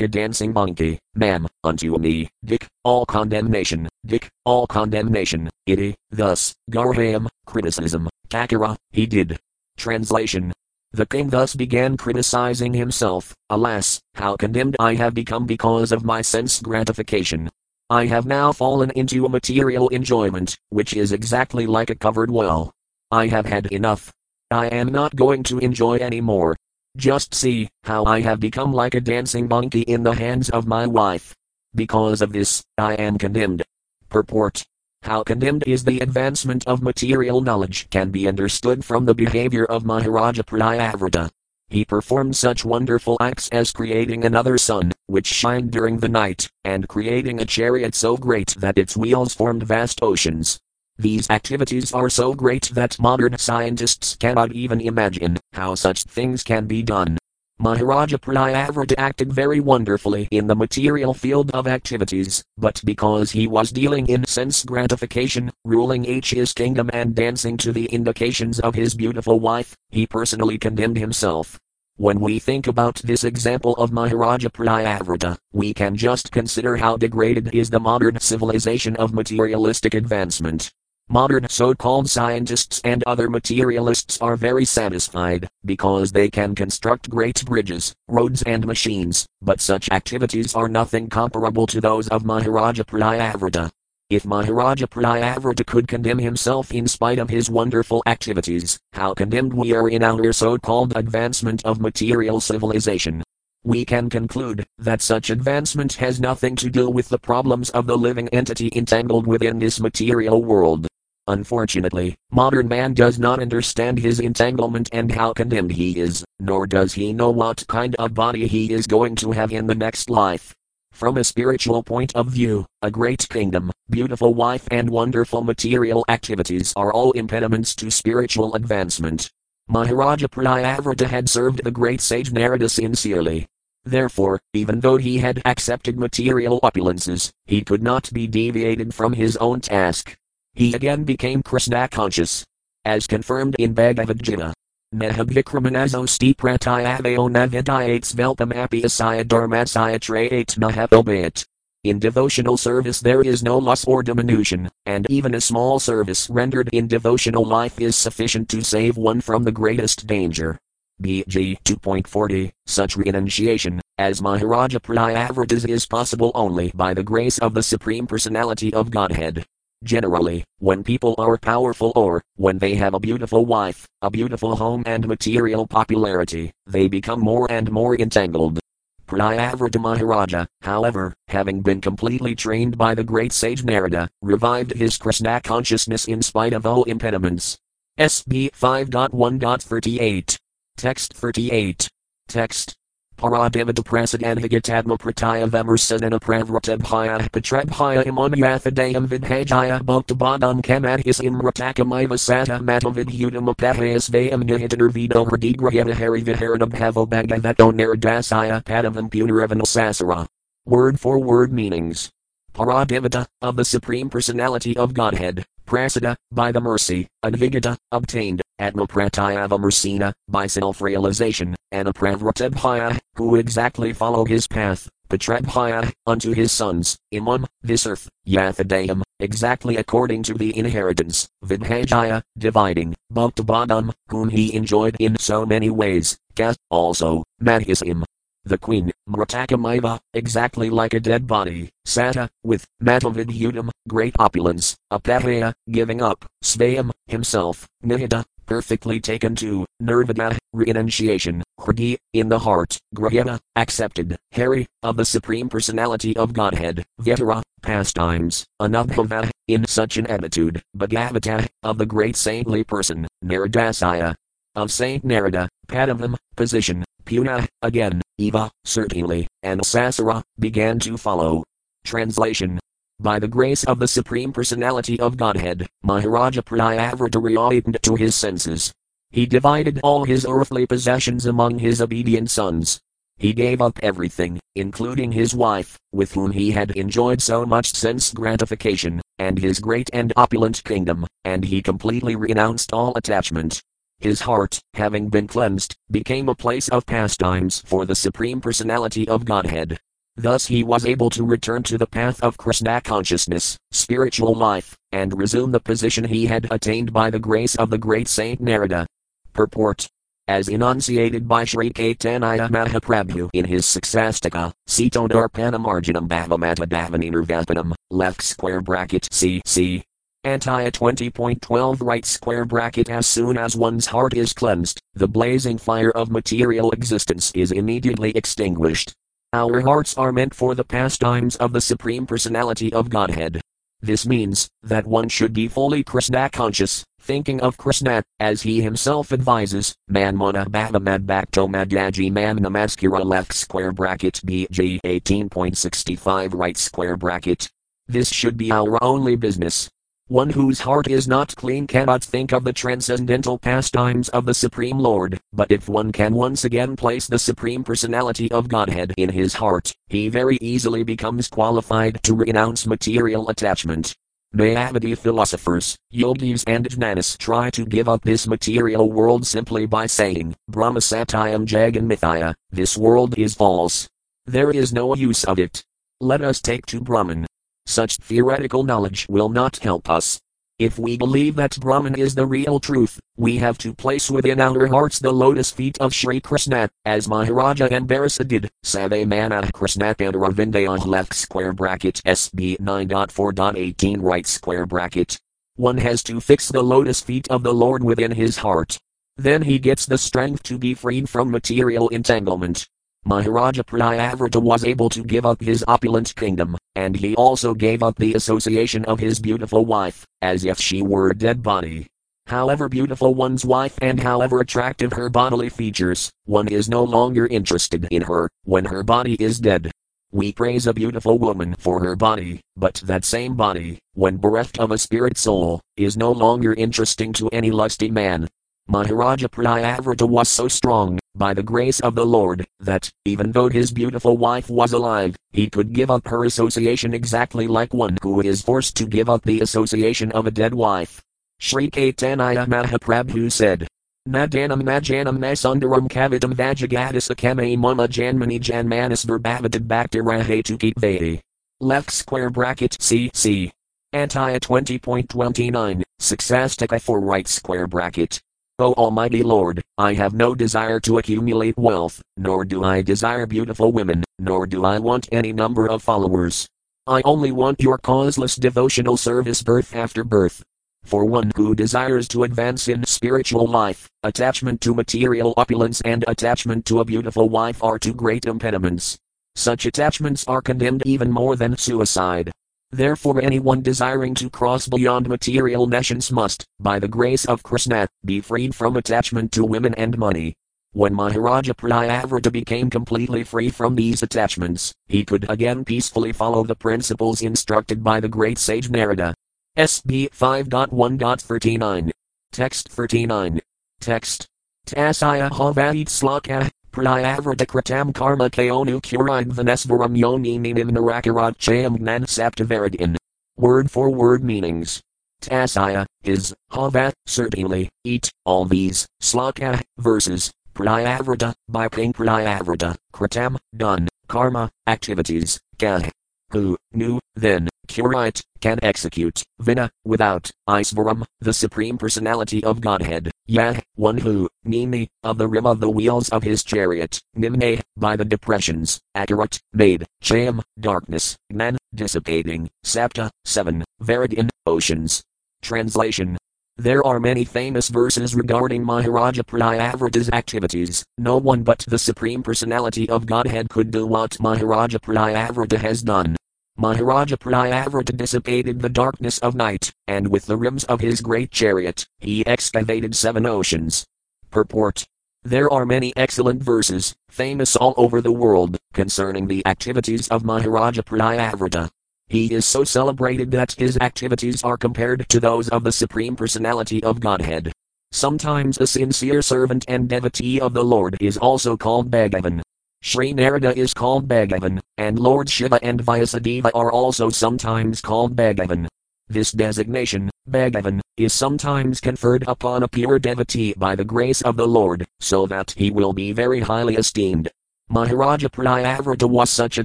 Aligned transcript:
a 0.00 0.08
dancing 0.08 0.52
monkey, 0.52 0.98
ma'am, 1.14 1.46
unto 1.64 1.98
me, 1.98 2.28
dick, 2.44 2.66
all 2.84 3.06
condemnation, 3.06 3.88
dick, 4.06 4.28
all 4.44 4.66
condemnation, 4.66 5.48
iti, 5.66 5.94
thus, 6.10 6.54
Garham, 6.70 7.28
criticism, 7.46 8.08
Takara, 8.28 8.76
he 8.90 9.06
did. 9.06 9.38
Translation 9.76 10.52
the 10.92 11.06
king 11.06 11.28
thus 11.28 11.54
began 11.54 11.96
criticizing 11.96 12.74
himself 12.74 13.32
Alas, 13.48 14.00
how 14.14 14.34
condemned 14.34 14.74
I 14.80 14.94
have 14.94 15.14
become 15.14 15.46
because 15.46 15.92
of 15.92 16.04
my 16.04 16.20
sense 16.20 16.60
gratification. 16.60 17.48
I 17.88 18.06
have 18.06 18.26
now 18.26 18.50
fallen 18.50 18.90
into 18.96 19.24
a 19.24 19.28
material 19.28 19.88
enjoyment, 19.90 20.56
which 20.70 20.94
is 20.94 21.12
exactly 21.12 21.66
like 21.66 21.90
a 21.90 21.94
covered 21.94 22.30
well. 22.30 22.72
I 23.12 23.28
have 23.28 23.46
had 23.46 23.66
enough. 23.66 24.10
I 24.50 24.66
am 24.66 24.90
not 24.90 25.14
going 25.14 25.44
to 25.44 25.60
enjoy 25.60 25.98
any 25.98 26.20
more. 26.20 26.56
Just 26.96 27.34
see 27.34 27.68
how 27.84 28.04
I 28.04 28.20
have 28.20 28.40
become 28.40 28.72
like 28.72 28.94
a 28.94 29.00
dancing 29.00 29.48
monkey 29.48 29.82
in 29.82 30.02
the 30.02 30.14
hands 30.14 30.50
of 30.50 30.66
my 30.66 30.86
wife. 30.86 31.34
Because 31.74 32.20
of 32.20 32.32
this, 32.32 32.62
I 32.76 32.94
am 32.94 33.16
condemned. 33.16 33.62
Purport 34.08 34.64
how 35.02 35.22
condemned 35.22 35.64
is 35.66 35.84
the 35.84 36.00
advancement 36.00 36.66
of 36.66 36.82
material 36.82 37.40
knowledge 37.40 37.88
can 37.88 38.10
be 38.10 38.28
understood 38.28 38.84
from 38.84 39.06
the 39.06 39.14
behavior 39.14 39.64
of 39.64 39.84
Maharaja 39.84 40.42
Priyavrata. 40.42 41.30
He 41.68 41.84
performed 41.84 42.36
such 42.36 42.64
wonderful 42.64 43.16
acts 43.20 43.48
as 43.50 43.72
creating 43.72 44.24
another 44.24 44.58
sun, 44.58 44.92
which 45.06 45.26
shined 45.26 45.70
during 45.70 45.98
the 45.98 46.08
night, 46.08 46.50
and 46.64 46.88
creating 46.88 47.40
a 47.40 47.46
chariot 47.46 47.94
so 47.94 48.16
great 48.16 48.54
that 48.58 48.76
its 48.76 48.96
wheels 48.96 49.34
formed 49.34 49.62
vast 49.62 50.02
oceans. 50.02 50.60
These 51.00 51.30
activities 51.30 51.94
are 51.94 52.10
so 52.10 52.34
great 52.34 52.72
that 52.74 53.00
modern 53.00 53.38
scientists 53.38 54.16
cannot 54.16 54.52
even 54.52 54.82
imagine 54.82 55.38
how 55.54 55.74
such 55.74 56.04
things 56.04 56.42
can 56.42 56.66
be 56.66 56.82
done. 56.82 57.16
Maharaja 57.58 58.18
Priyavrata 58.18 58.94
acted 58.98 59.32
very 59.32 59.60
wonderfully 59.60 60.28
in 60.30 60.46
the 60.46 60.54
material 60.54 61.14
field 61.14 61.52
of 61.52 61.66
activities, 61.66 62.44
but 62.58 62.82
because 62.84 63.30
he 63.30 63.46
was 63.46 63.72
dealing 63.72 64.08
in 64.08 64.26
sense 64.26 64.62
gratification, 64.62 65.50
ruling 65.64 66.04
his 66.04 66.52
kingdom 66.52 66.90
and 66.92 67.14
dancing 67.14 67.56
to 67.56 67.72
the 67.72 67.86
indications 67.86 68.60
of 68.60 68.74
his 68.74 68.94
beautiful 68.94 69.40
wife, 69.40 69.74
he 69.88 70.06
personally 70.06 70.58
condemned 70.58 70.98
himself. 70.98 71.58
When 71.96 72.20
we 72.20 72.38
think 72.38 72.66
about 72.66 72.96
this 72.96 73.24
example 73.24 73.74
of 73.76 73.90
Maharaja 73.90 74.50
Priyavrata, 74.50 75.38
we 75.54 75.72
can 75.72 75.96
just 75.96 76.30
consider 76.30 76.76
how 76.76 76.98
degraded 76.98 77.54
is 77.54 77.70
the 77.70 77.80
modern 77.80 78.20
civilization 78.20 78.96
of 78.96 79.14
materialistic 79.14 79.94
advancement. 79.94 80.70
Modern 81.12 81.48
so 81.48 81.74
called 81.74 82.08
scientists 82.08 82.80
and 82.84 83.02
other 83.04 83.28
materialists 83.28 84.20
are 84.20 84.36
very 84.36 84.64
satisfied, 84.64 85.48
because 85.64 86.12
they 86.12 86.30
can 86.30 86.54
construct 86.54 87.10
great 87.10 87.44
bridges, 87.44 87.92
roads, 88.06 88.42
and 88.42 88.64
machines, 88.64 89.26
but 89.42 89.60
such 89.60 89.90
activities 89.90 90.54
are 90.54 90.68
nothing 90.68 91.08
comparable 91.08 91.66
to 91.66 91.80
those 91.80 92.06
of 92.10 92.24
Maharaja 92.24 92.84
Priyavrata. 92.84 93.72
If 94.08 94.24
Maharaja 94.24 94.86
Priyavrata 94.86 95.66
could 95.66 95.88
condemn 95.88 96.20
himself 96.20 96.70
in 96.70 96.86
spite 96.86 97.18
of 97.18 97.28
his 97.28 97.50
wonderful 97.50 98.04
activities, 98.06 98.78
how 98.92 99.12
condemned 99.12 99.52
we 99.52 99.74
are 99.74 99.88
in 99.88 100.04
our 100.04 100.32
so 100.32 100.58
called 100.58 100.96
advancement 100.96 101.64
of 101.64 101.80
material 101.80 102.40
civilization. 102.40 103.20
We 103.64 103.84
can 103.84 104.10
conclude 104.10 104.64
that 104.78 105.02
such 105.02 105.30
advancement 105.30 105.94
has 105.94 106.20
nothing 106.20 106.54
to 106.54 106.70
do 106.70 106.88
with 106.88 107.08
the 107.08 107.18
problems 107.18 107.70
of 107.70 107.88
the 107.88 107.98
living 107.98 108.28
entity 108.28 108.70
entangled 108.76 109.26
within 109.26 109.58
this 109.58 109.80
material 109.80 110.44
world. 110.44 110.86
Unfortunately, 111.30 112.16
modern 112.32 112.66
man 112.66 112.92
does 112.92 113.16
not 113.16 113.38
understand 113.38 114.00
his 114.00 114.18
entanglement 114.18 114.88
and 114.92 115.12
how 115.12 115.32
condemned 115.32 115.70
he 115.70 115.96
is, 115.96 116.24
nor 116.40 116.66
does 116.66 116.94
he 116.94 117.12
know 117.12 117.30
what 117.30 117.64
kind 117.68 117.94
of 118.00 118.14
body 118.14 118.48
he 118.48 118.72
is 118.72 118.88
going 118.88 119.14
to 119.14 119.30
have 119.30 119.52
in 119.52 119.68
the 119.68 119.76
next 119.76 120.10
life. 120.10 120.56
From 120.90 121.16
a 121.16 121.22
spiritual 121.22 121.84
point 121.84 122.12
of 122.16 122.26
view, 122.26 122.66
a 122.82 122.90
great 122.90 123.28
kingdom, 123.28 123.70
beautiful 123.88 124.34
wife, 124.34 124.66
and 124.72 124.90
wonderful 124.90 125.44
material 125.44 126.04
activities 126.08 126.72
are 126.74 126.92
all 126.92 127.12
impediments 127.12 127.76
to 127.76 127.92
spiritual 127.92 128.56
advancement. 128.56 129.30
Maharaja 129.68 130.26
Priyavrata 130.26 131.06
had 131.06 131.28
served 131.28 131.62
the 131.62 131.70
great 131.70 132.00
sage 132.00 132.32
Narada 132.32 132.68
sincerely. 132.68 133.46
Therefore, 133.84 134.40
even 134.52 134.80
though 134.80 134.96
he 134.96 135.18
had 135.18 135.40
accepted 135.44 135.96
material 135.96 136.58
opulences, 136.64 137.30
he 137.46 137.62
could 137.62 137.84
not 137.84 138.12
be 138.12 138.26
deviated 138.26 138.92
from 138.92 139.12
his 139.12 139.36
own 139.36 139.60
task 139.60 140.16
he 140.54 140.74
again 140.74 141.04
became 141.04 141.42
Krishna 141.42 141.88
conscious. 141.88 142.44
As 142.84 143.06
confirmed 143.06 143.56
in 143.58 143.72
Bhagavad 143.72 144.22
Gita. 144.22 144.52
Nahabvikramanazosti 144.94 146.34
pratyavao 146.34 147.30
navidayates 147.30 148.14
velpamapiyasaya 148.14 149.24
dharmasaya 149.24 149.98
trayate 149.98 150.58
nahapobayat. 150.58 151.44
In 151.84 151.98
devotional 151.98 152.56
service 152.56 153.00
there 153.00 153.22
is 153.22 153.42
no 153.42 153.56
loss 153.56 153.86
or 153.86 154.02
diminution, 154.02 154.68
and 154.86 155.08
even 155.08 155.34
a 155.34 155.40
small 155.40 155.78
service 155.78 156.28
rendered 156.28 156.68
in 156.72 156.88
devotional 156.88 157.44
life 157.44 157.80
is 157.80 157.96
sufficient 157.96 158.48
to 158.48 158.62
save 158.62 158.96
one 158.96 159.20
from 159.20 159.44
the 159.44 159.52
greatest 159.52 160.06
danger. 160.06 160.58
BG 161.02 161.62
2.40 161.62 162.50
Such 162.66 162.96
renunciation, 162.96 163.80
as 163.96 164.20
Maharaja 164.20 164.78
Priyavrata's 164.78 165.64
is 165.64 165.86
possible 165.86 166.32
only 166.34 166.70
by 166.74 166.92
the 166.92 167.02
grace 167.02 167.38
of 167.38 167.54
the 167.54 167.62
Supreme 167.62 168.06
Personality 168.06 168.74
of 168.74 168.90
Godhead. 168.90 169.46
Generally, 169.82 170.44
when 170.58 170.84
people 170.84 171.14
are 171.16 171.38
powerful 171.38 171.92
or 171.96 172.22
when 172.36 172.58
they 172.58 172.74
have 172.74 172.92
a 172.92 173.00
beautiful 173.00 173.46
wife, 173.46 173.86
a 174.02 174.10
beautiful 174.10 174.54
home, 174.54 174.82
and 174.84 175.08
material 175.08 175.66
popularity, 175.66 176.52
they 176.66 176.86
become 176.86 177.20
more 177.20 177.50
and 177.50 177.70
more 177.70 177.96
entangled. 177.96 178.60
Priyavrata 179.06 179.80
Maharaja, 179.80 180.46
however, 180.60 181.14
having 181.28 181.62
been 181.62 181.80
completely 181.80 182.34
trained 182.34 182.76
by 182.76 182.94
the 182.94 183.02
great 183.02 183.32
sage 183.32 183.64
Narada, 183.64 184.08
revived 184.22 184.72
his 184.72 184.98
Krishna 184.98 185.40
consciousness 185.40 186.04
in 186.04 186.20
spite 186.22 186.52
of 186.52 186.66
all 186.66 186.84
impediments. 186.84 187.58
SB 187.98 188.50
5.1.38. 188.52 190.38
Text 190.76 191.14
38. 191.14 191.88
Text 192.28 192.76
Paradivata 193.20 193.82
prasadadhigatadma 193.84 194.96
prataya 194.96 195.46
vimarsadana 195.46 196.18
pravratebhaya 196.18 197.28
patrabhaya 197.28 198.02
imanyathadayam 198.06 199.06
vidhajaya 199.06 199.76
bhaktabadam 199.84 200.62
kamadhis 200.62 201.20
imratakamiva 201.20 202.16
sata 202.16 202.56
matavidhudam 202.64 203.52
apahayas 203.52 204.08
vayam 204.08 204.42
nihitanurvido 204.42 205.26
hridigrahya 205.28 205.92
hari 205.92 206.22
viharanabhavo 206.24 207.04
bhagavato 207.06 207.68
naradasaya 207.76 208.64
padavam 208.64 209.10
punaravanasasara. 209.10 210.26
Word 210.64 210.98
for 210.98 211.18
word 211.18 211.52
meanings. 211.52 212.10
Paradivata, 212.54 213.26
of 213.42 213.56
the 213.56 213.66
Supreme 213.66 214.08
Personality 214.08 214.74
of 214.78 214.94
Godhead, 214.94 215.44
Prasada, 215.66 216.16
by 216.32 216.52
the 216.52 216.60
mercy, 216.60 217.06
Advigata, 217.22 217.76
obtained, 217.92 218.40
Atmapratyavamersina, 218.60 220.12
by 220.28 220.46
self-realization, 220.46 221.56
Anapravratebhaya, 221.72 222.98
who 223.16 223.36
exactly 223.36 223.92
follow 223.92 224.24
his 224.24 224.46
path, 224.46 224.88
Patrabhaya, 225.08 225.92
unto 226.06 226.32
his 226.32 226.52
sons, 226.52 226.98
Imam, 227.12 227.46
this 227.62 227.86
earth, 227.86 228.08
Yathadayam, 228.28 229.02
exactly 229.18 229.76
according 229.76 230.22
to 230.24 230.34
the 230.34 230.56
inheritance, 230.56 231.28
Vidhajaya, 231.44 232.22
dividing, 232.38 232.94
Bhaktabadam, 233.12 233.92
whom 234.08 234.28
he 234.28 234.54
enjoyed 234.54 234.96
in 235.00 235.16
so 235.18 235.44
many 235.46 235.70
ways, 235.70 236.18
Kas, 236.36 236.56
also, 236.70 237.24
Madhisim, 237.42 238.04
the 238.44 238.58
queen, 238.58 238.90
Mratakamiva, 239.08 239.98
exactly 240.14 240.70
like 240.70 240.94
a 240.94 241.00
dead 241.00 241.26
body, 241.26 241.70
Sata, 241.86 242.28
with 242.42 242.66
Matavidhudam, 242.82 243.70
great 243.88 244.14
opulence, 244.18 244.76
Apahaya, 244.92 245.52
giving 245.70 246.00
up, 246.00 246.24
Svayam, 246.42 246.90
himself, 247.06 247.68
Nihita, 247.84 248.24
perfectly 248.50 248.98
taken 248.98 249.36
to, 249.36 249.64
Nirvada, 249.80 250.36
renunciation, 250.52 251.40
Hrdi, 251.60 251.96
in 252.12 252.28
the 252.28 252.40
heart, 252.40 252.76
Grahya, 252.92 253.38
accepted, 253.54 254.18
Hari, 254.34 254.66
of 254.82 254.96
the 254.96 255.04
Supreme 255.04 255.48
Personality 255.48 256.16
of 256.16 256.32
Godhead, 256.32 256.84
Vyatara, 257.00 257.42
pastimes, 257.62 258.44
Anubhava, 258.60 259.30
in 259.46 259.64
such 259.66 259.98
an 259.98 260.06
attitude, 260.08 260.60
Bhagavata, 260.76 261.46
of 261.62 261.78
the 261.78 261.86
great 261.86 262.16
saintly 262.16 262.64
person, 262.64 263.06
Naradasaya, 263.24 264.16
of 264.56 264.72
Saint 264.72 265.04
Narada, 265.04 265.48
Padavam, 265.68 266.16
position, 266.34 266.84
Puna, 267.04 267.46
again, 267.62 268.02
Eva, 268.18 268.50
certainly, 268.64 269.28
and 269.44 269.60
Sasara, 269.60 270.22
began 270.40 270.80
to 270.80 270.96
follow. 270.96 271.44
Translation 271.84 272.59
by 273.02 273.18
the 273.18 273.28
grace 273.28 273.64
of 273.64 273.78
the 273.78 273.88
Supreme 273.88 274.32
Personality 274.32 275.00
of 275.00 275.16
Godhead, 275.16 275.66
Maharaja 275.82 276.42
Priyavrata 276.42 277.22
reopened 277.22 277.78
to 277.82 277.94
his 277.94 278.14
senses. 278.14 278.72
He 279.10 279.26
divided 279.26 279.80
all 279.82 280.04
his 280.04 280.26
earthly 280.28 280.66
possessions 280.66 281.24
among 281.24 281.58
his 281.58 281.80
obedient 281.80 282.30
sons. 282.30 282.80
He 283.16 283.32
gave 283.32 283.60
up 283.60 283.78
everything, 283.82 284.38
including 284.54 285.12
his 285.12 285.34
wife, 285.34 285.78
with 285.92 286.12
whom 286.12 286.30
he 286.30 286.52
had 286.52 286.70
enjoyed 286.72 287.20
so 287.22 287.44
much 287.44 287.74
sense 287.74 288.12
gratification, 288.12 289.00
and 289.18 289.38
his 289.38 289.60
great 289.60 289.90
and 289.92 290.12
opulent 290.16 290.62
kingdom, 290.64 291.06
and 291.24 291.44
he 291.44 291.62
completely 291.62 292.16
renounced 292.16 292.72
all 292.72 292.92
attachment. 292.96 293.62
His 293.98 294.20
heart, 294.20 294.60
having 294.74 295.08
been 295.08 295.26
cleansed, 295.26 295.74
became 295.90 296.28
a 296.28 296.34
place 296.34 296.68
of 296.68 296.86
pastimes 296.86 297.62
for 297.66 297.84
the 297.84 297.94
Supreme 297.94 298.40
Personality 298.40 299.06
of 299.08 299.24
Godhead. 299.24 299.78
Thus 300.22 300.46
he 300.46 300.62
was 300.62 300.84
able 300.84 301.08
to 301.10 301.24
return 301.24 301.62
to 301.62 301.78
the 301.78 301.86
path 301.86 302.22
of 302.22 302.36
Krishna 302.36 302.82
consciousness, 302.82 303.56
spiritual 303.70 304.34
life, 304.34 304.76
and 304.92 305.16
resume 305.16 305.50
the 305.50 305.60
position 305.60 306.04
he 306.04 306.26
had 306.26 306.46
attained 306.50 306.92
by 306.92 307.08
the 307.08 307.18
grace 307.18 307.54
of 307.54 307.70
the 307.70 307.78
great 307.78 308.06
Saint 308.06 308.38
Narada. 308.38 308.86
Purport 309.32 309.88
as 310.28 310.48
enunciated 310.48 311.26
by 311.26 311.44
Sri 311.44 311.70
Caitanya 311.70 312.48
Mahaprabhu 312.50 313.30
in 313.32 313.46
his 313.46 313.64
Siksastaka, 313.64 314.52
Sito 314.68 315.08
Darpanamarjanam 315.08 316.06
Bhavamata 316.06 316.66
Davani 316.68 317.10
Nirvapanam, 317.10 317.72
left 317.90 318.22
square 318.22 318.60
bracket 318.60 319.08
CC. 319.10 319.82
Anti 320.22 320.70
20.12 320.70 321.78
right 321.80 322.04
square 322.04 322.44
bracket 322.44 322.90
As 322.90 323.06
soon 323.06 323.38
as 323.38 323.56
one's 323.56 323.86
heart 323.86 324.14
is 324.14 324.34
cleansed, 324.34 324.78
the 324.94 325.08
blazing 325.08 325.56
fire 325.56 325.90
of 325.90 326.10
material 326.10 326.70
existence 326.72 327.32
is 327.34 327.50
immediately 327.50 328.10
extinguished. 328.10 328.92
Our 329.32 329.60
hearts 329.60 329.96
are 329.96 330.10
meant 330.10 330.34
for 330.34 330.56
the 330.56 330.64
pastimes 330.64 331.36
of 331.36 331.52
the 331.52 331.60
Supreme 331.60 332.04
Personality 332.04 332.72
of 332.72 332.90
Godhead. 332.90 333.40
This 333.80 334.04
means 334.04 334.48
that 334.64 334.88
one 334.88 335.08
should 335.08 335.32
be 335.32 335.46
fully 335.46 335.84
Krishna 335.84 336.28
conscious, 336.30 336.84
thinking 337.00 337.40
of 337.40 337.56
Krishna, 337.56 338.02
as 338.18 338.42
he 338.42 338.60
himself 338.60 339.12
advises, 339.12 339.72
Manmana 339.88 340.46
Bhavamad 340.48 341.06
Bhakto 341.06 341.46
Madhyaji 341.46 342.10
Man 342.10 342.40
Namaskara 342.40 343.04
left 343.04 343.32
square 343.32 343.70
bracket 343.70 344.14
BG 344.26 344.80
18.65 344.84 346.34
right 346.34 346.56
square 346.56 346.96
bracket. 346.96 347.48
This 347.86 348.08
should 348.08 348.36
be 348.36 348.50
our 348.50 348.82
only 348.82 349.14
business. 349.14 349.70
One 350.10 350.30
whose 350.30 350.58
heart 350.58 350.88
is 350.88 351.06
not 351.06 351.36
clean 351.36 351.68
cannot 351.68 352.02
think 352.02 352.32
of 352.32 352.42
the 352.42 352.52
transcendental 352.52 353.38
pastimes 353.38 354.08
of 354.08 354.26
the 354.26 354.34
Supreme 354.34 354.76
Lord, 354.76 355.20
but 355.32 355.52
if 355.52 355.68
one 355.68 355.92
can 355.92 356.14
once 356.14 356.44
again 356.44 356.74
place 356.74 357.06
the 357.06 357.16
Supreme 357.16 357.62
Personality 357.62 358.28
of 358.32 358.48
Godhead 358.48 358.92
in 358.96 359.10
his 359.10 359.34
heart, 359.34 359.72
he 359.86 360.08
very 360.08 360.36
easily 360.40 360.82
becomes 360.82 361.28
qualified 361.28 362.02
to 362.02 362.16
renounce 362.16 362.66
material 362.66 363.28
attachment. 363.28 363.94
Mayavadi 364.34 364.98
philosophers, 364.98 365.76
yogis 365.92 366.42
and 366.48 366.68
jnanis 366.68 367.16
try 367.16 367.48
to 367.50 367.64
give 367.64 367.88
up 367.88 368.02
this 368.02 368.26
material 368.26 368.90
world 368.90 369.24
simply 369.24 369.64
by 369.64 369.86
saying, 369.86 370.34
Brahma 370.48 370.80
Satyam 370.80 371.46
Jagan 371.46 371.86
Mithya, 371.86 372.34
this 372.50 372.76
world 372.76 373.16
is 373.16 373.36
false. 373.36 373.88
There 374.26 374.50
is 374.50 374.72
no 374.72 374.96
use 374.96 375.22
of 375.22 375.38
it. 375.38 375.62
Let 376.00 376.20
us 376.20 376.40
take 376.40 376.66
to 376.66 376.80
Brahman, 376.80 377.26
such 377.70 377.96
theoretical 377.96 378.64
knowledge 378.64 379.06
will 379.08 379.28
not 379.28 379.58
help 379.58 379.88
us. 379.88 380.20
If 380.58 380.78
we 380.78 380.98
believe 380.98 381.36
that 381.36 381.58
Brahman 381.58 381.94
is 381.94 382.14
the 382.14 382.26
real 382.26 382.60
truth, 382.60 383.00
we 383.16 383.38
have 383.38 383.56
to 383.58 383.72
place 383.72 384.10
within 384.10 384.42
our 384.42 384.66
hearts 384.66 384.98
the 384.98 385.10
lotus 385.10 385.50
feet 385.50 385.78
of 385.78 385.94
Sri 385.94 386.20
Krishna, 386.20 386.68
as 386.84 387.08
Maharaja 387.08 387.68
Ambarisa 387.68 388.28
did. 388.28 388.50
Save 388.62 389.08
Mana 389.08 389.50
Krishna 389.54 389.94
Ravindeya 389.94 390.84
left 390.84 391.14
square 391.14 391.54
bracket 391.54 392.02
SB 392.04 392.58
9.4.18 392.58 394.02
right 394.02 394.26
square 394.26 394.66
bracket. 394.66 395.18
One 395.56 395.78
has 395.78 396.02
to 396.02 396.20
fix 396.20 396.48
the 396.48 396.62
lotus 396.62 397.00
feet 397.00 397.26
of 397.28 397.42
the 397.42 397.54
Lord 397.54 397.82
within 397.82 398.12
his 398.12 398.36
heart. 398.36 398.78
Then 399.16 399.40
he 399.40 399.58
gets 399.58 399.86
the 399.86 399.96
strength 399.96 400.42
to 400.42 400.58
be 400.58 400.74
freed 400.74 401.08
from 401.08 401.30
material 401.30 401.88
entanglement. 401.88 402.68
Maharaja 403.04 403.62
Priyavrata 403.62 404.40
was 404.40 404.64
able 404.64 404.88
to 404.90 405.02
give 405.02 405.24
up 405.24 405.40
his 405.40 405.64
opulent 405.66 406.14
kingdom, 406.16 406.56
and 406.76 406.94
he 406.94 407.14
also 407.16 407.54
gave 407.54 407.82
up 407.82 407.96
the 407.96 408.14
association 408.14 408.84
of 408.84 409.00
his 409.00 409.18
beautiful 409.18 409.64
wife, 409.64 410.06
as 410.20 410.44
if 410.44 410.58
she 410.58 410.82
were 410.82 411.10
a 411.10 411.16
dead 411.16 411.42
body. 411.42 411.86
However 412.26 412.68
beautiful 412.68 413.14
one's 413.14 413.44
wife 413.44 413.78
and 413.80 413.98
however 413.98 414.40
attractive 414.40 414.92
her 414.92 415.08
bodily 415.08 415.48
features, 415.48 416.10
one 416.26 416.46
is 416.46 416.68
no 416.68 416.84
longer 416.84 417.26
interested 417.26 417.88
in 417.90 418.02
her 418.02 418.28
when 418.44 418.66
her 418.66 418.82
body 418.82 419.14
is 419.14 419.40
dead. 419.40 419.70
We 420.12 420.32
praise 420.32 420.66
a 420.66 420.74
beautiful 420.74 421.18
woman 421.18 421.54
for 421.58 421.80
her 421.80 421.96
body, 421.96 422.40
but 422.56 422.74
that 422.84 423.04
same 423.04 423.34
body, 423.34 423.78
when 423.94 424.18
bereft 424.18 424.58
of 424.58 424.70
a 424.70 424.78
spirit 424.78 425.16
soul, 425.16 425.60
is 425.76 425.96
no 425.96 426.12
longer 426.12 426.52
interesting 426.52 427.12
to 427.14 427.28
any 427.30 427.50
lusty 427.50 427.90
man, 427.90 428.28
Maharaja 428.70 429.26
Priyavrata 429.26 430.08
was 430.08 430.28
so 430.28 430.46
strong, 430.46 430.99
by 431.14 431.34
the 431.34 431.42
grace 431.42 431.80
of 431.80 431.94
the 431.94 432.06
Lord, 432.06 432.46
that, 432.60 432.90
even 433.04 433.32
though 433.32 433.48
his 433.48 433.72
beautiful 433.72 434.16
wife 434.16 434.48
was 434.48 434.72
alive, 434.72 435.16
he 435.32 435.50
could 435.50 435.72
give 435.72 435.90
up 435.90 436.06
her 436.08 436.24
association 436.24 436.94
exactly 436.94 437.46
like 437.46 437.74
one 437.74 437.96
who 438.02 438.20
is 438.20 438.42
forced 438.42 438.76
to 438.76 438.86
give 438.86 439.08
up 439.08 439.22
the 439.22 439.40
association 439.40 440.12
of 440.12 440.26
a 440.26 440.30
dead 440.30 440.54
wife. 440.54 441.02
Sri 441.38 441.70
Caitanya 441.70 442.46
Mahaprabhu 442.46 443.30
said, 443.32 443.66
Nadanam 444.08 444.62
Majanam 444.62 445.18
Masundaram 445.18 445.88
Kavitam 445.88 446.34
Vajagadasa 446.34 447.16
Kame 447.16 447.58
Mama 447.58 447.86
Janmani 447.86 448.40
Janmanas 448.40 449.04
Verbhavadad 449.04 449.66
Bhaktirahetu 449.66 450.74
Vedi. 450.74 451.20
Left 451.60 451.90
square 451.90 452.30
bracket 452.30 452.72
CC. 452.80 453.50
Anti 453.92 454.38
20.29, 454.38 455.82
Siksastaka 456.00 456.80
for 456.80 457.00
right 457.00 457.26
square 457.28 457.66
bracket. 457.66 458.20
O 458.58 458.72
Almighty 458.74 459.22
Lord, 459.22 459.62
I 459.80 459.94
have 459.94 460.12
no 460.12 460.34
desire 460.34 460.78
to 460.80 460.98
accumulate 460.98 461.56
wealth, 461.56 462.02
nor 462.18 462.44
do 462.44 462.64
I 462.64 462.82
desire 462.82 463.24
beautiful 463.24 463.72
women, 463.72 464.04
nor 464.18 464.46
do 464.46 464.66
I 464.66 464.78
want 464.78 465.08
any 465.10 465.32
number 465.32 465.70
of 465.70 465.82
followers. 465.82 466.46
I 466.86 467.00
only 467.02 467.32
want 467.32 467.62
your 467.62 467.78
causeless 467.78 468.36
devotional 468.36 468.98
service 468.98 469.42
birth 469.42 469.74
after 469.74 470.04
birth. 470.04 470.42
For 470.84 471.06
one 471.06 471.32
who 471.34 471.54
desires 471.54 472.08
to 472.08 472.24
advance 472.24 472.68
in 472.68 472.84
spiritual 472.84 473.46
life, 473.46 473.88
attachment 474.02 474.60
to 474.60 474.74
material 474.74 475.32
opulence 475.38 475.80
and 475.80 476.04
attachment 476.06 476.66
to 476.66 476.80
a 476.80 476.84
beautiful 476.84 477.30
wife 477.30 477.64
are 477.64 477.78
two 477.78 477.94
great 477.94 478.26
impediments. 478.26 478.98
Such 479.34 479.64
attachments 479.64 480.26
are 480.28 480.42
condemned 480.42 480.82
even 480.84 481.10
more 481.10 481.36
than 481.36 481.56
suicide. 481.56 482.30
Therefore, 482.72 483.20
anyone 483.20 483.62
desiring 483.62 484.14
to 484.14 484.30
cross 484.30 484.68
beyond 484.68 485.08
material 485.08 485.66
nations 485.66 486.12
must, 486.12 486.44
by 486.60 486.78
the 486.78 486.86
grace 486.86 487.24
of 487.24 487.42
Krishna, 487.42 487.88
be 488.04 488.20
freed 488.20 488.54
from 488.54 488.76
attachment 488.76 489.32
to 489.32 489.44
women 489.44 489.74
and 489.74 489.98
money. 489.98 490.34
When 490.72 490.94
Maharaja 490.94 491.52
Priyavrata 491.52 492.30
became 492.30 492.70
completely 492.70 493.24
free 493.24 493.50
from 493.50 493.74
these 493.74 494.04
attachments, 494.04 494.72
he 494.86 495.04
could 495.04 495.28
again 495.28 495.64
peacefully 495.64 496.12
follow 496.12 496.44
the 496.44 496.54
principles 496.54 497.22
instructed 497.22 497.82
by 497.82 497.98
the 497.98 498.08
great 498.08 498.38
sage 498.38 498.70
Narada. 498.70 499.14
SB 499.58 500.10
5.1.39. 500.10 501.90
Text 502.30 502.68
39. 502.68 503.40
Text. 503.80 504.28
Tasaya 504.64 505.28
havait 505.28 505.88
slaka 505.88 506.48
Priyavratakratam 506.72 507.92
karma 507.92 508.30
kaonu 508.30 508.80
kuridvanesvaram 508.80 509.96
yoni 509.98 510.38
ninim 510.38 510.70
narakarat 510.70 511.36
chayam 511.36 511.76
gnan 511.76 512.04
saptavaradin. 512.04 512.94
Word 513.36 513.70
for 513.70 513.90
word 513.90 514.22
meanings. 514.22 514.80
Tasaya, 515.20 515.84
is, 516.04 516.32
hava, 516.50 516.92
certainly, 517.06 517.68
eat, 517.84 518.10
all 518.24 518.44
these, 518.44 518.86
slaka, 519.02 519.60
verses, 519.78 520.30
Priyavrata, 520.54 521.34
by 521.48 521.68
King 521.68 521.92
Priyavrata, 521.92 522.76
kratam, 522.94 523.36
done, 523.54 523.88
karma, 524.08 524.48
activities, 524.66 525.40
kah, 525.58 525.82
who, 526.30 526.56
knew, 526.72 527.00
then, 527.14 527.48
curate, 527.66 528.22
can 528.40 528.58
execute, 528.62 529.22
vina, 529.40 529.70
without, 529.84 530.30
Isvaram, 530.48 531.04
the 531.20 531.34
Supreme 531.34 531.76
Personality 531.76 532.42
of 532.44 532.60
Godhead, 532.60 533.09
Yah, 533.26 533.60
one 533.74 533.98
who, 533.98 534.28
Nimi, 534.44 534.88
of 535.02 535.18
the 535.18 535.28
rim 535.28 535.46
of 535.46 535.60
the 535.60 535.70
wheels 535.70 536.08
of 536.08 536.22
his 536.22 536.42
chariot, 536.42 537.00
Nimne, 537.16 537.60
by 537.76 537.96
the 537.96 538.04
depressions, 538.04 538.80
Akarat, 538.96 539.40
made, 539.52 539.86
Cham, 540.00 540.42
darkness, 540.58 541.16
Gnan, 541.32 541.56
dissipating, 541.74 542.50
Sapta, 542.64 543.10
seven, 543.24 543.64
Varadin, 543.82 544.28
oceans. 544.46 545.02
Translation 545.42 546.18
there 546.60 546.86
are 546.86 547.00
many 547.00 547.24
famous 547.24 547.70
verses 547.70 548.14
regarding 548.14 548.62
Maharaja 548.62 549.22
Priyavrata's 549.22 550.10
activities. 550.10 550.84
No 550.98 551.16
one 551.16 551.42
but 551.42 551.60
the 551.66 551.78
Supreme 551.78 552.22
Personality 552.22 552.86
of 552.90 553.06
Godhead 553.06 553.48
could 553.48 553.70
do 553.70 553.86
what 553.86 554.20
Maharaja 554.20 554.78
Priyavrata 554.78 555.56
has 555.56 555.80
done. 555.80 556.16
Maharaja 556.60 557.16
Priyavrata 557.16 557.96
dissipated 557.96 558.60
the 558.60 558.68
darkness 558.68 559.16
of 559.20 559.34
night, 559.34 559.72
and 559.88 560.08
with 560.08 560.26
the 560.26 560.36
rims 560.36 560.64
of 560.64 560.82
his 560.82 561.00
great 561.00 561.30
chariot, 561.30 561.86
he 562.00 562.26
excavated 562.26 562.94
seven 562.94 563.24
oceans. 563.24 563.86
Purport 564.30 564.86
There 565.22 565.50
are 565.50 565.64
many 565.64 565.94
excellent 565.96 566.42
verses, 566.42 566.94
famous 567.08 567.56
all 567.56 567.72
over 567.78 568.02
the 568.02 568.12
world, 568.12 568.58
concerning 568.74 569.26
the 569.26 569.42
activities 569.46 570.06
of 570.08 570.22
Maharaja 570.22 570.82
Priyavrata. 570.82 571.70
He 572.08 572.34
is 572.34 572.44
so 572.44 572.62
celebrated 572.64 573.30
that 573.30 573.52
his 573.52 573.78
activities 573.78 574.44
are 574.44 574.58
compared 574.58 575.08
to 575.08 575.18
those 575.18 575.48
of 575.48 575.64
the 575.64 575.72
Supreme 575.72 576.14
Personality 576.14 576.84
of 576.84 577.00
Godhead. 577.00 577.52
Sometimes 577.90 578.58
a 578.58 578.66
sincere 578.66 579.22
servant 579.22 579.64
and 579.66 579.88
devotee 579.88 580.38
of 580.38 580.52
the 580.52 580.62
Lord 580.62 580.98
is 581.00 581.16
also 581.16 581.56
called 581.56 581.90
Bhagavan. 581.90 582.42
Sri 582.82 583.12
Narada 583.12 583.56
is 583.56 583.74
called 583.74 584.08
Bhagavan, 584.08 584.58
and 584.78 584.98
Lord 584.98 585.28
Shiva 585.28 585.58
and 585.62 585.82
Vyasadeva 585.82 586.50
are 586.54 586.72
also 586.72 587.10
sometimes 587.10 587.82
called 587.82 588.16
Bhagavan. 588.16 588.66
This 589.06 589.32
designation, 589.32 590.10
Bhagavan, 590.28 590.80
is 590.96 591.12
sometimes 591.12 591.78
conferred 591.78 592.24
upon 592.26 592.62
a 592.62 592.68
pure 592.68 592.98
devotee 592.98 593.52
by 593.54 593.74
the 593.76 593.84
grace 593.84 594.22
of 594.22 594.36
the 594.36 594.46
Lord, 594.46 594.86
so 594.98 595.26
that 595.26 595.50
he 595.58 595.70
will 595.70 595.92
be 595.92 596.12
very 596.12 596.40
highly 596.40 596.76
esteemed. 596.76 597.28
Maharaja 597.68 598.28
Priyavrata 598.28 599.08
was 599.08 599.28
such 599.28 599.58
a 599.58 599.64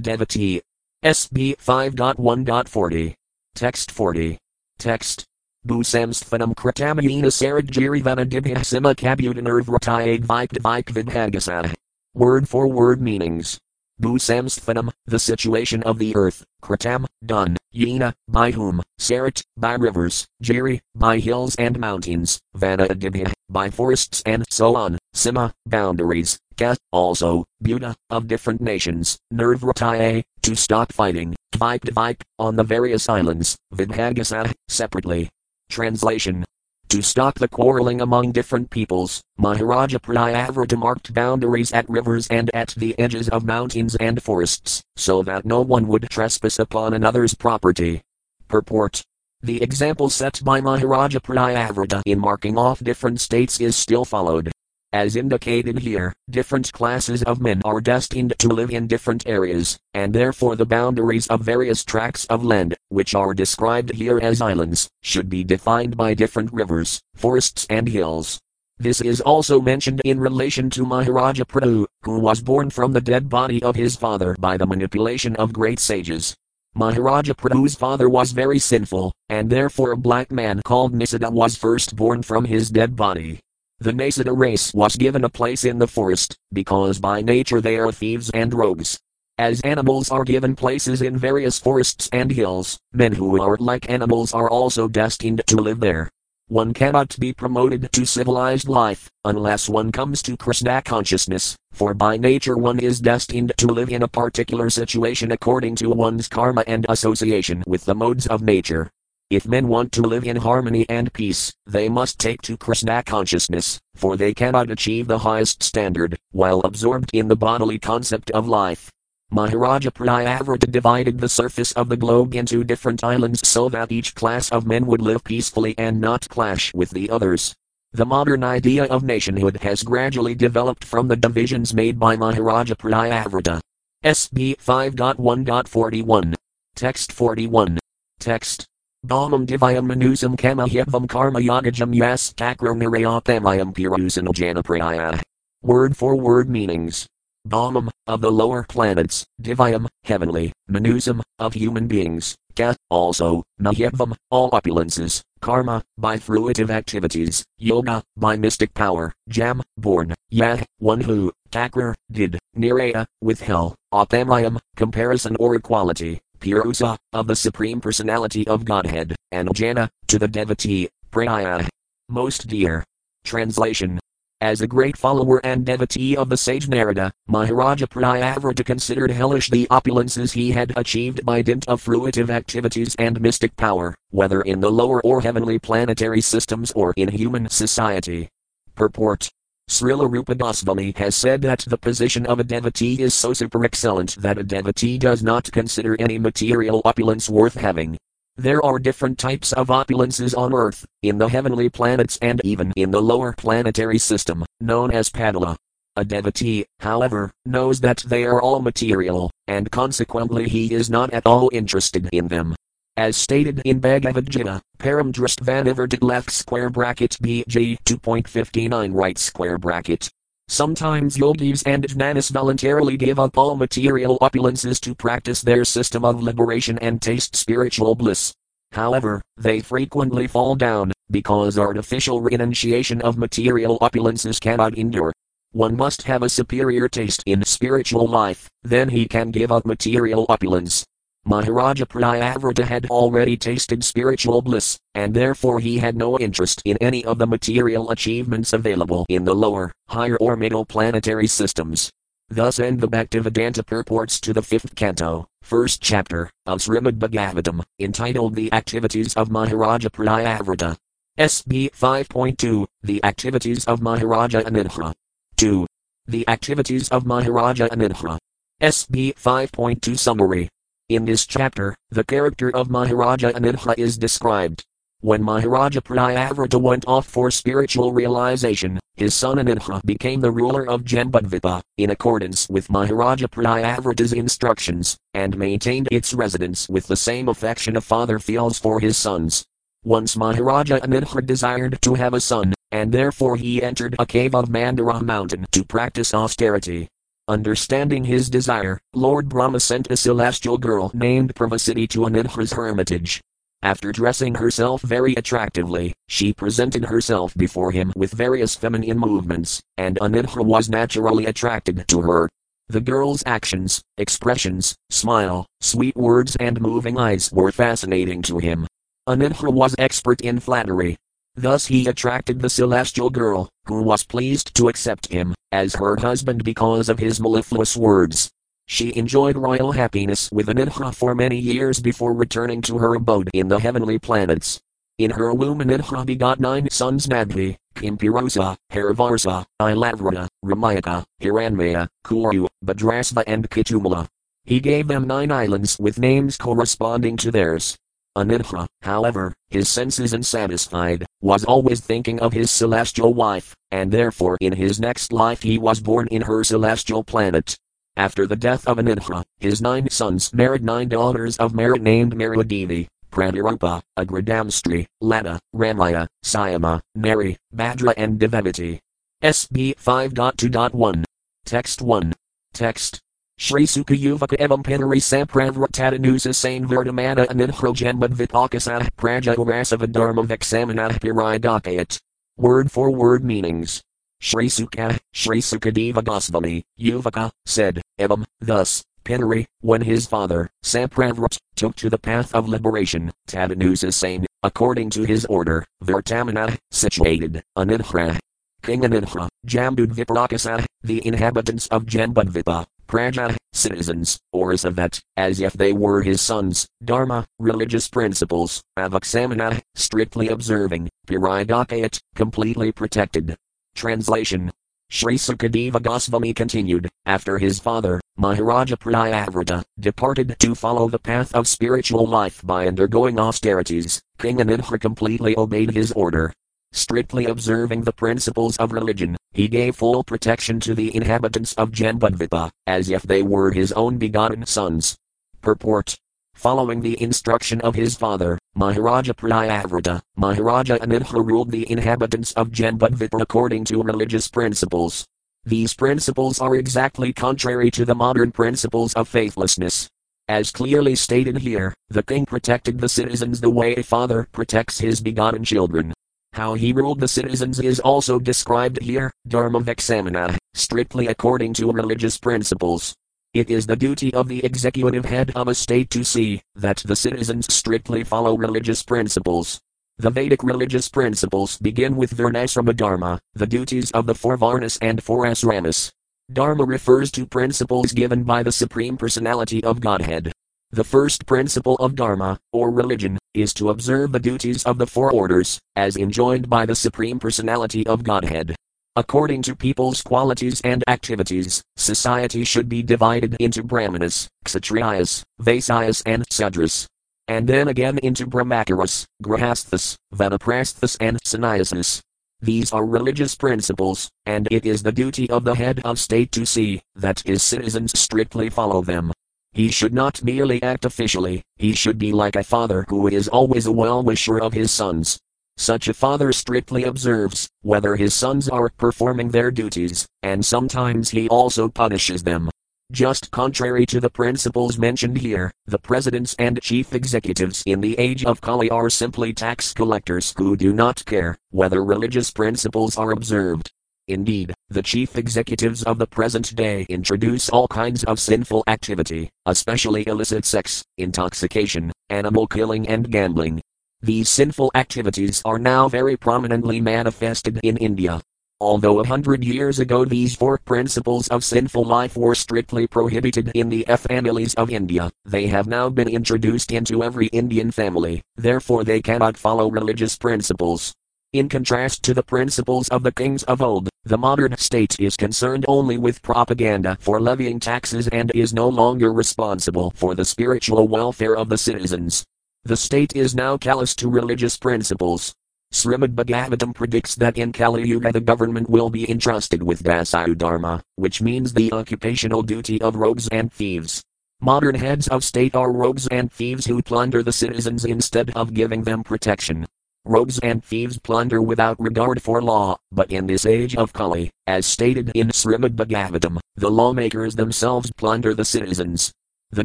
devotee. 0.00 0.60
SB 1.02 1.56
5.1.40. 1.56 3.14
Text 3.54 3.90
40. 3.90 4.38
Text. 4.78 5.24
Busamsthanam 5.66 6.54
kritamayina 6.54 7.32
sarajirivana 7.32 8.26
dibhyasima 8.26 8.94
kabutanurvrataig 8.94 10.26
vikdvikvidhagasah. 10.26 11.74
Word 12.16 12.48
for 12.48 12.66
word 12.66 13.02
meanings. 13.02 13.58
Busamsthanam, 14.00 14.90
the 15.04 15.18
situation 15.18 15.82
of 15.82 15.98
the 15.98 16.16
earth, 16.16 16.46
Kritam, 16.62 17.04
done, 17.22 17.58
Yena, 17.74 18.14
by 18.26 18.52
whom, 18.52 18.80
Sarat, 18.98 19.42
by 19.58 19.74
rivers, 19.74 20.26
Jiri, 20.42 20.80
by 20.94 21.18
hills 21.18 21.56
and 21.56 21.78
mountains, 21.78 22.40
Vana 22.54 22.86
Adibhya, 22.86 23.34
by 23.50 23.68
forests 23.68 24.22
and 24.24 24.46
so 24.48 24.76
on, 24.76 24.96
Sima, 25.14 25.52
boundaries, 25.66 26.38
Ka, 26.56 26.76
also, 26.90 27.44
Buddha, 27.60 27.94
of 28.08 28.28
different 28.28 28.62
nations, 28.62 29.18
Nirvrataye, 29.30 30.24
to 30.40 30.56
stop 30.56 30.94
fighting, 30.94 31.36
Dvik, 31.52 32.22
on 32.38 32.56
the 32.56 32.64
various 32.64 33.10
islands, 33.10 33.58
Vidhagasa, 33.74 34.54
separately. 34.68 35.28
Translation 35.68 36.46
to 36.88 37.02
stop 37.02 37.34
the 37.34 37.48
quarreling 37.48 38.00
among 38.00 38.32
different 38.32 38.70
peoples, 38.70 39.22
Maharaja 39.38 39.98
Priyavrata 39.98 40.78
marked 40.78 41.12
boundaries 41.12 41.72
at 41.72 41.88
rivers 41.88 42.26
and 42.28 42.50
at 42.54 42.74
the 42.76 42.98
edges 42.98 43.28
of 43.28 43.44
mountains 43.44 43.96
and 43.96 44.22
forests, 44.22 44.82
so 44.96 45.22
that 45.22 45.44
no 45.44 45.60
one 45.60 45.88
would 45.88 46.08
trespass 46.10 46.58
upon 46.58 46.94
another's 46.94 47.34
property. 47.34 48.02
Purport 48.48 49.02
The 49.42 49.62
example 49.62 50.08
set 50.10 50.40
by 50.44 50.60
Maharaja 50.60 51.18
Priyavrata 51.18 52.02
in 52.06 52.18
marking 52.18 52.56
off 52.56 52.82
different 52.82 53.20
states 53.20 53.60
is 53.60 53.76
still 53.76 54.04
followed. 54.04 54.52
As 54.96 55.14
indicated 55.14 55.80
here, 55.80 56.14
different 56.30 56.72
classes 56.72 57.22
of 57.24 57.38
men 57.38 57.60
are 57.66 57.82
destined 57.82 58.32
to 58.38 58.48
live 58.48 58.70
in 58.70 58.86
different 58.86 59.26
areas, 59.26 59.78
and 59.92 60.14
therefore 60.14 60.56
the 60.56 60.64
boundaries 60.64 61.26
of 61.26 61.42
various 61.42 61.84
tracts 61.84 62.24
of 62.32 62.42
land, 62.42 62.74
which 62.88 63.14
are 63.14 63.34
described 63.34 63.92
here 63.92 64.18
as 64.18 64.40
islands, 64.40 64.88
should 65.02 65.28
be 65.28 65.44
defined 65.44 65.98
by 65.98 66.14
different 66.14 66.50
rivers, 66.50 67.02
forests, 67.14 67.66
and 67.68 67.90
hills. 67.90 68.40
This 68.78 69.02
is 69.02 69.20
also 69.20 69.60
mentioned 69.60 70.00
in 70.02 70.18
relation 70.18 70.70
to 70.70 70.86
Maharaja 70.86 71.44
Prithu, 71.44 71.84
who 72.04 72.18
was 72.18 72.40
born 72.40 72.70
from 72.70 72.92
the 72.92 73.02
dead 73.02 73.28
body 73.28 73.62
of 73.62 73.76
his 73.76 73.96
father 73.96 74.34
by 74.38 74.56
the 74.56 74.66
manipulation 74.66 75.36
of 75.36 75.52
great 75.52 75.78
sages. 75.78 76.34
Maharaja 76.74 77.34
Prithu's 77.34 77.74
father 77.74 78.08
was 78.08 78.32
very 78.32 78.58
sinful, 78.58 79.12
and 79.28 79.50
therefore 79.50 79.92
a 79.92 79.96
black 79.98 80.32
man 80.32 80.62
called 80.64 80.94
Nisada 80.94 81.30
was 81.30 81.54
first 81.54 81.96
born 81.96 82.22
from 82.22 82.46
his 82.46 82.70
dead 82.70 82.96
body. 82.96 83.40
The 83.78 83.92
Nisada 83.92 84.34
race 84.34 84.72
was 84.72 84.96
given 84.96 85.22
a 85.22 85.28
place 85.28 85.64
in 85.64 85.78
the 85.78 85.86
forest, 85.86 86.38
because 86.50 86.98
by 86.98 87.20
nature 87.20 87.60
they 87.60 87.76
are 87.76 87.92
thieves 87.92 88.30
and 88.30 88.54
rogues. 88.54 88.98
As 89.36 89.60
animals 89.60 90.10
are 90.10 90.24
given 90.24 90.56
places 90.56 91.02
in 91.02 91.18
various 91.18 91.58
forests 91.58 92.08
and 92.10 92.30
hills, 92.30 92.78
men 92.94 93.12
who 93.12 93.38
are 93.42 93.58
like 93.58 93.90
animals 93.90 94.32
are 94.32 94.48
also 94.48 94.88
destined 94.88 95.42
to 95.48 95.56
live 95.56 95.80
there. 95.80 96.08
One 96.48 96.72
cannot 96.72 97.18
be 97.20 97.34
promoted 97.34 97.92
to 97.92 98.06
civilized 98.06 98.66
life 98.66 99.10
unless 99.26 99.68
one 99.68 99.92
comes 99.92 100.22
to 100.22 100.38
Krishna 100.38 100.80
consciousness, 100.80 101.54
for 101.72 101.92
by 101.92 102.16
nature 102.16 102.56
one 102.56 102.78
is 102.78 102.98
destined 102.98 103.52
to 103.58 103.66
live 103.66 103.90
in 103.90 104.02
a 104.02 104.08
particular 104.08 104.70
situation 104.70 105.32
according 105.32 105.76
to 105.76 105.90
one's 105.90 106.28
karma 106.28 106.64
and 106.66 106.86
association 106.88 107.62
with 107.66 107.84
the 107.84 107.94
modes 107.94 108.26
of 108.26 108.40
nature. 108.40 108.90
If 109.28 109.48
men 109.48 109.66
want 109.66 109.90
to 109.92 110.02
live 110.02 110.24
in 110.24 110.36
harmony 110.36 110.86
and 110.88 111.12
peace, 111.12 111.52
they 111.66 111.88
must 111.88 112.20
take 112.20 112.42
to 112.42 112.56
Krishna 112.56 113.02
consciousness, 113.02 113.80
for 113.96 114.16
they 114.16 114.32
cannot 114.32 114.70
achieve 114.70 115.08
the 115.08 115.18
highest 115.18 115.64
standard, 115.64 116.16
while 116.30 116.60
absorbed 116.60 117.10
in 117.12 117.26
the 117.26 117.34
bodily 117.34 117.80
concept 117.80 118.30
of 118.30 118.46
life. 118.46 118.88
Maharaja 119.32 119.90
Priyavrata 119.90 120.70
divided 120.70 121.18
the 121.18 121.28
surface 121.28 121.72
of 121.72 121.88
the 121.88 121.96
globe 121.96 122.36
into 122.36 122.62
different 122.62 123.02
islands 123.02 123.48
so 123.48 123.68
that 123.68 123.90
each 123.90 124.14
class 124.14 124.48
of 124.50 124.64
men 124.64 124.86
would 124.86 125.02
live 125.02 125.24
peacefully 125.24 125.74
and 125.76 126.00
not 126.00 126.28
clash 126.28 126.72
with 126.72 126.90
the 126.90 127.10
others. 127.10 127.52
The 127.90 128.06
modern 128.06 128.44
idea 128.44 128.84
of 128.84 129.02
nationhood 129.02 129.56
has 129.62 129.82
gradually 129.82 130.36
developed 130.36 130.84
from 130.84 131.08
the 131.08 131.16
divisions 131.16 131.74
made 131.74 131.98
by 131.98 132.14
Maharaja 132.14 132.76
Priyavrata. 132.76 133.58
SB 134.04 134.56
5.1.41. 134.58 136.34
Text 136.76 137.10
41. 137.10 137.78
Text. 138.20 138.68
Dhamam 139.06 139.46
divayam 139.46 139.86
manusam 139.86 140.34
kamahyabvam 140.34 141.08
karma 141.08 141.38
yogajam 141.38 141.94
yas 141.94 142.34
takro 142.34 142.74
nirayapamayam 142.74 143.72
pirusanajanapraya. 143.72 145.22
Word 145.62 145.96
for 145.96 146.16
word 146.16 146.50
meanings. 146.50 147.06
Dhamam, 147.46 147.88
of 148.08 148.20
the 148.20 148.32
lower 148.32 148.64
planets, 148.64 149.24
Divayam, 149.40 149.86
heavenly, 150.02 150.52
Manusam, 150.68 151.20
of 151.38 151.54
human 151.54 151.86
beings, 151.86 152.34
Ka, 152.56 152.74
also, 152.90 153.44
Mahyabvam, 153.60 154.16
all 154.32 154.50
opulences, 154.50 155.22
Karma, 155.40 155.84
by 155.96 156.16
fruitive 156.16 156.70
activities, 156.70 157.44
Yoga, 157.58 158.02
by 158.16 158.36
mystic 158.36 158.74
power, 158.74 159.12
Jam, 159.28 159.62
born, 159.76 160.12
Yah, 160.30 160.62
one 160.78 161.00
who, 161.00 161.32
Takrar, 161.50 161.94
did, 162.10 162.40
Niraya, 162.56 163.06
with 163.22 163.40
hell, 163.42 163.76
Apamayam, 163.94 164.58
comparison 164.74 165.36
or 165.38 165.54
equality, 165.54 166.20
Purusa, 166.40 166.96
of 167.12 167.26
the 167.26 167.36
Supreme 167.36 167.80
Personality 167.80 168.46
of 168.46 168.64
Godhead, 168.64 169.14
and 169.32 169.54
Jana, 169.54 169.90
to 170.08 170.18
the 170.18 170.28
devotee, 170.28 170.88
Praya. 171.10 171.68
Most 172.08 172.46
dear. 172.48 172.84
Translation. 173.24 173.98
As 174.42 174.60
a 174.60 174.66
great 174.66 174.98
follower 174.98 175.40
and 175.44 175.64
devotee 175.64 176.14
of 176.14 176.28
the 176.28 176.36
sage 176.36 176.68
Narada, 176.68 177.10
Maharaja 177.26 177.86
Priyavrata 177.86 178.64
considered 178.64 179.10
hellish 179.10 179.48
the 179.48 179.66
opulences 179.70 180.34
he 180.34 180.52
had 180.52 180.76
achieved 180.76 181.24
by 181.24 181.40
dint 181.40 181.66
of 181.68 181.82
fruitive 181.82 182.28
activities 182.28 182.94
and 182.98 183.20
mystic 183.20 183.56
power, 183.56 183.94
whether 184.10 184.42
in 184.42 184.60
the 184.60 184.70
lower 184.70 185.00
or 185.02 185.22
heavenly 185.22 185.58
planetary 185.58 186.20
systems 186.20 186.70
or 186.72 186.92
in 186.98 187.08
human 187.08 187.48
society. 187.48 188.28
Purport 188.74 189.30
Srila 189.68 190.10
Rupa 190.10 190.34
Goswami 190.34 190.94
has 190.96 191.16
said 191.16 191.42
that 191.42 191.64
the 191.66 191.76
position 191.76 192.24
of 192.26 192.38
a 192.38 192.44
devotee 192.44 193.02
is 193.02 193.12
so 193.12 193.32
super 193.32 193.64
excellent 193.64 194.16
that 194.16 194.38
a 194.38 194.44
devotee 194.44 194.96
does 194.96 195.24
not 195.24 195.50
consider 195.50 195.96
any 195.98 196.18
material 196.18 196.80
opulence 196.84 197.28
worth 197.28 197.56
having. 197.56 197.98
There 198.36 198.64
are 198.64 198.78
different 198.78 199.18
types 199.18 199.52
of 199.52 199.68
opulences 199.68 200.38
on 200.38 200.54
earth, 200.54 200.86
in 201.02 201.18
the 201.18 201.28
heavenly 201.28 201.68
planets 201.68 202.16
and 202.22 202.40
even 202.44 202.72
in 202.76 202.90
the 202.90 203.02
lower 203.02 203.32
planetary 203.32 203.98
system, 203.98 204.44
known 204.60 204.92
as 204.92 205.10
Patala. 205.10 205.56
A 205.96 206.04
devotee, 206.04 206.64
however, 206.80 207.32
knows 207.44 207.80
that 207.80 208.04
they 208.06 208.24
are 208.24 208.40
all 208.40 208.60
material, 208.60 209.30
and 209.48 209.70
consequently 209.70 210.48
he 210.48 210.72
is 210.72 210.88
not 210.88 211.12
at 211.12 211.26
all 211.26 211.50
interested 211.52 212.08
in 212.12 212.28
them. 212.28 212.54
As 212.98 213.14
stated 213.14 213.60
in 213.66 213.78
Bhagavad 213.78 214.30
Gita, 214.30 214.62
Param 214.78 215.12
Dristvanivartit 215.12 216.02
left 216.02 216.30
square 216.30 216.70
bracket 216.70 217.18
BG 217.22 217.76
2.59 217.84 218.94
right 218.94 219.18
square 219.18 219.58
bracket. 219.58 220.08
Sometimes 220.48 221.18
yogis 221.18 221.62
and 221.64 221.86
jnanis 221.86 222.30
voluntarily 222.30 222.96
give 222.96 223.18
up 223.18 223.36
all 223.36 223.54
material 223.54 224.18
opulences 224.20 224.80
to 224.80 224.94
practice 224.94 225.42
their 225.42 225.62
system 225.62 226.06
of 226.06 226.22
liberation 226.22 226.78
and 226.78 227.02
taste 227.02 227.36
spiritual 227.36 227.94
bliss. 227.94 228.32
However, 228.72 229.20
they 229.36 229.60
frequently 229.60 230.26
fall 230.26 230.54
down, 230.54 230.90
because 231.10 231.58
artificial 231.58 232.22
renunciation 232.22 233.02
of 233.02 233.18
material 233.18 233.78
opulences 233.80 234.40
cannot 234.40 234.78
endure. 234.78 235.12
One 235.52 235.76
must 235.76 236.04
have 236.04 236.22
a 236.22 236.30
superior 236.30 236.88
taste 236.88 237.22
in 237.26 237.44
spiritual 237.44 238.06
life, 238.06 238.48
then 238.62 238.88
he 238.88 239.06
can 239.06 239.32
give 239.32 239.52
up 239.52 239.66
material 239.66 240.24
opulence. 240.30 240.86
Maharaja 241.28 241.84
Priyavrata 241.84 242.62
had 242.62 242.86
already 242.86 243.36
tasted 243.36 243.82
spiritual 243.82 244.42
bliss, 244.42 244.78
and 244.94 245.12
therefore 245.12 245.58
he 245.58 245.78
had 245.78 245.96
no 245.96 246.16
interest 246.20 246.62
in 246.64 246.76
any 246.76 247.04
of 247.04 247.18
the 247.18 247.26
material 247.26 247.90
achievements 247.90 248.52
available 248.52 249.04
in 249.08 249.24
the 249.24 249.34
lower, 249.34 249.72
higher 249.88 250.16
or 250.18 250.36
middle 250.36 250.64
planetary 250.64 251.26
systems. 251.26 251.90
Thus 252.28 252.60
end 252.60 252.80
the 252.80 252.86
Bhaktivedanta 252.86 253.66
purports 253.66 254.20
to 254.20 254.32
the 254.32 254.40
fifth 254.40 254.76
canto, 254.76 255.26
first 255.42 255.82
chapter, 255.82 256.30
of 256.46 256.60
Srimad 256.60 257.00
Bhagavatam, 257.00 257.64
entitled 257.80 258.36
The 258.36 258.52
Activities 258.52 259.14
of 259.14 259.28
Maharaja 259.28 259.88
Priyavrata. 259.88 260.76
SB 261.18 261.72
5.2, 261.72 262.68
The 262.84 263.02
Activities 263.02 263.64
of 263.64 263.82
Maharaja 263.82 264.42
Anidha. 264.42 264.94
2. 265.36 265.66
The 266.06 266.28
Activities 266.28 266.88
of 266.90 267.04
Maharaja 267.04 267.66
Anidha. 267.66 268.16
SB 268.62 269.14
5.2 269.16 269.98
Summary 269.98 270.48
in 270.88 271.04
this 271.04 271.26
chapter, 271.26 271.74
the 271.90 272.04
character 272.04 272.54
of 272.54 272.70
Maharaja 272.70 273.32
Anidha 273.32 273.74
is 273.76 273.98
described. 273.98 274.64
When 275.00 275.22
Maharaja 275.22 275.80
Priyavrata 275.80 276.60
went 276.60 276.86
off 276.86 277.06
for 277.06 277.30
spiritual 277.30 277.92
realization, 277.92 278.78
his 278.94 279.12
son 279.12 279.38
Anidha 279.38 279.84
became 279.84 280.20
the 280.20 280.30
ruler 280.30 280.66
of 280.68 280.84
Jambudvipa, 280.84 281.60
in 281.76 281.90
accordance 281.90 282.48
with 282.48 282.70
Maharaja 282.70 283.26
Priyavrata's 283.26 284.12
instructions, 284.12 284.96
and 285.12 285.36
maintained 285.36 285.88
its 285.90 286.14
residence 286.14 286.68
with 286.68 286.86
the 286.86 286.96
same 286.96 287.28
affection 287.28 287.76
a 287.76 287.80
father 287.80 288.20
feels 288.20 288.58
for 288.58 288.78
his 288.78 288.96
sons. 288.96 289.44
Once 289.82 290.16
Maharaja 290.16 290.78
Anidha 290.78 291.26
desired 291.26 291.78
to 291.82 291.94
have 291.94 292.14
a 292.14 292.20
son, 292.20 292.54
and 292.70 292.92
therefore 292.92 293.36
he 293.36 293.62
entered 293.62 293.96
a 293.98 294.06
cave 294.06 294.36
of 294.36 294.48
Mandara 294.48 295.02
mountain 295.02 295.46
to 295.50 295.64
practice 295.64 296.14
austerity. 296.14 296.88
Understanding 297.28 298.04
his 298.04 298.30
desire, 298.30 298.78
Lord 298.94 299.28
Brahma 299.28 299.58
sent 299.58 299.90
a 299.90 299.96
celestial 299.96 300.58
girl 300.58 300.92
named 300.94 301.34
Pravasiti 301.34 301.88
to 301.88 302.06
Anidha's 302.06 302.52
hermitage. 302.52 303.20
After 303.62 303.90
dressing 303.90 304.36
herself 304.36 304.82
very 304.82 305.12
attractively, 305.16 305.92
she 306.06 306.32
presented 306.32 306.84
herself 306.84 307.34
before 307.34 307.72
him 307.72 307.92
with 307.96 308.12
various 308.12 308.54
feminine 308.54 309.00
movements, 309.00 309.60
and 309.76 309.98
Anidha 310.00 310.44
was 310.44 310.68
naturally 310.68 311.26
attracted 311.26 311.88
to 311.88 312.02
her. 312.02 312.28
The 312.68 312.80
girl's 312.80 313.24
actions, 313.26 313.82
expressions, 313.98 314.76
smile, 314.90 315.46
sweet 315.60 315.96
words, 315.96 316.36
and 316.36 316.60
moving 316.60 316.96
eyes 316.96 317.32
were 317.32 317.50
fascinating 317.50 318.22
to 318.22 318.38
him. 318.38 318.68
Anidha 319.08 319.52
was 319.52 319.74
expert 319.78 320.20
in 320.20 320.38
flattery. 320.38 320.96
Thus 321.36 321.66
he 321.66 321.86
attracted 321.86 322.40
the 322.40 322.48
celestial 322.48 323.10
girl, 323.10 323.50
who 323.66 323.82
was 323.82 324.04
pleased 324.04 324.54
to 324.54 324.68
accept 324.68 325.12
him 325.12 325.34
as 325.52 325.74
her 325.74 325.96
husband 325.96 326.44
because 326.44 326.88
of 326.88 326.98
his 326.98 327.20
mellifluous 327.20 327.76
words. 327.76 328.30
She 328.66 328.96
enjoyed 328.96 329.36
royal 329.36 329.72
happiness 329.72 330.30
with 330.32 330.48
Anidha 330.48 330.94
for 330.94 331.14
many 331.14 331.38
years 331.38 331.78
before 331.78 332.14
returning 332.14 332.62
to 332.62 332.78
her 332.78 332.94
abode 332.94 333.30
in 333.34 333.48
the 333.48 333.60
heavenly 333.60 333.98
planets. 333.98 334.60
In 334.98 335.10
her 335.10 335.32
womb 335.34 335.60
Anidha 335.60 336.06
begot 336.06 336.40
nine 336.40 336.68
sons 336.70 337.06
Nadvi, 337.06 337.56
Kimpirosa, 337.74 338.56
Harivarsa, 338.72 339.44
Ilavrata, 339.60 340.28
Ramayaka, 340.42 341.04
Hiranmaya, 341.20 341.86
Kuru, 342.02 342.46
Bhadrasva 342.64 343.22
and 343.26 343.48
Kitumala. 343.50 344.08
He 344.44 344.58
gave 344.58 344.88
them 344.88 345.06
nine 345.06 345.30
islands 345.30 345.78
with 345.78 345.98
names 345.98 346.38
corresponding 346.38 347.18
to 347.18 347.30
theirs. 347.30 347.76
Anidha, 348.16 348.66
however, 348.82 349.34
his 349.50 349.68
senses 349.68 350.14
unsatisfied, 350.14 351.04
was 351.20 351.44
always 351.44 351.80
thinking 351.80 352.18
of 352.20 352.32
his 352.32 352.50
celestial 352.50 353.12
wife, 353.12 353.54
and 353.70 353.92
therefore 353.92 354.38
in 354.40 354.54
his 354.54 354.80
next 354.80 355.12
life 355.12 355.42
he 355.42 355.58
was 355.58 355.80
born 355.80 356.08
in 356.08 356.22
her 356.22 356.42
celestial 356.42 357.04
planet. 357.04 357.56
After 357.96 358.26
the 358.26 358.36
death 358.36 358.66
of 358.66 358.78
Anidha, 358.78 359.22
his 359.38 359.60
nine 359.60 359.90
sons 359.90 360.32
married 360.32 360.64
nine 360.64 360.88
daughters 360.88 361.36
of 361.36 361.54
merit 361.54 361.82
named 361.82 362.14
Maradevi, 362.14 362.88
Pratirupa, 363.10 363.82
Agradamstri, 363.98 364.86
Lata, 365.00 365.38
Ramaya, 365.54 366.06
Syama, 366.22 366.82
Nari, 366.94 367.36
Bhadra 367.54 367.94
and 367.96 368.18
Devavati. 368.18 368.80
SB 369.22 369.74
5.2.1. 369.76 371.04
Text 371.44 371.80
1. 371.80 372.12
Text. 372.52 373.00
Shri 373.38 373.64
Sukha 373.64 373.94
Yuvaka 373.94 374.38
Evam 374.38 374.62
Pinari 374.62 374.96
Sampravratatanusa 374.96 376.34
Sain 376.34 376.66
Verdamana 376.66 377.26
Anidhro 377.28 377.74
Janmad 377.74 378.14
Vipakasa 378.14 378.88
Praja 378.96 379.36
Urasava 379.36 379.90
Dharma 379.92 380.24
Vexamana 380.24 380.88
Piridakayat. 380.98 382.00
Word 382.38 382.72
for 382.72 382.90
word 382.90 383.24
meanings. 383.24 383.82
Shri 384.20 384.46
Sukha, 384.46 384.98
Shri 385.12 385.42
Sukadeva 385.42 386.02
Goswami, 386.02 386.64
Yuvaka, 386.80 387.30
said, 387.44 387.82
Evam, 388.00 388.24
thus, 388.40 388.82
Pinari, 389.04 389.46
when 389.60 389.82
his 389.82 390.06
father, 390.06 390.48
Sampravrat, 390.64 391.36
took 391.56 391.76
to 391.76 391.90
the 391.90 391.98
path 391.98 392.34
of 392.34 392.48
liberation, 392.48 393.12
Tadanusa 393.28 393.92
Sain, 393.92 394.24
according 394.42 394.88
to 394.90 395.04
his 395.04 395.26
order, 395.26 395.66
Vertamana, 395.84 396.56
situated, 396.70 397.44
Anidhra. 397.56 398.18
King 398.62 398.80
Anidhra, 398.80 399.28
Jambud 399.46 399.92
Viparakasa, 399.92 400.64
the 400.82 401.06
inhabitants 401.06 401.66
of 401.68 401.84
Jambudvipa, 401.84 402.66
praja, 402.86 403.36
citizens, 403.52 404.18
or 404.32 404.52
as 404.52 405.40
if 405.40 405.52
they 405.54 405.72
were 405.72 406.02
his 406.02 406.20
sons, 406.20 406.66
dharma, 406.84 407.24
religious 407.38 407.88
principles, 407.88 408.62
avaksamana, 408.78 409.60
strictly 409.74 410.28
observing, 410.28 410.88
piridakayat, 411.06 412.00
completely 412.14 412.72
protected. 412.72 413.36
Translation. 413.74 414.50
Sri 414.88 415.16
Sukadeva 415.16 415.82
Goswami 415.82 416.32
continued, 416.32 416.88
after 417.06 417.38
his 417.38 417.58
father, 417.58 418.00
Maharaja 418.16 418.76
Priyavrata, 418.76 419.64
departed 419.80 420.36
to 420.38 420.54
follow 420.54 420.88
the 420.88 420.98
path 420.98 421.34
of 421.34 421.48
spiritual 421.48 422.06
life 422.06 422.40
by 422.44 422.68
undergoing 422.68 423.18
austerities, 423.18 424.00
King 424.18 424.38
Anidhra 424.38 424.80
completely 424.80 425.36
obeyed 425.36 425.72
his 425.72 425.90
order, 425.92 426.32
strictly 426.72 427.26
observing 427.26 427.82
the 427.82 427.92
principles 427.92 428.56
of 428.58 428.72
religion, 428.72 429.16
he 429.32 429.48
gave 429.48 429.76
full 429.76 430.02
protection 430.04 430.60
to 430.60 430.74
the 430.74 430.94
inhabitants 430.94 431.52
of 431.54 431.70
Jambudvipa, 431.70 432.50
as 432.66 432.90
if 432.90 433.02
they 433.02 433.22
were 433.22 433.50
his 433.52 433.72
own 433.72 433.98
begotten 433.98 434.46
sons. 434.46 434.96
Purport 435.42 435.96
Following 436.34 436.82
the 436.82 437.00
instruction 437.02 437.60
of 437.62 437.74
his 437.74 437.96
father, 437.96 438.38
Maharaja 438.54 439.14
Priyavrata, 439.14 440.02
Maharaja 440.16 440.76
Anidha 440.78 441.26
ruled 441.26 441.50
the 441.50 441.70
inhabitants 441.70 442.32
of 442.32 442.50
Jambudvipa 442.50 443.20
according 443.20 443.64
to 443.64 443.82
religious 443.82 444.28
principles. 444.28 445.06
These 445.46 445.74
principles 445.74 446.38
are 446.38 446.56
exactly 446.56 447.12
contrary 447.12 447.70
to 447.70 447.84
the 447.84 447.94
modern 447.94 448.32
principles 448.32 448.92
of 448.94 449.08
faithlessness. 449.08 449.88
As 450.28 450.50
clearly 450.50 450.94
stated 450.94 451.38
here, 451.38 451.72
the 451.88 452.02
king 452.02 452.26
protected 452.26 452.80
the 452.80 452.88
citizens 452.88 453.40
the 453.40 453.48
way 453.48 453.76
a 453.76 453.82
father 453.82 454.28
protects 454.32 454.80
his 454.80 455.00
begotten 455.00 455.44
children. 455.44 455.94
How 456.36 456.52
he 456.52 456.74
ruled 456.74 457.00
the 457.00 457.08
citizens 457.08 457.60
is 457.60 457.80
also 457.80 458.18
described 458.18 458.82
here, 458.82 459.10
Dharma 459.26 459.58
Vexamana, 459.58 460.36
strictly 460.52 461.06
according 461.06 461.54
to 461.54 461.72
religious 461.72 462.18
principles. 462.18 462.94
It 463.32 463.48
is 463.48 463.66
the 463.66 463.74
duty 463.74 464.12
of 464.12 464.28
the 464.28 464.44
executive 464.44 465.06
head 465.06 465.32
of 465.34 465.48
a 465.48 465.54
state 465.54 465.88
to 465.92 466.04
see 466.04 466.42
that 466.54 466.82
the 466.84 466.94
citizens 466.94 467.50
strictly 467.50 468.04
follow 468.04 468.36
religious 468.36 468.82
principles. 468.82 469.58
The 469.96 470.10
Vedic 470.10 470.42
religious 470.42 470.90
principles 470.90 471.56
begin 471.56 471.96
with 471.96 472.14
Varnasrama 472.14 472.76
Dharma, 472.76 473.18
the 473.32 473.46
duties 473.46 473.90
of 473.92 474.04
the 474.04 474.14
four 474.14 474.36
Varnas 474.36 474.76
and 474.82 475.02
four 475.02 475.24
Asramas. 475.24 475.90
Dharma 476.30 476.66
refers 476.66 477.10
to 477.12 477.24
principles 477.24 477.92
given 477.92 478.24
by 478.24 478.42
the 478.42 478.52
Supreme 478.52 478.98
Personality 478.98 479.64
of 479.64 479.80
Godhead. 479.80 480.32
The 480.76 480.84
first 480.84 481.24
principle 481.24 481.76
of 481.76 481.94
Dharma, 481.94 482.38
or 482.52 482.70
religion, 482.70 483.16
is 483.32 483.54
to 483.54 483.70
observe 483.70 484.12
the 484.12 484.20
duties 484.20 484.62
of 484.64 484.76
the 484.76 484.86
four 484.86 485.10
orders, 485.10 485.58
as 485.74 485.96
enjoined 485.96 486.50
by 486.50 486.66
the 486.66 486.74
Supreme 486.74 487.18
Personality 487.18 487.86
of 487.86 488.04
Godhead. 488.04 488.54
According 488.94 489.40
to 489.44 489.56
people's 489.56 490.02
qualities 490.02 490.60
and 490.64 490.84
activities, 490.86 491.62
society 491.78 492.44
should 492.44 492.68
be 492.68 492.82
divided 492.82 493.38
into 493.40 493.62
Brahmanas, 493.62 494.28
Kshatriyas, 494.44 495.22
Vaisyas, 495.40 496.02
and 496.04 496.28
Sudras. 496.28 496.84
And 497.26 497.48
then 497.48 497.68
again 497.68 497.96
into 498.02 498.26
Brahmacharis, 498.26 499.06
Grahasthas, 499.22 499.96
Vanaprasthas, 500.12 500.98
and 501.00 501.16
Sannyasas. 501.24 502.02
These 502.42 502.70
are 502.74 502.84
religious 502.84 503.34
principles, 503.34 504.10
and 504.26 504.46
it 504.50 504.66
is 504.66 504.82
the 504.82 504.92
duty 504.92 505.30
of 505.30 505.44
the 505.44 505.54
head 505.54 505.80
of 505.86 505.98
state 505.98 506.32
to 506.32 506.44
see 506.44 506.82
that 506.94 507.20
his 507.20 507.42
citizens 507.42 507.98
strictly 507.98 508.50
follow 508.50 508.82
them. 508.82 509.10
He 509.56 509.70
should 509.70 509.94
not 509.94 510.22
merely 510.22 510.62
act 510.62 510.84
officially, 510.84 511.42
he 511.56 511.72
should 511.72 511.98
be 511.98 512.12
like 512.12 512.36
a 512.36 512.44
father 512.44 512.84
who 512.90 513.08
is 513.08 513.26
always 513.26 513.64
a 513.64 513.72
well 513.72 514.02
wisher 514.02 514.38
of 514.38 514.52
his 514.52 514.70
sons. 514.70 515.18
Such 515.56 515.88
a 515.88 515.94
father 515.94 516.30
strictly 516.30 516.84
observes 516.84 517.48
whether 517.62 517.96
his 517.96 518.12
sons 518.12 518.50
are 518.50 518.68
performing 518.68 519.30
their 519.30 519.50
duties, 519.50 520.06
and 520.22 520.44
sometimes 520.44 521.08
he 521.08 521.26
also 521.30 521.70
punishes 521.70 522.22
them. 522.22 522.50
Just 522.92 523.30
contrary 523.30 523.86
to 523.86 523.98
the 523.98 524.10
principles 524.10 524.76
mentioned 524.76 525.16
here, 525.16 525.50
the 525.64 525.78
presidents 525.78 526.36
and 526.38 526.60
chief 526.60 526.92
executives 526.92 527.62
in 527.64 527.80
the 527.80 527.98
age 527.98 528.26
of 528.26 528.42
Kali 528.42 528.68
are 528.68 528.90
simply 528.90 529.32
tax 529.32 529.72
collectors 529.72 530.34
who 530.36 530.54
do 530.58 530.74
not 530.74 531.02
care 531.06 531.34
whether 531.48 531.82
religious 531.82 532.30
principles 532.30 532.98
are 532.98 533.10
observed. 533.10 533.72
Indeed, 534.08 534.54
the 534.68 534.84
chief 534.84 535.18
executives 535.18 535.82
of 535.82 535.98
the 535.98 536.06
present 536.06 536.54
day 536.54 536.86
introduce 536.88 537.48
all 537.48 537.66
kinds 537.66 538.04
of 538.04 538.20
sinful 538.20 538.62
activity, 538.68 539.30
especially 539.46 540.06
illicit 540.06 540.44
sex, 540.44 540.84
intoxication, 540.96 541.90
animal 542.08 542.46
killing, 542.46 542.86
and 542.86 543.10
gambling. 543.10 543.60
These 544.02 544.28
sinful 544.28 544.70
activities 544.76 545.42
are 545.44 545.58
now 545.58 545.88
very 545.88 546.16
prominently 546.16 546.80
manifested 546.80 547.58
in 547.64 547.76
India. 547.78 548.20
Although 548.60 549.00
a 549.00 549.06
hundred 549.06 549.42
years 549.42 549.80
ago 549.80 550.04
these 550.04 550.36
four 550.36 550.56
principles 550.58 551.26
of 551.28 551.42
sinful 551.42 551.84
life 551.84 552.16
were 552.16 552.36
strictly 552.36 552.86
prohibited 552.86 553.50
in 553.56 553.68
the 553.68 553.84
families 554.08 554.54
of 554.54 554.70
India, 554.70 555.10
they 555.24 555.48
have 555.48 555.66
now 555.66 555.88
been 555.88 556.08
introduced 556.08 556.70
into 556.70 557.02
every 557.02 557.26
Indian 557.28 557.72
family, 557.72 558.22
therefore 558.36 558.84
they 558.84 559.02
cannot 559.02 559.36
follow 559.36 559.68
religious 559.68 560.16
principles. 560.16 560.94
In 561.32 561.48
contrast 561.48 562.04
to 562.04 562.14
the 562.14 562.22
principles 562.22 562.88
of 562.88 563.02
the 563.02 563.12
kings 563.12 563.42
of 563.42 563.60
old, 563.60 563.90
the 564.06 564.16
modern 564.16 564.56
state 564.56 565.00
is 565.00 565.16
concerned 565.16 565.64
only 565.66 565.98
with 565.98 566.22
propaganda 566.22 566.96
for 567.00 567.20
levying 567.20 567.58
taxes 567.58 568.06
and 568.06 568.30
is 568.36 568.54
no 568.54 568.68
longer 568.68 569.12
responsible 569.12 569.90
for 569.96 570.14
the 570.14 570.24
spiritual 570.24 570.86
welfare 570.86 571.36
of 571.36 571.48
the 571.48 571.58
citizens. 571.58 572.24
The 572.62 572.76
state 572.76 573.16
is 573.16 573.34
now 573.34 573.56
callous 573.56 573.96
to 573.96 574.08
religious 574.08 574.56
principles. 574.56 575.34
Srimad 575.74 576.14
Bhagavatam 576.14 576.72
predicts 576.72 577.16
that 577.16 577.36
in 577.36 577.52
Kali 577.52 577.84
Yuga 577.84 578.12
the 578.12 578.20
government 578.20 578.70
will 578.70 578.90
be 578.90 579.10
entrusted 579.10 579.60
with 579.60 579.82
Dasayu 579.82 580.38
Dharma, 580.38 580.84
which 580.94 581.20
means 581.20 581.52
the 581.52 581.72
occupational 581.72 582.42
duty 582.42 582.80
of 582.80 582.94
rogues 582.94 583.26
and 583.32 583.52
thieves. 583.52 584.04
Modern 584.40 584.76
heads 584.76 585.08
of 585.08 585.24
state 585.24 585.56
are 585.56 585.72
rogues 585.72 586.06
and 586.06 586.30
thieves 586.30 586.66
who 586.66 586.80
plunder 586.80 587.24
the 587.24 587.32
citizens 587.32 587.84
instead 587.84 588.30
of 588.36 588.54
giving 588.54 588.84
them 588.84 589.02
protection. 589.02 589.66
Rogues 590.06 590.38
and 590.38 590.64
thieves 590.64 590.98
plunder 590.98 591.42
without 591.42 591.78
regard 591.80 592.22
for 592.22 592.40
law, 592.40 592.76
but 592.92 593.10
in 593.10 593.26
this 593.26 593.44
age 593.44 593.76
of 593.76 593.92
Kali, 593.92 594.30
as 594.46 594.64
stated 594.64 595.10
in 595.14 595.28
Srimad 595.28 595.74
Bhagavatam, 595.74 596.38
the 596.54 596.70
lawmakers 596.70 597.34
themselves 597.34 597.90
plunder 597.96 598.34
the 598.34 598.44
citizens. 598.44 599.12
The 599.50 599.64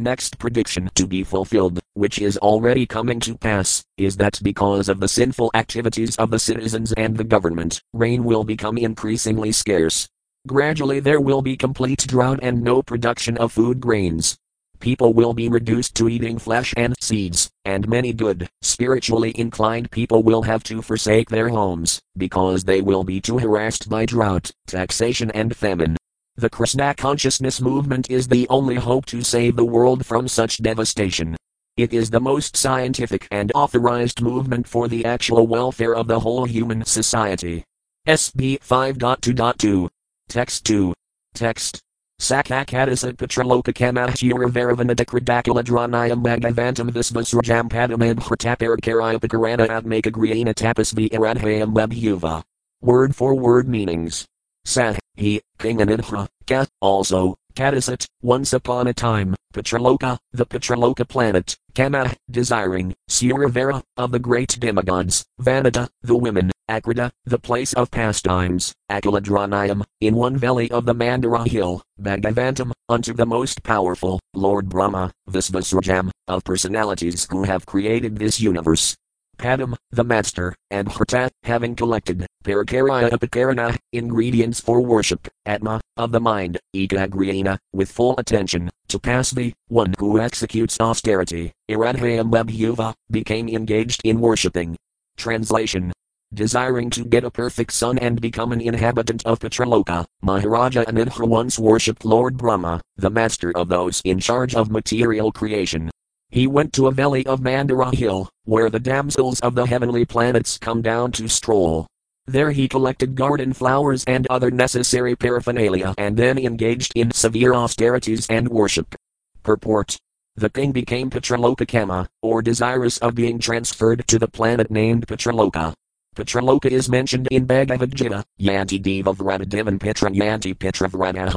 next 0.00 0.38
prediction 0.38 0.90
to 0.94 1.06
be 1.06 1.24
fulfilled, 1.24 1.80
which 1.94 2.18
is 2.18 2.38
already 2.38 2.86
coming 2.86 3.20
to 3.20 3.36
pass, 3.36 3.82
is 3.96 4.16
that 4.18 4.40
because 4.42 4.88
of 4.88 5.00
the 5.00 5.08
sinful 5.08 5.50
activities 5.54 6.16
of 6.16 6.30
the 6.30 6.38
citizens 6.38 6.92
and 6.92 7.16
the 7.16 7.24
government, 7.24 7.80
rain 7.92 8.24
will 8.24 8.44
become 8.44 8.78
increasingly 8.78 9.52
scarce. 9.52 10.08
Gradually 10.46 11.00
there 11.00 11.20
will 11.20 11.42
be 11.42 11.56
complete 11.56 12.06
drought 12.06 12.40
and 12.42 12.62
no 12.62 12.82
production 12.82 13.36
of 13.38 13.52
food 13.52 13.80
grains 13.80 14.36
people 14.82 15.14
will 15.14 15.32
be 15.32 15.48
reduced 15.48 15.94
to 15.94 16.08
eating 16.08 16.36
flesh 16.38 16.74
and 16.76 16.92
seeds, 17.00 17.48
and 17.64 17.88
many 17.88 18.12
good, 18.12 18.48
spiritually 18.62 19.32
inclined 19.38 19.90
people 19.92 20.24
will 20.24 20.42
have 20.42 20.64
to 20.64 20.82
forsake 20.82 21.30
their 21.30 21.48
homes, 21.48 22.02
because 22.16 22.64
they 22.64 22.80
will 22.80 23.04
be 23.04 23.20
too 23.20 23.38
harassed 23.38 23.88
by 23.88 24.04
drought, 24.04 24.50
taxation, 24.66 25.30
and 25.30 25.56
famine. 25.56 25.96
The 26.36 26.50
Krishna 26.50 26.94
consciousness 26.94 27.60
movement 27.60 28.10
is 28.10 28.26
the 28.26 28.48
only 28.48 28.74
hope 28.74 29.06
to 29.06 29.22
save 29.22 29.54
the 29.54 29.64
world 29.64 30.04
from 30.04 30.26
such 30.26 30.60
devastation. 30.60 31.36
It 31.76 31.94
is 31.94 32.10
the 32.10 32.20
most 32.20 32.56
scientific 32.56 33.28
and 33.30 33.52
authorized 33.54 34.20
movement 34.20 34.66
for 34.66 34.88
the 34.88 35.04
actual 35.04 35.46
welfare 35.46 35.94
of 35.94 36.08
the 36.08 36.20
whole 36.20 36.44
human 36.44 36.84
society. 36.84 37.64
SB 38.08 38.58
5.2.2. 38.58 39.88
Text 40.28 40.66
2. 40.66 40.92
Text 41.34 41.80
Sakakadasa 42.22 43.14
Petraloka 43.14 43.74
Kamahshira 43.74 44.48
Varavanata 44.48 45.04
Kradakula 45.04 45.64
Dranayam 45.64 46.22
Bhagavantam 46.22 46.88
Visvasrajam 46.90 47.68
Padamam 47.68 48.14
Hrataparkaraya 48.14 49.18
Pakarana 49.18 49.66
Atmaka 49.66 50.12
Griana 50.12 50.54
Tapas 50.54 50.92
V 50.92 51.08
Aradhayam 51.08 51.74
Webhuva. 51.74 52.44
Word 52.80 53.16
for 53.16 53.34
word 53.34 53.68
meanings. 53.68 54.28
Sah, 54.64 54.94
he, 55.16 55.40
king 55.58 55.82
and 55.82 55.90
Inhra, 55.90 56.28
ka, 56.46 56.66
also, 56.80 57.34
Kadasat, 57.54 58.06
once 58.22 58.52
upon 58.52 58.86
a 58.86 58.94
time, 58.94 59.34
Pitraloka, 59.52 60.18
the 60.32 60.46
Pitraloka 60.46 61.08
planet, 61.08 61.56
Kama, 61.74 62.14
desiring, 62.30 62.94
Suravara, 63.10 63.82
of 63.96 64.12
the 64.12 64.20
great 64.20 64.60
demigods, 64.60 65.24
Vanada, 65.40 65.88
the 66.02 66.14
women, 66.14 66.52
Akrita, 66.72 67.10
the 67.26 67.38
place 67.38 67.74
of 67.74 67.90
pastimes, 67.90 68.72
Akuladranayam, 68.90 69.84
in 70.00 70.14
one 70.14 70.38
valley 70.38 70.70
of 70.70 70.86
the 70.86 70.94
Mandara 70.94 71.46
hill, 71.46 71.82
Bhagavantam, 72.00 72.72
unto 72.88 73.12
the 73.12 73.26
most 73.26 73.62
powerful, 73.62 74.18
Lord 74.32 74.70
Brahma, 74.70 75.12
Visvasrajam, 75.28 76.10
of 76.28 76.44
personalities 76.44 77.28
who 77.30 77.42
have 77.42 77.66
created 77.66 78.16
this 78.16 78.40
universe. 78.40 78.96
Padam, 79.36 79.76
the 79.90 80.02
master, 80.02 80.54
and 80.70 80.88
Hrta, 80.88 81.28
having 81.42 81.74
collected, 81.74 82.26
Parakaraya 82.42 83.10
Upakarana, 83.10 83.76
ingredients 83.92 84.58
for 84.58 84.80
worship, 84.80 85.28
Atma, 85.44 85.78
of 85.98 86.10
the 86.10 86.20
mind, 86.20 86.58
Ekagriyana, 86.74 87.58
with 87.74 87.92
full 87.92 88.14
attention, 88.16 88.70
to 88.88 88.98
pass 88.98 89.30
the 89.30 89.52
one 89.68 89.92
who 89.98 90.18
executes 90.18 90.80
austerity, 90.80 91.52
Iradhayam 91.70 92.30
Webhuva, 92.30 92.94
became 93.10 93.50
engaged 93.50 94.00
in 94.04 94.20
worshipping. 94.20 94.74
Translation 95.18 95.92
Desiring 96.34 96.88
to 96.90 97.04
get 97.04 97.24
a 97.24 97.30
perfect 97.30 97.74
son 97.74 97.98
and 97.98 98.18
become 98.18 98.52
an 98.52 98.60
inhabitant 98.62 99.22
of 99.26 99.38
Pitraloka, 99.38 100.06
Maharaja 100.22 100.84
Anandha 100.84 101.28
once 101.28 101.58
worshipped 101.58 102.06
Lord 102.06 102.38
Brahma, 102.38 102.80
the 102.96 103.10
master 103.10 103.54
of 103.54 103.68
those 103.68 104.00
in 104.04 104.18
charge 104.18 104.54
of 104.54 104.70
material 104.70 105.30
creation. 105.30 105.90
He 106.30 106.46
went 106.46 106.72
to 106.72 106.86
a 106.86 106.90
valley 106.90 107.26
of 107.26 107.40
Mandara 107.40 107.94
hill, 107.94 108.30
where 108.44 108.70
the 108.70 108.80
damsels 108.80 109.40
of 109.40 109.54
the 109.54 109.66
heavenly 109.66 110.06
planets 110.06 110.56
come 110.56 110.80
down 110.80 111.12
to 111.12 111.28
stroll. 111.28 111.86
There 112.26 112.50
he 112.50 112.66
collected 112.66 113.14
garden 113.14 113.52
flowers 113.52 114.02
and 114.06 114.26
other 114.28 114.50
necessary 114.50 115.14
paraphernalia 115.14 115.94
and 115.98 116.16
then 116.16 116.38
engaged 116.38 116.92
in 116.94 117.10
severe 117.10 117.52
austerities 117.52 118.26
and 118.30 118.48
worship. 118.48 118.94
Purport 119.42 119.98
the 120.34 120.48
king 120.48 120.72
became 120.72 121.10
Pitraloka 121.10 121.68
Kama, 121.68 122.08
or 122.22 122.40
desirous 122.40 122.96
of 122.98 123.14
being 123.14 123.38
transferred 123.38 124.02
to 124.08 124.18
the 124.18 124.26
planet 124.26 124.70
named 124.70 125.06
Pitraloka. 125.06 125.74
Pitraloka 126.14 126.70
is 126.70 126.90
mentioned 126.90 127.26
in 127.30 127.46
Bhagavad 127.46 127.94
Gita, 127.94 128.22
Yanti 128.38 128.82
Deva 128.82 129.14
Vradadevan 129.14 129.80
Petra 129.80 130.10
Yanti 130.10 130.52
Petra 130.52 130.86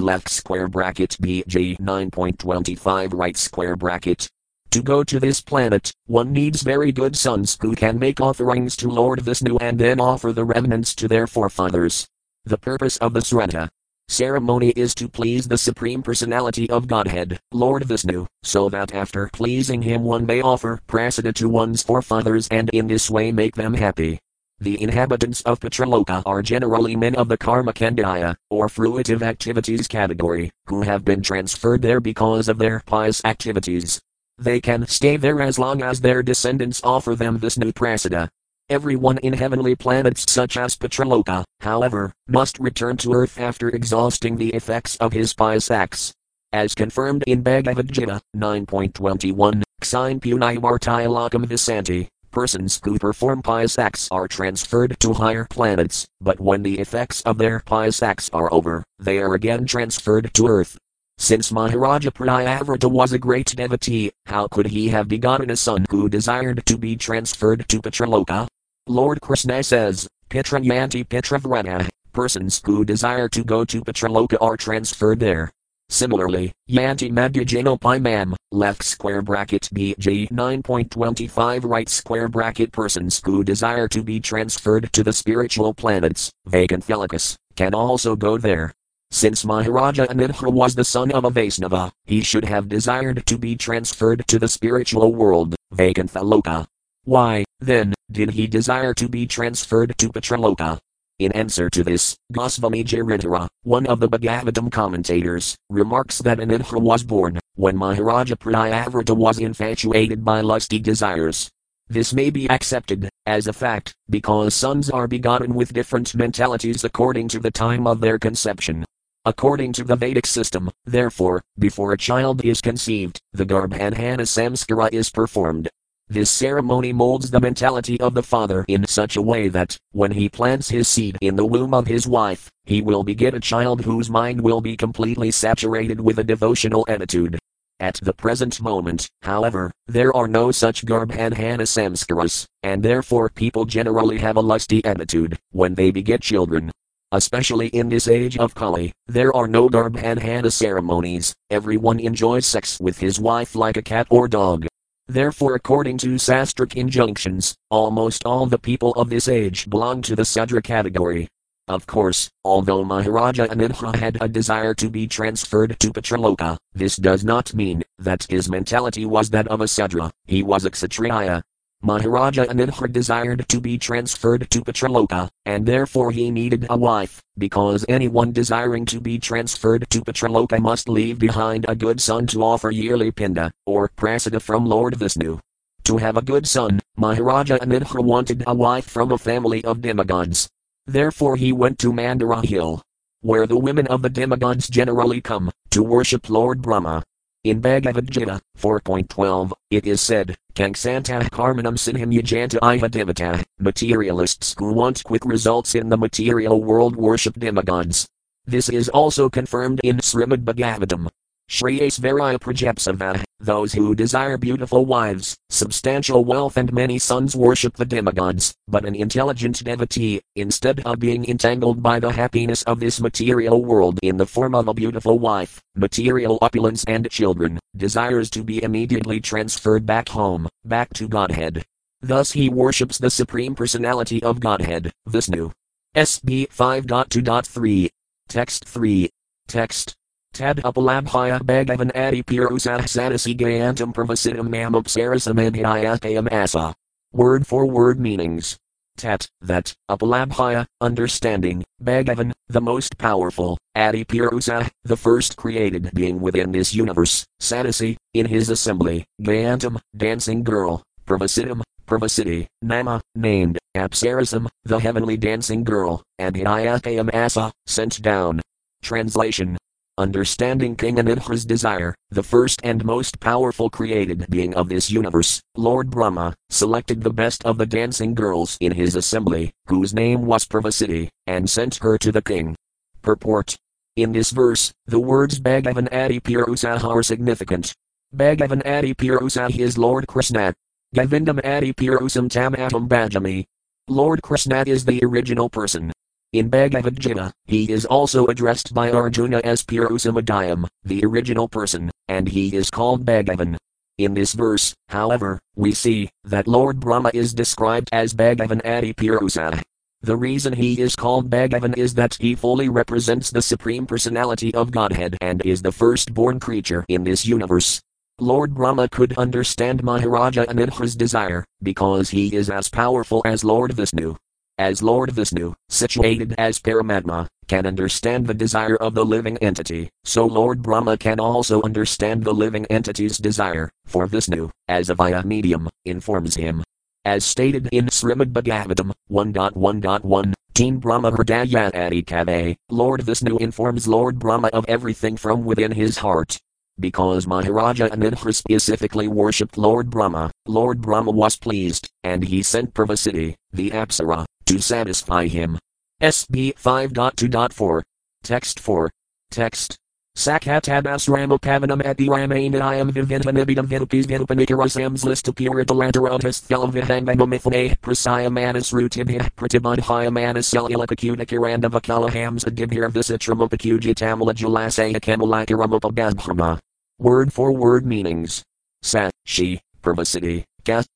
left 0.02 0.28
square 0.28 0.68
bracket 0.68 1.12
BG 1.12 1.80
9.25 1.80 3.14
right 3.14 3.38
square 3.38 3.78
bracket. 3.78 4.28
To 4.72 4.82
go 4.82 5.02
to 5.02 5.18
this 5.18 5.40
planet, 5.40 5.94
one 6.08 6.34
needs 6.34 6.62
very 6.62 6.92
good 6.92 7.16
sons 7.16 7.58
who 7.62 7.74
can 7.74 7.98
make 7.98 8.20
offerings 8.20 8.76
to 8.76 8.90
Lord 8.90 9.22
Vishnu 9.22 9.56
and 9.62 9.80
then 9.80 10.02
offer 10.02 10.34
the 10.34 10.44
remnants 10.44 10.94
to 10.96 11.08
their 11.08 11.26
forefathers. 11.26 12.06
The 12.44 12.58
purpose 12.58 12.98
of 12.98 13.14
the 13.14 13.22
Sraddha 13.22 13.70
ceremony 14.10 14.70
is 14.72 14.94
to 14.96 15.08
please 15.08 15.48
the 15.48 15.58
Supreme 15.58 16.04
Personality 16.04 16.70
of 16.70 16.88
Godhead, 16.88 17.40
Lord 17.54 17.86
Vishnu, 17.86 18.28
so 18.44 18.68
that 18.68 18.94
after 18.94 19.30
pleasing 19.32 19.82
him 19.82 20.04
one 20.04 20.26
may 20.26 20.42
offer 20.42 20.82
prasada 20.86 21.34
to 21.36 21.48
one's 21.48 21.82
forefathers 21.82 22.50
and 22.50 22.70
in 22.72 22.88
this 22.88 23.10
way 23.10 23.32
make 23.32 23.56
them 23.56 23.74
happy. 23.74 24.20
The 24.60 24.82
inhabitants 24.82 25.41
of 25.41 25.60
Pitraloka 25.60 26.24
are 26.26 26.41
generally 26.41 26.96
men 26.96 27.15
of 27.15 27.28
the 27.28 27.38
Karmakandaya, 27.38 28.38
or 28.50 28.68
fruitive 28.70 29.22
activities 29.22 29.86
category, 29.86 30.50
who 30.68 30.82
have 30.84 31.04
been 31.04 31.22
transferred 31.22 31.82
there 31.82 32.00
because 32.00 32.48
of 32.48 32.58
their 32.58 32.82
pious 32.86 33.22
activities. 33.26 34.00
They 34.38 34.62
can 34.62 34.88
stay 34.88 35.18
there 35.18 35.41
as 35.41 35.60
long 35.60 35.82
as 35.82 36.00
their 36.00 36.24
descendants 36.24 36.82
offer 36.86 37.15
them 37.15 37.39
this 37.39 37.58
new 37.58 37.74
prasada. 37.74 38.30
Everyone 38.70 39.18
in 39.18 39.34
heavenly 39.34 39.76
planets 39.76 40.32
such 40.32 40.56
as 40.56 40.78
Pitraloka, 40.78 41.44
however, 41.60 42.13
must 42.30 42.58
return 42.58 42.96
to 42.98 43.13
earth 43.13 43.38
after 43.38 43.70
exhausting 43.70 44.38
the 44.38 44.54
effects 44.54 44.96
of 44.98 45.12
his 45.12 45.34
pious 45.34 45.70
acts. 45.70 46.13
As 46.54 46.74
confirmed 46.74 47.26
in 47.28 47.41
Bhagavad 47.41 47.91
Gita 47.91 48.22
9.21, 48.38 49.63
Xine 49.82 50.20
Punai 50.22 50.58
Martayalakam 50.58 51.46
Visanti, 51.46 52.08
persons 52.36 52.82
who 52.84 53.00
perform 53.00 53.41
pious 53.41 53.80
acts 53.80 54.10
are 54.12 54.28
transferred 54.28 54.98
to 55.00 55.13
higher 55.13 55.48
planets, 55.50 56.06
but 56.19 56.38
when 56.38 56.63
the 56.63 56.80
effects 56.80 57.21
of 57.21 57.38
their 57.38 57.62
pious 57.62 58.04
acts 58.04 58.30
are 58.34 58.54
over, 58.54 58.84
they 59.00 59.19
are 59.19 59.34
again 59.36 59.65
transferred 59.65 60.30
to 60.34 60.45
earth. 60.45 60.78
Since 61.17 61.54
Maharaja 61.54 62.12
Priyavrata 62.12 62.91
was 62.91 63.13
a 63.13 63.17
great 63.17 63.56
devotee, 63.56 64.12
how 64.26 64.50
could 64.50 64.67
he 64.67 64.89
have 64.89 65.08
begotten 65.08 65.50
a 65.50 65.56
son 65.56 65.86
who 65.89 66.10
desired 66.10 66.65
to 66.65 66.78
be 66.78 66.98
transferred 66.98 67.65
to 67.69 67.82
Pitraloka? 67.82 68.48
Lord 68.86 69.21
Krishna 69.21 69.63
says, 69.63 70.06
Pitrayanti 70.30 71.08
Pitravrana, 71.08 71.88
persons 72.12 72.62
who 72.65 72.84
desire 72.84 73.30
to 73.30 73.45
go 73.45 73.63
to 73.63 73.82
Pitraloka 73.82 74.38
are 74.41 74.58
transferred 74.58 75.21
there. 75.21 75.52
Similarly, 75.89 76.52
Yanti 76.69 77.12
Madhyajano 77.12 78.02
Mam, 78.02 78.36
left 78.52 78.84
square 78.84 79.21
bracket 79.21 79.69
BG 79.74 80.30
9.25 80.30 81.63
right 81.63 81.88
square 81.88 82.28
bracket 82.28 82.71
persons 82.71 83.21
who 83.24 83.43
desire 83.43 83.88
to 83.88 84.04
be 84.04 84.19
transferred 84.19 84.91
to 84.93 85.04
the 85.04 85.13
spiritual 85.13 85.74
planets, 85.74 86.32
Vaganthelikas, 86.50 87.36
can 87.56 87.74
also 87.74 88.15
go 88.15 88.38
there. 88.38 88.74
Since 89.12 89.45
Maharaja 89.45 90.08
Anandha 90.08 90.52
was 90.52 90.76
the 90.76 90.84
son 90.84 91.12
of 91.12 91.24
a 91.24 91.32
Vaisnava, 91.32 91.91
he 92.06 92.21
should 92.21 92.45
have 92.45 92.67
desired 92.67 93.26
to 93.28 93.38
be 93.38 93.56
transferred 93.56 94.28
to 94.28 94.39
the 94.39 94.48
spiritual 94.48 95.13
world, 95.13 95.56
Vaikunthaloka. 95.74 96.65
Why, 97.04 97.45
then, 97.60 97.93
did 98.12 98.32
he 98.32 98.48
desire 98.48 98.93
to 98.95 99.08
be 99.08 99.28
transferred 99.28 99.95
to 100.00 100.10
Pitraloka? 100.10 100.80
In 101.17 101.32
answer 101.32 101.69
to 101.69 101.82
this, 101.82 102.17
Goswami 102.34 102.84
Giridhara, 102.84 103.47
one 103.63 103.88
of 103.88 104.01
the 104.01 104.10
Bhagavatam 104.10 104.69
commentators, 104.69 105.56
remarks 105.69 106.17
that 106.19 106.39
Anandha 106.39 106.82
was 106.82 107.04
born 107.04 107.39
when 107.56 107.78
Maharaja 107.78 108.36
Priyavrata 108.36 109.15
was 109.15 109.39
infatuated 109.39 110.25
by 110.25 110.41
lusty 110.41 110.78
desires. 110.78 111.49
This 111.88 112.13
may 112.13 112.32
be 112.32 112.49
accepted 112.49 113.08
as 113.25 113.47
a 113.47 113.54
fact 113.54 113.93
because 114.10 114.54
sons 114.54 114.89
are 114.89 115.08
begotten 115.08 115.54
with 115.54 115.71
different 115.71 116.13
mentalities 116.15 116.84
according 116.84 117.30
to 117.30 117.39
the 117.39 117.51
time 117.51 117.88
of 117.88 118.01
their 118.01 118.19
conception. 118.19 118.84
According 119.23 119.71
to 119.73 119.86
the 119.86 119.95
Vedic 119.95 120.25
system, 120.25 120.69
therefore, 120.84 121.41
before 121.58 121.93
a 121.93 121.97
child 121.97 122.43
is 122.43 122.60
conceived, 122.60 123.21
the 123.32 123.45
Garbhadhana 123.45 124.28
Samskara 124.28 124.91
is 124.91 125.10
performed, 125.10 125.69
this 126.08 126.30
ceremony 126.30 126.94
molds 126.94 127.32
the 127.32 127.39
mentality 127.39 128.00
of 128.00 128.13
the 128.13 128.22
father 128.22 128.63
in 128.68 128.86
such 128.86 129.15
a 129.15 129.22
way 129.22 129.48
that, 129.48 129.76
when 129.91 130.12
he 130.12 130.30
plants 130.30 130.70
his 130.70 130.88
seed 130.88 131.18
in 131.22 131.36
the 131.36 131.46
womb 131.46 131.74
of 131.74 131.88
his 131.88 132.08
wife, 132.08 132.50
he 132.65 132.82
will 132.82 133.04
beget 133.04 133.34
a 133.34 133.39
child 133.39 133.84
whose 133.84 134.10
mind 134.10 134.39
will 134.39 134.62
be 134.62 134.78
completely 134.78 135.32
saturated 135.32 136.00
with 136.00 136.20
a 136.20 136.24
devotional 136.24 136.86
attitude. 136.88 137.39
At 137.80 137.96
the 137.96 138.13
present 138.13 138.62
moment, 138.62 139.10
however, 139.24 139.72
there 139.88 140.15
are 140.15 140.28
no 140.28 140.52
such 140.52 140.86
garbhadhana 140.86 141.65
samskaras, 141.65 142.46
and 142.63 142.82
therefore 142.82 143.30
people 143.30 143.65
generally 143.65 144.20
have 144.20 144.38
a 144.38 144.41
lusty 144.41 144.86
attitude 144.86 145.38
when 145.52 145.74
they 145.74 145.91
beget 145.91 146.22
children. 146.22 146.72
Especially 147.12 147.68
in 147.68 147.89
this 147.89 148.08
age 148.08 148.38
of 148.38 148.56
Kali, 148.56 148.94
there 149.08 149.36
are 149.36 149.48
no 149.48 149.70
garbhadhana 149.70 150.52
ceremonies, 150.52 151.34
everyone 151.50 152.00
enjoys 152.00 152.46
sex 152.46 152.80
with 152.80 153.00
his 153.00 153.20
wife 153.20 153.56
like 153.56 153.78
a 153.78 153.82
cat 153.82 154.08
or 154.10 154.28
dog. 154.28 154.68
Therefore, 155.08 155.54
according 155.54 156.00
to 156.00 156.15
sastric 156.15 156.76
injunctions, 156.76 157.56
almost 157.70 158.26
all 158.26 158.48
the 158.48 158.58
people 158.58 158.91
of 158.94 159.10
this 159.10 159.28
age 159.28 159.70
belong 159.70 160.02
to 160.02 160.15
the 160.15 160.26
Sudra 160.26 160.63
category. 160.63 161.28
Of 161.68 161.86
course, 161.86 162.30
although 162.44 162.84
Maharaja 162.84 163.48
Anandha 163.48 163.96
had 163.96 164.18
a 164.20 164.28
desire 164.28 164.74
to 164.76 164.89
be 164.89 165.08
transferred 165.08 165.80
to 165.80 165.94
Pitraloka, 165.94 166.58
this 166.74 166.96
does 166.96 167.24
not 167.24 167.54
mean 167.54 167.84
that 168.00 168.26
his 168.30 168.50
mentality 168.50 169.06
was 169.06 169.30
that 169.30 169.48
of 169.48 169.62
a 169.62 169.68
Sudra, 169.68 170.12
he 170.26 170.41
was 170.41 170.65
a 170.65 170.72
Kshatriya. 170.72 171.44
Maharaja 171.86 172.48
Anandha 172.48 172.91
desired 172.91 173.48
to 173.48 173.62
be 173.62 173.78
transferred 173.78 174.50
to 174.50 174.63
Pitraloka, 174.63 175.30
and 175.45 175.67
therefore 175.67 176.12
he 176.12 176.32
needed 176.32 176.65
a 176.71 176.76
wife, 176.76 177.21
because 177.38 177.86
anyone 177.88 178.32
desiring 178.32 178.86
to 178.86 179.00
be 179.00 179.19
transferred 179.19 179.86
to 179.91 180.02
Pitraloka 180.02 180.60
must 180.60 180.89
leave 180.89 181.19
behind 181.19 181.63
a 181.69 181.76
good 181.76 182.02
son 182.02 182.26
to 182.26 182.43
offer 182.43 182.71
yearly 182.71 183.12
pinda, 183.12 183.52
or 183.67 183.88
prasada 183.95 184.41
from 184.41 184.65
Lord 184.65 184.95
Vishnu. 184.95 185.38
To 185.84 185.98
have 185.98 186.17
a 186.17 186.24
good 186.24 186.48
son, 186.48 186.80
Maharaja 186.98 187.60
Anandha 187.60 188.04
wanted 188.04 188.43
a 188.48 188.56
wife 188.56 188.89
from 188.89 189.12
a 189.12 189.19
family 189.19 189.63
of 189.63 189.84
demigods, 189.84 190.50
Therefore 190.88 191.36
he 191.36 191.52
went 191.52 191.78
to 191.80 191.93
Mandara 191.93 192.43
hill, 192.43 192.82
where 193.21 193.45
the 193.45 193.60
women 193.60 193.86
of 193.88 194.02
the 194.02 194.10
demigods 194.10 194.67
generally 194.67 195.21
come, 195.21 195.52
to 195.69 195.84
worship 195.84 196.32
Lord 196.32 196.63
Brahma. 196.63 197.04
In 197.45 197.60
Bhagavad 197.60 198.10
Gita 198.10 198.41
4.12, 198.58 199.51
it 199.69 199.86
is 199.86 200.01
said, 200.01 200.36
Kangsanta 200.55 201.29
karmanam 201.29 201.77
sinham 201.77 202.10
yajanta 202.10 202.58
iha 202.58 203.43
materialists 203.60 204.55
who 204.58 204.73
want 204.73 205.03
quick 205.03 205.23
results 205.23 205.75
in 205.75 205.89
the 205.89 205.95
material 205.95 206.63
world 206.63 206.95
worship 206.95 207.36
demigods. 207.36 208.08
This 208.47 208.67
is 208.67 208.89
also 208.89 209.29
confirmed 209.29 209.79
in 209.84 209.97
Srimad 209.97 210.43
Bhagavatam 210.43 211.08
Shreyasvaraya 211.49 212.39
Prajapsava, 212.39 213.23
those 213.39 213.73
who 213.73 213.93
desire 213.93 214.38
beautiful 214.38 214.86
wives, 214.86 215.38
substantial 215.49 216.25
wealth, 216.25 216.58
and 216.58 216.73
many 216.73 216.97
sons 216.97 217.36
worship 217.36 217.75
the 217.75 217.86
demigods, 217.86 218.53
but 218.67 218.86
an 218.86 218.95
intelligent 218.95 219.63
devotee, 219.63 220.21
instead 220.36 220.79
of 220.81 220.99
being 220.99 221.23
entangled 221.29 221.84
by 221.84 221.99
the 221.99 222.12
happiness 222.12 222.63
of 222.63 222.79
this 222.79 222.99
material 222.99 223.63
world 223.63 223.99
in 224.01 224.17
the 224.17 224.25
form 224.25 224.55
of 224.55 224.67
a 224.67 224.73
beautiful 224.73 225.19
wife, 225.19 225.62
material 225.75 226.39
opulence, 226.41 226.84
and 226.88 227.10
children, 227.12 227.60
desires 227.77 228.29
to 228.31 228.43
be 228.43 228.63
immediately 228.63 229.19
transferred 229.19 229.86
back 229.86 230.10
home, 230.10 230.47
back 230.63 230.91
to 230.93 231.08
Godhead. 231.08 231.63
Thus 232.01 232.31
he 232.31 232.49
worships 232.49 232.97
the 232.97 233.10
Supreme 233.10 233.55
Personality 233.55 234.21
of 234.23 234.39
Godhead, 234.39 234.91
Vishnu. 235.05 235.51
SB 235.95 236.49
5.2.3. 236.49 237.89
Text 238.27 238.65
3. 238.65 239.10
Text 239.47 239.95
Tad 240.36 240.58
upalabhaya 240.67 241.39
bhagavan 241.39 241.95
adi 241.95 242.21
purusah 242.21 242.84
sadasi 242.84 243.39
gayantam 243.39 243.95
pravasitam 243.95 244.52
mamapsarasam 244.52 245.39
adhyayakayam 245.39 246.28
asa. 246.30 246.76
Word 247.13 247.48
for 247.48 247.65
word 247.65 248.02
meanings. 248.02 248.58
Tat, 248.98 249.30
that, 249.39 249.74
upalabhaya, 249.89 250.67
understanding, 250.82 251.63
Bhagavan, 251.82 252.34
the 252.50 252.60
most 252.60 252.98
powerful, 252.98 253.58
Adi 253.76 254.04
Purusa, 254.04 254.63
ah, 254.65 254.69
the 254.84 254.98
first 254.98 255.38
created 255.38 255.91
being 255.93 256.19
within 256.19 256.52
this 256.52 256.76
universe, 256.76 257.26
Sadasi, 257.41 257.95
in 258.13 258.26
his 258.26 258.50
assembly, 258.50 259.06
Gayantam, 259.21 259.80
dancing 259.95 260.43
girl, 260.43 260.84
Pravasitam, 261.08 261.62
Pravasiti, 261.88 262.48
Nama, 262.62 263.02
named, 263.15 263.58
Apsarasam, 263.76 264.48
the 264.65 264.80
heavenly 264.80 265.15
dancing 265.15 265.63
girl, 265.63 266.04
and 266.19 266.36
Hyakayam 266.36 267.13
Asa, 267.13 267.54
sent 267.67 268.02
down. 268.02 268.41
Translation 268.82 269.58
Understanding 269.97 270.75
King 270.75 270.97
Anandha's 270.97 271.45
desire, 271.45 271.95
the 272.10 272.21
first 272.21 272.60
and 272.65 272.84
most 272.84 273.21
powerful 273.21 273.69
created 273.69 274.25
being 274.29 274.53
of 274.53 274.67
this 274.67 274.91
universe, 274.91 275.41
Lord 275.55 275.89
Brahma, 275.89 276.36
selected 276.49 277.01
the 277.01 277.13
best 277.13 277.45
of 277.45 277.58
the 277.58 277.65
dancing 277.65 278.13
girls 278.13 278.58
in 278.60 278.73
his 278.73 278.95
assembly, 278.95 279.53
whose 279.67 279.93
name 279.93 280.25
was 280.25 280.45
Pravasiti, 280.45 281.08
and 281.27 281.49
sent 281.49 281.75
her 281.77 281.97
to 281.97 282.12
the 282.12 282.21
king. 282.21 282.58
Purport 283.01 283.55
In 283.95 284.12
this 284.12 284.31
verse, 284.31 284.73
the 284.86 284.99
words 284.99 285.39
Bhagavan 285.39 285.88
Adi 285.93 286.19
Purusaha 286.19 286.84
are 286.84 287.01
significant. 287.01 287.73
Bhagavan 288.13 288.67
Adi 288.67 288.93
Purusaha 288.93 289.58
is 289.58 289.77
Lord 289.77 290.08
Krishna. 290.08 290.53
Govindam 290.93 291.39
Adi 291.45 291.71
Purusam 291.71 292.27
Tamatam 292.27 292.89
Bhajami. 292.89 293.45
Lord 293.88 294.21
Krishna 294.21 294.65
is 294.67 294.84
the 294.84 294.99
original 295.05 295.49
person, 295.49 295.93
in 296.39 296.50
Bhagavad 296.50 297.00
Gita, 297.00 297.32
he 297.45 297.71
is 297.71 297.86
also 297.86 298.28
addressed 298.28 298.74
by 298.74 298.91
Arjuna 298.91 299.39
as 299.43 299.63
Purusamadhyam, 299.63 300.67
the 300.84 301.06
original 301.06 301.48
person, 301.48 301.89
and 302.08 302.28
he 302.28 302.54
is 302.56 302.69
called 302.69 303.06
Bhagavan. 303.06 303.56
In 303.98 304.13
this 304.13 304.34
verse, 304.34 304.74
however, 304.89 305.39
we 305.56 305.74
see 305.74 306.10
that 306.26 306.48
Lord 306.48 306.80
Brahma 306.82 307.12
is 307.13 307.34
described 307.34 307.89
as 307.93 308.13
Bhagavan 308.13 308.62
Adi 308.65 308.93
Purusa. 308.93 309.62
The 310.02 310.17
reason 310.17 310.52
he 310.54 310.82
is 310.82 310.95
called 310.95 311.30
Bhagavan 311.30 311.78
is 311.78 311.93
that 311.93 312.17
he 312.19 312.36
fully 312.36 312.67
represents 312.67 313.32
the 313.32 313.41
Supreme 313.41 313.86
Personality 313.86 314.54
of 314.54 314.71
Godhead 314.71 315.17
and 315.21 315.45
is 315.45 315.62
the 315.62 315.71
firstborn 315.71 316.39
creature 316.39 316.86
in 316.89 317.06
this 317.06 317.26
universe. 317.26 317.82
Lord 318.19 318.54
Brahma 318.54 318.89
could 318.89 319.17
understand 319.17 319.84
Maharaja 319.84 320.45
Anandha's 320.45 320.95
desire, 320.95 321.45
because 321.63 322.10
he 322.10 322.36
is 322.36 322.50
as 322.50 322.69
powerful 322.69 323.21
as 323.26 323.43
Lord 323.43 323.71
Vishnu 323.71 324.15
as 324.58 324.82
Lord 324.82 325.12
Vishnu, 325.12 325.54
situated 325.76 326.34
as 326.38 326.60
Paramatma, 326.60 327.28
can 327.48 327.66
understand 327.66 328.26
the 328.26 328.34
desire 328.34 328.76
of 328.78 328.96
the 328.96 329.06
living 329.06 329.38
entity, 329.38 329.90
so 330.04 330.26
Lord 330.26 330.62
Brahma 330.62 330.98
can 330.98 331.20
also 331.20 331.62
understand 331.62 332.24
the 332.24 332.34
living 332.34 332.66
entity's 332.68 333.18
desire, 333.18 333.70
for 333.86 334.08
Vishnu, 334.08 334.50
as 334.68 334.90
a 334.90 334.96
via 334.96 335.24
medium, 335.24 335.70
informs 335.86 336.36
him. 336.36 336.64
As 337.04 337.24
stated 337.24 337.70
in 337.72 337.86
Srimad 337.88 338.34
Bhagavatam 338.34 338.92
1.1.1, 339.12 340.34
Teen 340.56 340.78
Brahma 340.78 341.12
Hridaya 341.12 341.72
Adikave, 341.74 342.56
Lord 342.70 343.02
Vishnu 343.04 343.38
informs 343.38 343.88
Lord 343.88 344.18
Brahma 344.18 344.48
of 344.54 344.66
everything 344.68 345.18
from 345.18 345.44
within 345.44 345.72
his 345.72 345.98
heart. 345.98 346.40
Because 346.80 347.28
Maharaja 347.28 347.90
Anandha 347.90 348.34
specifically 348.34 349.08
worshipped 349.08 349.58
Lord 349.58 349.90
Brahma, 349.90 350.32
Lord 350.46 350.82
Brahma 350.82 351.12
was 351.12 351.36
pleased, 351.36 351.90
and 352.04 352.24
he 352.24 352.42
sent 352.42 352.74
Pravasiti, 352.74 353.36
the 353.52 353.72
Apsara, 353.72 354.26
to 354.46 354.62
satisfy 354.62 355.28
him. 355.28 355.58
SB 356.01 356.53
5.2.4. 356.55 357.81
Text 358.21 358.60
4. 358.60 358.89
Text. 359.31 359.77
Sakatabas 360.17 361.08
Ramapavanam 361.08 361.86
ati 361.86 362.08
Ramainayam 362.08 362.91
Vivintanibidam 362.91 363.67
Vidupis 363.67 364.05
Vidupanikirasams 364.05 365.05
list 365.05 365.25
Puritalantarotas 365.25 366.47
Thalavihangamamithane 366.47 367.77
Prasayamanas 367.79 368.73
Rutibhi 368.73 369.19
Pratibadhyamanas 369.36 370.47
Celulakakunikirandavakalahams 370.53 372.45
Adibhir 372.45 372.89
Visitramupakuje 372.89 373.95
Tamala 373.95 374.34
Julasaya 374.34 374.99
Kamalakiramupagadbrahma. 374.99 376.60
Word 376.99 377.34
for 377.34 377.51
word 377.51 377.86
meanings. 377.86 378.43
Sa, 378.81 379.10
she, 379.25 379.62
Pravasiti, 379.81 380.45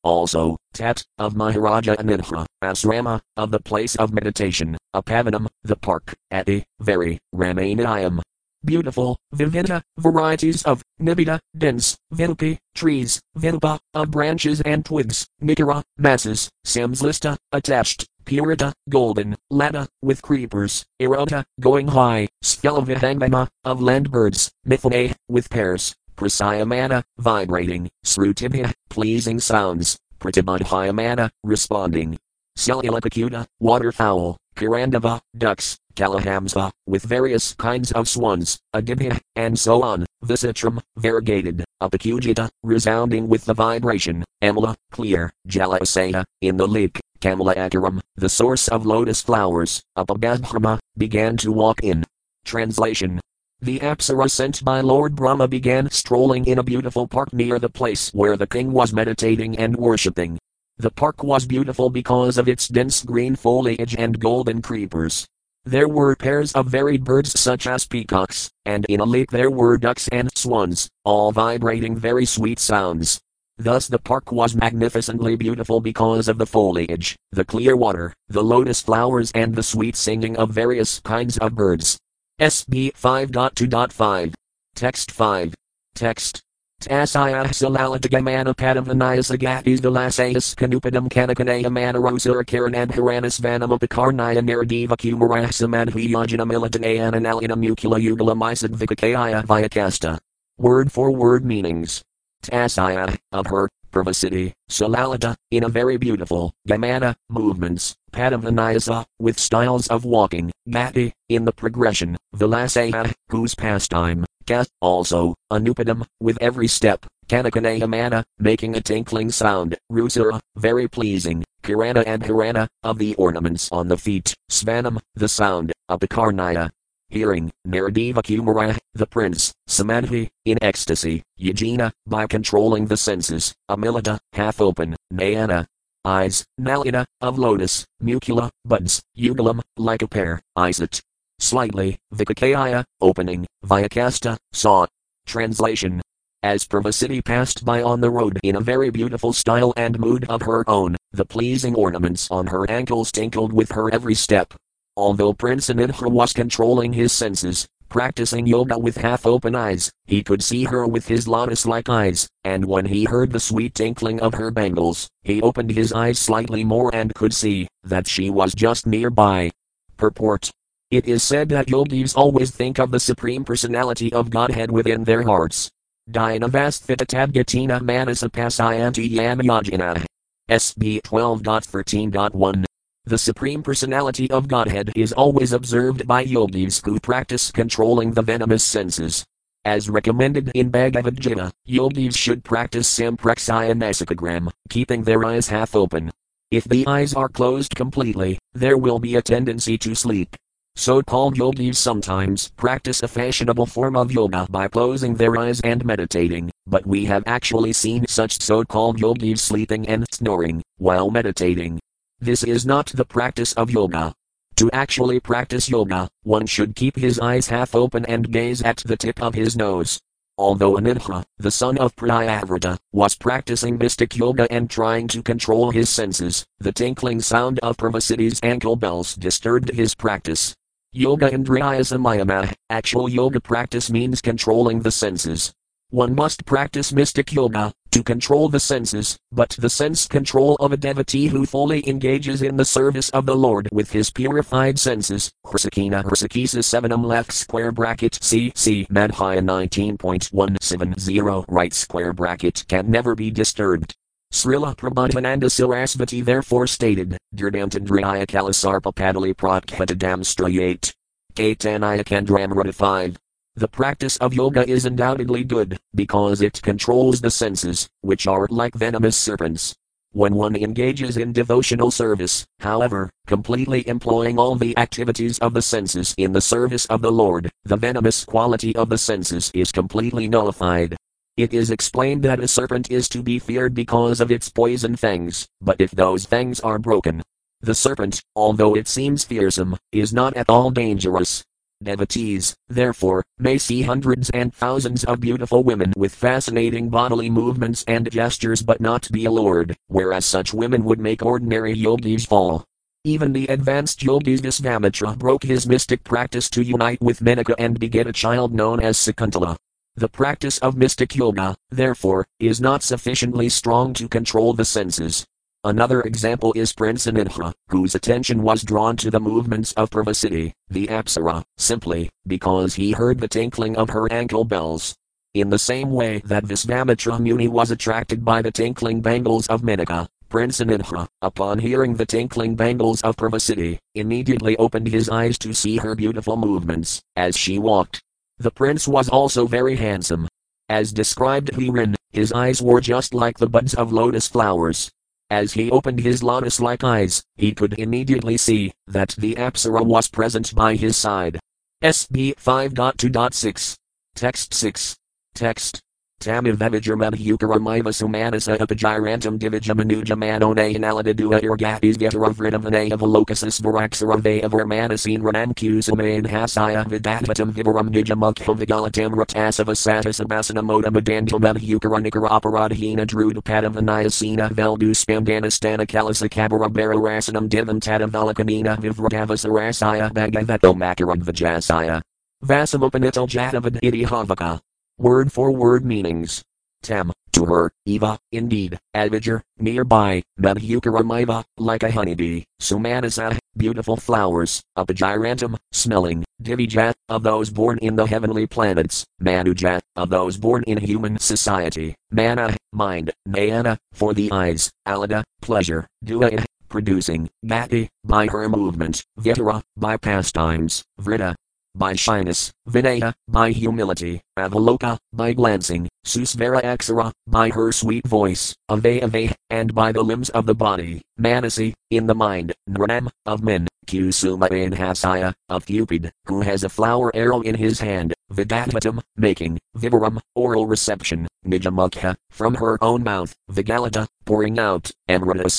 Also, 0.04 0.58
Tat, 0.74 1.04
of 1.18 1.36
Maharaja 1.36 1.96
Anandha, 1.96 2.46
Asrama, 2.64 3.22
of 3.38 3.52
the 3.52 3.60
place 3.60 3.96
of 3.96 4.14
meditation, 4.14 4.78
Apavanam, 4.96 5.48
the 5.64 5.76
park, 5.76 6.16
Ati, 6.32 6.66
very, 6.80 7.20
Ramanayam. 7.34 8.22
Beautiful, 8.66 9.18
Vivinta, 9.34 9.82
varieties 9.98 10.64
of, 10.64 10.82
Nibida, 11.00 11.40
dense, 11.58 11.98
Vilupi, 12.14 12.58
trees, 12.76 13.22
Vilupa, 13.38 13.80
of 13.94 14.12
branches 14.12 14.60
and 14.62 14.84
twigs, 14.84 15.28
Nikara, 15.42 15.84
masses, 15.98 16.50
Samslista, 16.66 17.38
attached, 17.52 18.06
Purita, 18.26 18.74
golden, 18.90 19.36
Lada, 19.50 19.88
with 20.02 20.22
creepers, 20.22 20.86
Erota, 21.02 21.46
going 21.60 21.88
high, 21.88 22.28
Skelavihangama, 22.44 23.48
of 23.64 23.82
land 23.82 24.12
birds, 24.12 24.52
Mithane, 24.68 25.16
with 25.30 25.50
pears, 25.50 25.96
Prasayamana, 26.20 27.02
vibrating, 27.18 27.90
Srutibhya, 28.04 28.74
pleasing 28.90 29.40
sounds, 29.40 29.98
Pratibadhyamana, 30.20 31.30
responding. 31.46 32.18
Celulapakuta, 32.58 33.46
waterfowl, 33.62 34.36
Kirandava, 34.54 35.22
ducks, 35.38 35.78
Kalahamsa, 35.96 36.72
with 36.86 37.04
various 37.04 37.54
kinds 37.54 37.94
of 37.94 38.10
swans, 38.10 38.60
Adibhya, 38.76 39.18
and 39.38 39.58
so 39.58 39.82
on, 39.82 40.06
Visitram, 40.26 40.82
variegated, 40.98 41.64
Apakujita, 41.82 42.50
resounding 42.64 43.30
with 43.30 43.46
the 43.46 43.54
vibration, 43.54 44.26
Amala, 44.44 44.76
clear, 44.92 45.32
Jalasaya, 45.48 46.26
in 46.42 46.58
the 46.58 46.68
lake, 46.68 47.00
Kamala 47.22 47.56
Akaram, 47.56 48.02
the 48.18 48.28
source 48.28 48.68
of 48.68 48.86
lotus 48.86 49.22
flowers, 49.22 49.82
Upabadhrama, 49.98 50.80
began 50.98 51.38
to 51.38 51.54
walk 51.54 51.82
in. 51.82 52.04
Translation 52.44 53.22
the 53.62 53.80
Apsara 53.80 54.32
sent 54.32 54.64
by 54.64 54.80
Lord 54.80 55.16
Brahma 55.16 55.48
began 55.48 55.92
strolling 55.92 56.46
in 56.46 56.60
a 56.60 56.64
beautiful 56.64 57.08
park 57.08 57.34
near 57.34 57.60
the 57.60 57.70
place 57.70 58.10
where 58.14 58.38
the 58.38 58.48
king 58.48 58.72
was 58.72 58.94
meditating 58.94 59.60
and 59.60 59.76
worshipping. 59.76 60.40
The 60.78 60.90
park 60.90 61.24
was 61.24 61.46
beautiful 61.46 61.90
because 61.90 62.38
of 62.38 62.48
its 62.48 62.70
dense 62.70 63.04
green 63.04 63.36
foliage 63.36 63.96
and 63.98 64.18
golden 64.18 64.62
creepers. 64.62 65.28
There 65.66 65.90
were 65.90 66.16
pairs 66.16 66.54
of 66.54 66.68
varied 66.68 67.04
birds 67.04 67.38
such 67.38 67.68
as 67.68 67.86
peacocks, 67.86 68.50
and 68.66 68.86
in 68.86 69.02
a 69.02 69.06
lake 69.06 69.30
there 69.30 69.52
were 69.52 69.78
ducks 69.78 70.08
and 70.08 70.30
swans, 70.36 70.90
all 71.04 71.34
vibrating 71.34 71.98
very 71.98 72.26
sweet 72.26 72.60
sounds. 72.60 73.20
Thus 73.58 73.88
the 73.88 74.00
park 74.00 74.32
was 74.32 74.56
magnificently 74.56 75.36
beautiful 75.36 75.82
because 75.82 76.30
of 76.30 76.38
the 76.38 76.46
foliage, 76.46 77.18
the 77.34 77.44
clear 77.44 77.76
water, 77.76 78.14
the 78.30 78.44
lotus 78.44 78.82
flowers, 78.82 79.32
and 79.36 79.54
the 79.54 79.64
sweet 79.64 79.98
singing 79.98 80.38
of 80.38 80.50
various 80.50 81.02
kinds 81.02 81.38
of 81.40 81.56
birds. 81.56 82.00
SB 82.40 82.94
5.2.5. 82.94 84.34
Text 84.74 85.12
5. 85.12 85.54
Text. 85.94 86.42
Tasaya 86.80 87.44
salalatagamana 87.52 88.56
padamvanayas 88.56 89.30
agatis 89.36 89.82
delasayas 89.82 90.56
kanupadam 90.56 91.10
kanakanaya 91.10 91.68
manarosura 91.68 92.46
karanad 92.46 92.92
haranas 92.92 93.42
vanam 93.42 93.78
upakarnaya 93.78 94.40
naradiva 94.40 94.96
kumarahsamadhiyajanam 94.96 96.50
ilatanayana 96.56 97.20
nalinam 97.20 97.60
ukula 97.60 98.00
ugalam 98.00 98.40
isad 98.40 98.72
vikakaya 98.72 99.44
vyakasta. 99.44 100.18
Word 100.58 100.94
for 100.94 101.12
word 101.12 101.44
meanings. 101.44 102.02
Tasaya, 102.42 103.18
of 103.34 103.48
her, 103.48 103.68
Purvacitti, 103.92 104.54
Salalata, 104.70 105.36
in 105.52 105.64
a 105.64 105.70
very 105.70 105.98
beautiful, 105.98 106.54
Gamana, 106.68 107.16
movements, 107.30 107.96
Padamvanayasa, 108.12 109.06
with 109.20 109.40
styles 109.40 109.88
of 109.88 110.06
walking, 110.06 110.52
Gati, 110.68 111.12
in 111.30 111.46
the 111.46 111.52
progression, 111.52 112.18
Vilasaya, 112.36 113.14
whose 113.30 113.56
pastime, 113.56 114.26
Ka, 114.48 114.66
also, 114.82 115.36
Anupadam, 115.52 116.06
with 116.20 116.38
every 116.42 116.68
step, 116.68 117.06
Kanakanayamana, 117.28 118.24
making 118.40 118.76
a 118.76 118.82
tinkling 118.82 119.32
sound, 119.32 119.78
Rusura, 119.92 120.40
very 120.56 120.88
pleasing, 120.88 121.44
Kirana 121.64 122.04
and 122.06 122.24
Hirana, 122.24 122.68
of 122.84 122.98
the 122.98 123.16
ornaments 123.16 123.70
on 123.72 123.88
the 123.88 123.98
feet, 123.98 124.34
Svanam, 124.50 125.00
the 125.16 125.28
sound, 125.28 125.72
Apakarnaya, 125.90 126.70
hearing, 127.10 127.52
Naradeva 127.68 128.22
Kumara, 128.24 128.78
the 128.94 129.06
prince, 129.06 129.54
Samadhi, 129.68 130.30
in 130.46 130.58
ecstasy, 130.62 131.24
Yajina, 131.40 131.92
by 132.08 132.28
controlling 132.28 132.88
the 132.88 132.98
senses, 132.98 133.54
Amilata, 133.70 134.20
half 134.34 134.62
open, 134.62 134.96
Nayana, 135.14 135.66
eyes, 136.06 136.46
Nalina, 136.60 137.06
of 137.22 137.38
lotus, 137.38 137.86
Mucula, 138.02 138.50
buds, 138.66 139.02
Ugalam, 139.18 139.60
like 139.78 140.02
a 140.02 140.08
pear, 140.08 140.42
Isat, 140.58 141.02
slightly, 141.40 141.98
Vikakaya, 142.14 142.84
opening, 143.02 143.46
Vyakasta, 143.66 144.38
saw. 144.52 144.86
Translation 145.26 146.02
as 146.42 146.66
Purvacitti 146.66 147.24
passed 147.24 147.66
by 147.66 147.82
on 147.82 148.00
the 148.00 148.10
road 148.10 148.40
in 148.44 148.56
a 148.56 148.62
very 148.62 148.90
beautiful 148.90 149.34
style 149.34 149.74
and 149.76 150.00
mood 150.00 150.26
of 150.30 150.42
her 150.44 150.68
own, 150.70 150.96
the 151.12 151.26
pleasing 151.26 151.76
ornaments 151.76 152.30
on 152.32 152.48
her 152.48 152.70
ankles 152.72 153.12
tinkled 153.12 153.52
with 153.52 153.72
her 153.72 153.94
every 153.94 154.16
step. 154.16 154.54
Although 155.00 155.32
Prince 155.32 155.70
Agnidhra 155.70 156.12
was 156.12 156.34
controlling 156.34 156.92
his 156.92 157.14
senses, 157.14 157.66
practicing 157.88 158.46
yoga 158.46 158.78
with 158.78 158.98
half 158.98 159.26
open 159.26 159.56
eyes, 159.56 159.90
he 160.06 160.22
could 160.22 160.44
see 160.44 160.66
her 160.66 160.86
with 160.86 161.08
his 161.08 161.26
lotus 161.26 161.66
like 161.66 161.88
eyes, 161.88 162.28
and 162.44 162.66
when 162.66 162.86
he 162.86 163.06
heard 163.06 163.32
the 163.32 163.40
sweet 163.40 163.74
tinkling 163.74 164.20
of 164.20 164.34
her 164.34 164.52
bangles, 164.52 165.08
he 165.24 165.42
opened 165.42 165.72
his 165.72 165.94
eyes 165.94 166.20
slightly 166.20 166.66
more 166.66 166.94
and 166.94 167.16
could 167.16 167.34
see 167.34 167.66
that 167.82 168.10
she 168.10 168.30
was 168.30 168.54
just 168.54 168.86
nearby. 168.86 169.50
Purport 169.96 170.52
it 170.92 171.08
is 171.08 171.24
said 171.24 171.48
that 171.48 171.70
yogis 171.70 172.14
always 172.14 172.52
think 172.52 172.78
of 172.78 172.92
the 172.92 173.00
Supreme 173.00 173.46
Personality 173.46 174.12
of 174.12 174.30
Godhead 174.30 174.70
within 174.70 175.06
their 175.06 175.24
hearts. 175.24 175.72
Dinavasthitadgatina 176.12 177.80
Manasapasayanti 177.80 179.10
Yamayajana. 179.10 180.04
SB 180.50 181.00
12.13.1. 181.04 182.66
The 183.10 183.18
Supreme 183.18 183.64
Personality 183.64 184.30
of 184.30 184.48
Godhead 184.48 184.92
is 184.96 185.14
always 185.14 185.52
observed 185.52 186.06
by 186.06 186.22
yogis 186.22 186.80
who 186.86 187.00
practice 187.00 187.50
controlling 187.52 188.12
the 188.12 188.22
venomous 188.22 188.64
senses. 188.64 189.26
As 189.66 189.90
recommended 189.90 190.52
in 190.54 190.70
Bhagavad 190.70 191.20
Gita, 191.20 191.52
yogis 191.66 192.16
should 192.16 192.44
practice 192.44 192.88
Sampraksaya 192.88 193.74
nasikagram, 193.74 194.52
keeping 194.70 195.02
their 195.02 195.26
eyes 195.26 195.48
half 195.48 195.76
open. 195.76 196.12
If 196.52 196.66
the 196.66 196.86
eyes 196.86 197.16
are 197.16 197.30
closed 197.30 197.74
completely, 197.74 198.38
there 198.54 198.78
will 198.78 199.00
be 199.00 199.16
a 199.16 199.24
tendency 199.24 199.76
to 199.80 199.96
sleep. 199.96 200.36
So 200.76 201.02
called 201.02 201.36
yogis 201.36 201.80
sometimes 201.80 202.52
practice 202.58 203.02
a 203.02 203.08
fashionable 203.08 203.66
form 203.66 203.96
of 203.96 204.12
yoga 204.12 204.46
by 204.52 204.68
closing 204.68 205.16
their 205.16 205.36
eyes 205.36 205.62
and 205.62 205.84
meditating, 205.84 206.52
but 206.68 206.86
we 206.86 207.06
have 207.06 207.24
actually 207.26 207.74
seen 207.74 208.06
such 208.06 208.40
so 208.40 208.64
called 208.64 209.00
yogis 209.00 209.42
sleeping 209.42 209.88
and 209.88 210.06
snoring 210.12 210.62
while 210.78 211.10
meditating. 211.10 211.80
This 212.22 212.44
is 212.44 212.66
not 212.66 212.88
the 212.88 213.06
practice 213.06 213.54
of 213.54 213.72
yoga. 213.72 214.14
To 214.58 214.70
actually 214.72 215.22
practice 215.22 215.70
yoga, 215.70 216.10
one 216.24 216.46
should 216.46 216.76
keep 216.76 216.98
his 216.98 217.18
eyes 217.18 217.48
half 217.48 217.74
open 217.74 218.06
and 218.08 218.30
gaze 218.30 218.62
at 218.62 218.78
the 218.86 218.98
tip 218.98 219.22
of 219.22 219.36
his 219.36 219.56
nose. 219.56 220.02
Although 220.38 220.76
Agnidhra, 220.76 221.24
the 221.38 221.50
son 221.50 221.78
of 221.78 221.96
Priyavrata, 221.96 222.78
was 222.92 223.16
practicing 223.16 223.78
mystic 223.78 224.18
yoga 224.18 224.52
and 224.52 224.70
trying 224.70 225.08
to 225.10 225.24
control 225.24 225.72
his 225.72 225.90
senses, 225.90 226.46
the 226.60 226.74
tinkling 226.74 227.22
sound 227.22 227.58
of 227.60 227.78
Purvacitti's 227.78 228.42
ankle 228.44 228.76
bells 228.76 229.16
disturbed 229.16 229.70
his 229.72 229.96
practice. 229.96 230.54
Yoga 230.92 231.30
Indriya 231.30 231.80
Samayama, 231.80 232.54
actual 232.70 233.08
yoga 233.08 233.40
practice 233.40 233.90
means 233.90 234.22
controlling 234.22 234.82
the 234.82 234.92
senses. 234.92 235.54
One 235.90 236.16
must 236.16 236.46
practice 236.46 236.92
mystic 236.92 237.32
yoga 237.32 237.74
to 237.92 238.04
control 238.04 238.50
the 238.50 238.60
senses, 238.60 239.18
but 239.32 239.50
the 239.60 239.70
sense 239.70 240.08
control 240.08 240.56
of 240.56 240.72
a 240.72 240.78
devotee 240.78 241.28
who 241.28 241.46
fully 241.46 241.88
engages 241.88 242.42
in 242.42 242.58
the 242.58 242.66
service 242.66 243.10
of 243.10 243.26
the 243.26 243.36
Lord 243.36 243.70
with 243.72 243.92
his 243.92 244.10
purified 244.10 244.80
senses. 244.80 245.32
Hrsakina 245.46 246.04
Hrsakisa 246.04 246.64
7 246.64 246.92
um 246.92 247.04
left 247.04 247.32
square 247.32 247.72
bracket 247.72 248.18
C 248.22 248.52
C 248.56 248.86
Madhya 248.92 249.44
19.170 249.44 251.46
right 251.48 251.74
square 251.74 252.14
bracket 252.14 252.66
can 252.68 252.92
never 252.92 253.16
be 253.16 253.32
disturbed. 253.32 253.96
Srila 254.32 254.76
Prabodhananda 254.76 255.46
Sarasvati 255.46 256.24
therefore 256.24 256.68
stated, 256.68 257.18
Dirdamtandriya 257.36 258.28
Kalasarpa 258.28 258.94
Padali 258.94 259.34
Prakhvatadam 259.34 260.24
Strayate. 260.24 260.94
Katanaya 261.34 262.04
Kandramrata 262.04 262.74
5. 262.74 263.18
The 263.60 263.68
practice 263.68 264.16
of 264.20 264.34
yoga 264.34 264.66
is 264.70 264.86
undoubtedly 264.86 265.44
good, 265.44 265.78
because 265.94 266.42
it 266.42 266.62
controls 266.62 267.20
the 267.20 267.30
senses, 267.30 267.90
which 268.00 268.26
are 268.26 268.48
like 268.50 268.74
venomous 268.74 269.18
serpents. 269.18 269.76
When 270.14 270.34
one 270.34 270.56
engages 270.56 271.18
in 271.18 271.34
devotional 271.34 271.92
service, 271.92 272.46
however, 272.62 273.10
completely 273.28 273.86
employing 273.86 274.40
all 274.40 274.56
the 274.56 274.78
activities 274.78 275.40
of 275.40 275.54
the 275.54 275.62
senses 275.62 276.16
in 276.18 276.32
the 276.32 276.40
service 276.40 276.86
of 276.86 277.02
the 277.02 277.12
Lord, 277.12 277.52
the 277.66 277.76
venomous 277.76 278.24
quality 278.24 278.74
of 278.78 278.88
the 278.88 278.98
senses 278.98 279.52
is 279.54 279.74
completely 279.74 280.30
nullified. 280.30 280.96
It 281.36 281.54
is 281.54 281.70
explained 281.70 282.24
that 282.24 282.40
a 282.40 282.48
serpent 282.48 282.90
is 282.90 283.10
to 283.10 283.22
be 283.22 283.40
feared 283.40 283.74
because 283.74 284.22
of 284.22 284.32
its 284.32 284.48
poison 284.48 284.96
fangs, 284.96 285.50
but 285.60 285.82
if 285.82 285.92
those 285.92 286.26
fangs 286.26 286.62
are 286.62 286.80
broken, 286.80 287.22
the 287.60 287.76
serpent, 287.76 288.24
although 288.38 288.74
it 288.74 288.88
seems 288.88 289.26
fearsome, 289.26 289.76
is 289.92 290.14
not 290.14 290.38
at 290.38 290.50
all 290.50 290.72
dangerous. 290.72 291.44
Devotees, 291.82 292.58
therefore, 292.68 293.24
may 293.38 293.58
see 293.58 293.84
hundreds 293.84 294.30
and 294.32 294.54
thousands 294.54 295.06
of 295.06 295.22
beautiful 295.22 295.64
women 295.64 295.94
with 295.96 296.14
fascinating 296.14 296.90
bodily 296.90 297.30
movements 297.30 297.86
and 297.88 298.12
gestures 298.12 298.62
but 298.62 298.82
not 298.82 299.10
be 299.14 299.24
allured, 299.24 299.78
whereas 299.88 300.26
such 300.26 300.54
women 300.54 300.84
would 300.84 301.00
make 301.00 301.24
ordinary 301.24 301.74
yogis 301.74 302.26
fall. 302.26 302.66
Even 303.06 303.32
the 303.32 303.48
advanced 303.48 304.04
yogi 304.04 304.38
Visvamitra 304.38 305.18
broke 305.18 305.44
his 305.44 305.66
mystic 305.66 306.04
practice 306.04 306.50
to 306.50 306.62
unite 306.62 307.02
with 307.02 307.22
Menaka 307.22 307.56
and 307.58 307.80
beget 307.80 308.08
a 308.08 308.12
child 308.12 308.54
known 308.54 308.82
as 308.82 308.98
Sakuntala. 308.98 309.56
The 309.96 310.10
practice 310.10 310.58
of 310.58 310.76
mystic 310.76 311.16
yoga, 311.16 311.56
therefore, 311.70 312.28
is 312.40 312.60
not 312.60 312.84
sufficiently 312.84 313.48
strong 313.48 313.94
to 313.94 314.10
control 314.10 314.52
the 314.54 314.66
senses. 314.66 315.26
Another 315.66 316.00
example 316.04 316.54
is 316.56 316.72
Prince 316.72 317.06
Agnidhra, 317.06 317.54
whose 317.68 317.94
attention 317.94 318.44
was 318.44 318.64
drawn 318.64 318.96
to 318.96 319.12
the 319.12 319.20
movements 319.20 319.74
of 319.74 319.90
Purvacitti, 319.90 320.54
the 320.70 320.88
Apsara, 320.88 321.44
simply 321.58 322.10
because 322.26 322.76
he 322.76 322.94
heard 322.94 323.20
the 323.20 323.28
tinkling 323.28 323.76
of 323.76 323.90
her 323.90 324.10
ankle 324.10 324.46
bells. 324.46 324.96
In 325.34 325.50
the 325.50 325.60
same 325.60 325.92
way 325.92 326.22
that 326.24 326.46
Visvamitra 326.46 327.20
Muni 327.20 327.50
was 327.50 327.72
attracted 327.72 328.24
by 328.24 328.42
the 328.42 328.54
tinkling 328.54 329.02
bangles 329.02 329.48
of 329.48 329.62
Menaka, 329.62 330.08
Prince 330.30 330.62
Agnidhra, 330.62 331.06
upon 331.22 331.60
hearing 331.60 331.94
the 331.94 332.06
tinkling 332.06 332.56
bangles 332.56 333.02
of 333.02 333.18
Purvacitti, 333.18 333.80
immediately 333.96 334.56
opened 334.56 334.88
his 334.88 335.10
eyes 335.10 335.38
to 335.40 335.54
see 335.54 335.76
her 335.76 335.94
beautiful 335.94 336.38
movements, 336.38 337.02
as 337.18 337.36
she 337.36 337.60
walked. 337.60 338.02
The 338.38 338.52
prince 338.52 338.88
was 338.88 339.10
also 339.10 339.46
very 339.46 339.76
handsome. 339.76 340.26
As 340.70 340.94
described 340.94 341.54
herein, 341.54 341.98
his 342.12 342.32
eyes 342.32 342.62
were 342.62 342.80
just 342.80 343.14
like 343.14 343.38
the 343.38 343.50
buds 343.50 343.74
of 343.74 343.92
lotus 343.92 344.26
flowers. 344.26 344.90
As 345.30 345.54
he 345.54 345.70
opened 345.70 346.00
his 346.00 346.24
lotus 346.24 346.60
like 346.60 346.84
eyes, 346.84 347.24
he 347.36 347.54
could 347.54 347.78
immediately 347.78 348.36
see 348.36 348.72
that 348.88 349.16
the 349.18 349.36
Apsara 349.36 349.86
was 349.86 350.08
present 350.08 350.56
by 350.56 350.76
his 350.76 350.98
side. 350.98 351.40
SB 351.84 352.36
5.2.6. 352.36 353.76
Text 354.16 354.54
6. 354.54 354.96
Text. 355.36 355.82
Tamivavijamabhukara 356.20 357.94
sumanasa 357.94 358.58
epigyrantum 358.58 359.38
divijamanujam 359.40 360.20
manone 360.20 360.76
analadidua 360.76 361.40
irgatis 361.42 361.98
vitaravridavane 361.98 362.92
of 362.94 363.00
alocasis 363.00 363.62
varaxarave 363.62 364.44
of 364.44 364.52
hermanasin 364.52 365.22
ranamkusamain 365.22 366.28
hasaya 366.28 366.84
vidatatam 366.92 367.54
vivaram 367.56 367.90
nijamukha 367.90 368.54
vigalatam 368.60 369.16
ratasava 369.22 369.76
satisabasana 369.84 370.62
modamidandilmabhukara 370.62 372.02
nikaraparadhina 372.04 373.06
drudapadavanayasina 373.06 374.50
veldu 374.60 374.94
spamdanastana 374.94 375.88
kalasa 375.88 376.28
kabarabara 376.28 377.50
divam 377.50 377.80
tadavalakamina 377.80 378.76
vivradavasarasaya 378.84 380.12
bhagavato 380.14 380.74
makarad 380.74 381.24
vajasaya 381.24 382.02
Vasamopanital 382.42 383.28
Jatavad 383.28 383.80
Idihavaka 383.82 384.60
Word 385.00 385.32
for 385.32 385.50
word 385.52 385.86
meanings. 385.86 386.44
Tam, 386.84 387.14
to 387.32 387.46
her, 387.46 387.72
Eva, 387.86 388.20
indeed, 388.34 388.78
Adviger, 388.94 389.40
nearby, 389.58 390.22
Mabhukaramaiva, 390.38 391.46
like 391.58 391.84
a 391.84 391.92
honeybee, 391.92 392.44
Sumanasa, 392.62 393.38
beautiful 393.56 393.96
flowers, 393.96 394.62
Apagirantum, 394.78 395.56
smelling, 395.72 396.26
Divijat, 396.44 396.96
of 397.08 397.24
those 397.24 397.50
born 397.50 397.78
in 397.78 397.96
the 397.96 398.08
heavenly 398.08 398.46
planets, 398.46 399.06
Manujat, 399.22 399.80
of 399.96 400.10
those 400.10 400.36
born 400.36 400.64
in 400.64 400.78
human 400.78 401.18
society, 401.18 401.96
Mana, 402.12 402.58
mind, 402.74 403.14
Nayana, 403.26 403.78
for 403.94 404.14
the 404.14 404.30
eyes, 404.34 404.70
Alada, 404.86 405.24
pleasure, 405.42 405.88
Dua, 406.04 406.44
producing, 406.68 407.30
Gati, 407.46 407.88
by 408.04 408.28
her 408.28 408.50
movement, 408.50 409.06
Vitara, 409.18 409.62
by 409.78 409.96
pastimes, 409.96 410.84
Vrita, 411.00 411.36
by 411.80 411.94
shyness, 411.94 412.52
Vinaya, 412.70 413.14
by 413.28 413.52
humility, 413.52 414.22
Avaloka, 414.38 415.00
by 415.14 415.32
glancing, 415.32 415.88
Susvara 416.06 416.62
Aksara, 416.62 417.12
by 417.26 417.50
her 417.50 417.72
sweet 417.72 418.06
voice, 418.06 418.54
Avay 418.70 419.34
and 419.50 419.74
by 419.74 419.94
the 419.94 420.04
limbs 420.04 420.30
of 420.32 420.46
the 420.46 420.54
body, 420.54 421.02
Manasi, 421.18 421.74
in 421.90 422.06
the 422.06 422.14
mind, 422.14 422.54
Nranam, 422.70 423.10
of 423.26 423.42
men, 423.42 423.68
Kusuma 423.88 424.52
in 424.52 424.74
Hasaya, 424.74 425.34
of 425.48 425.66
Cupid, 425.66 426.12
who 426.26 426.42
has 426.42 426.66
a 426.66 426.70
flower 426.70 427.16
arrow 427.16 427.42
in 427.42 427.56
his 427.56 427.80
hand, 427.80 428.14
Vidatatam, 428.32 429.02
making, 429.16 429.58
Vivaram, 429.78 430.20
oral 430.36 430.68
reception, 430.68 431.28
Nijamukha, 431.46 432.16
from 432.30 432.56
her 432.56 432.78
own 432.84 433.04
mouth, 433.04 433.34
Vigalata, 433.50 434.06
pouring 434.26 434.60
out, 434.60 434.92
Amrita 435.08 435.50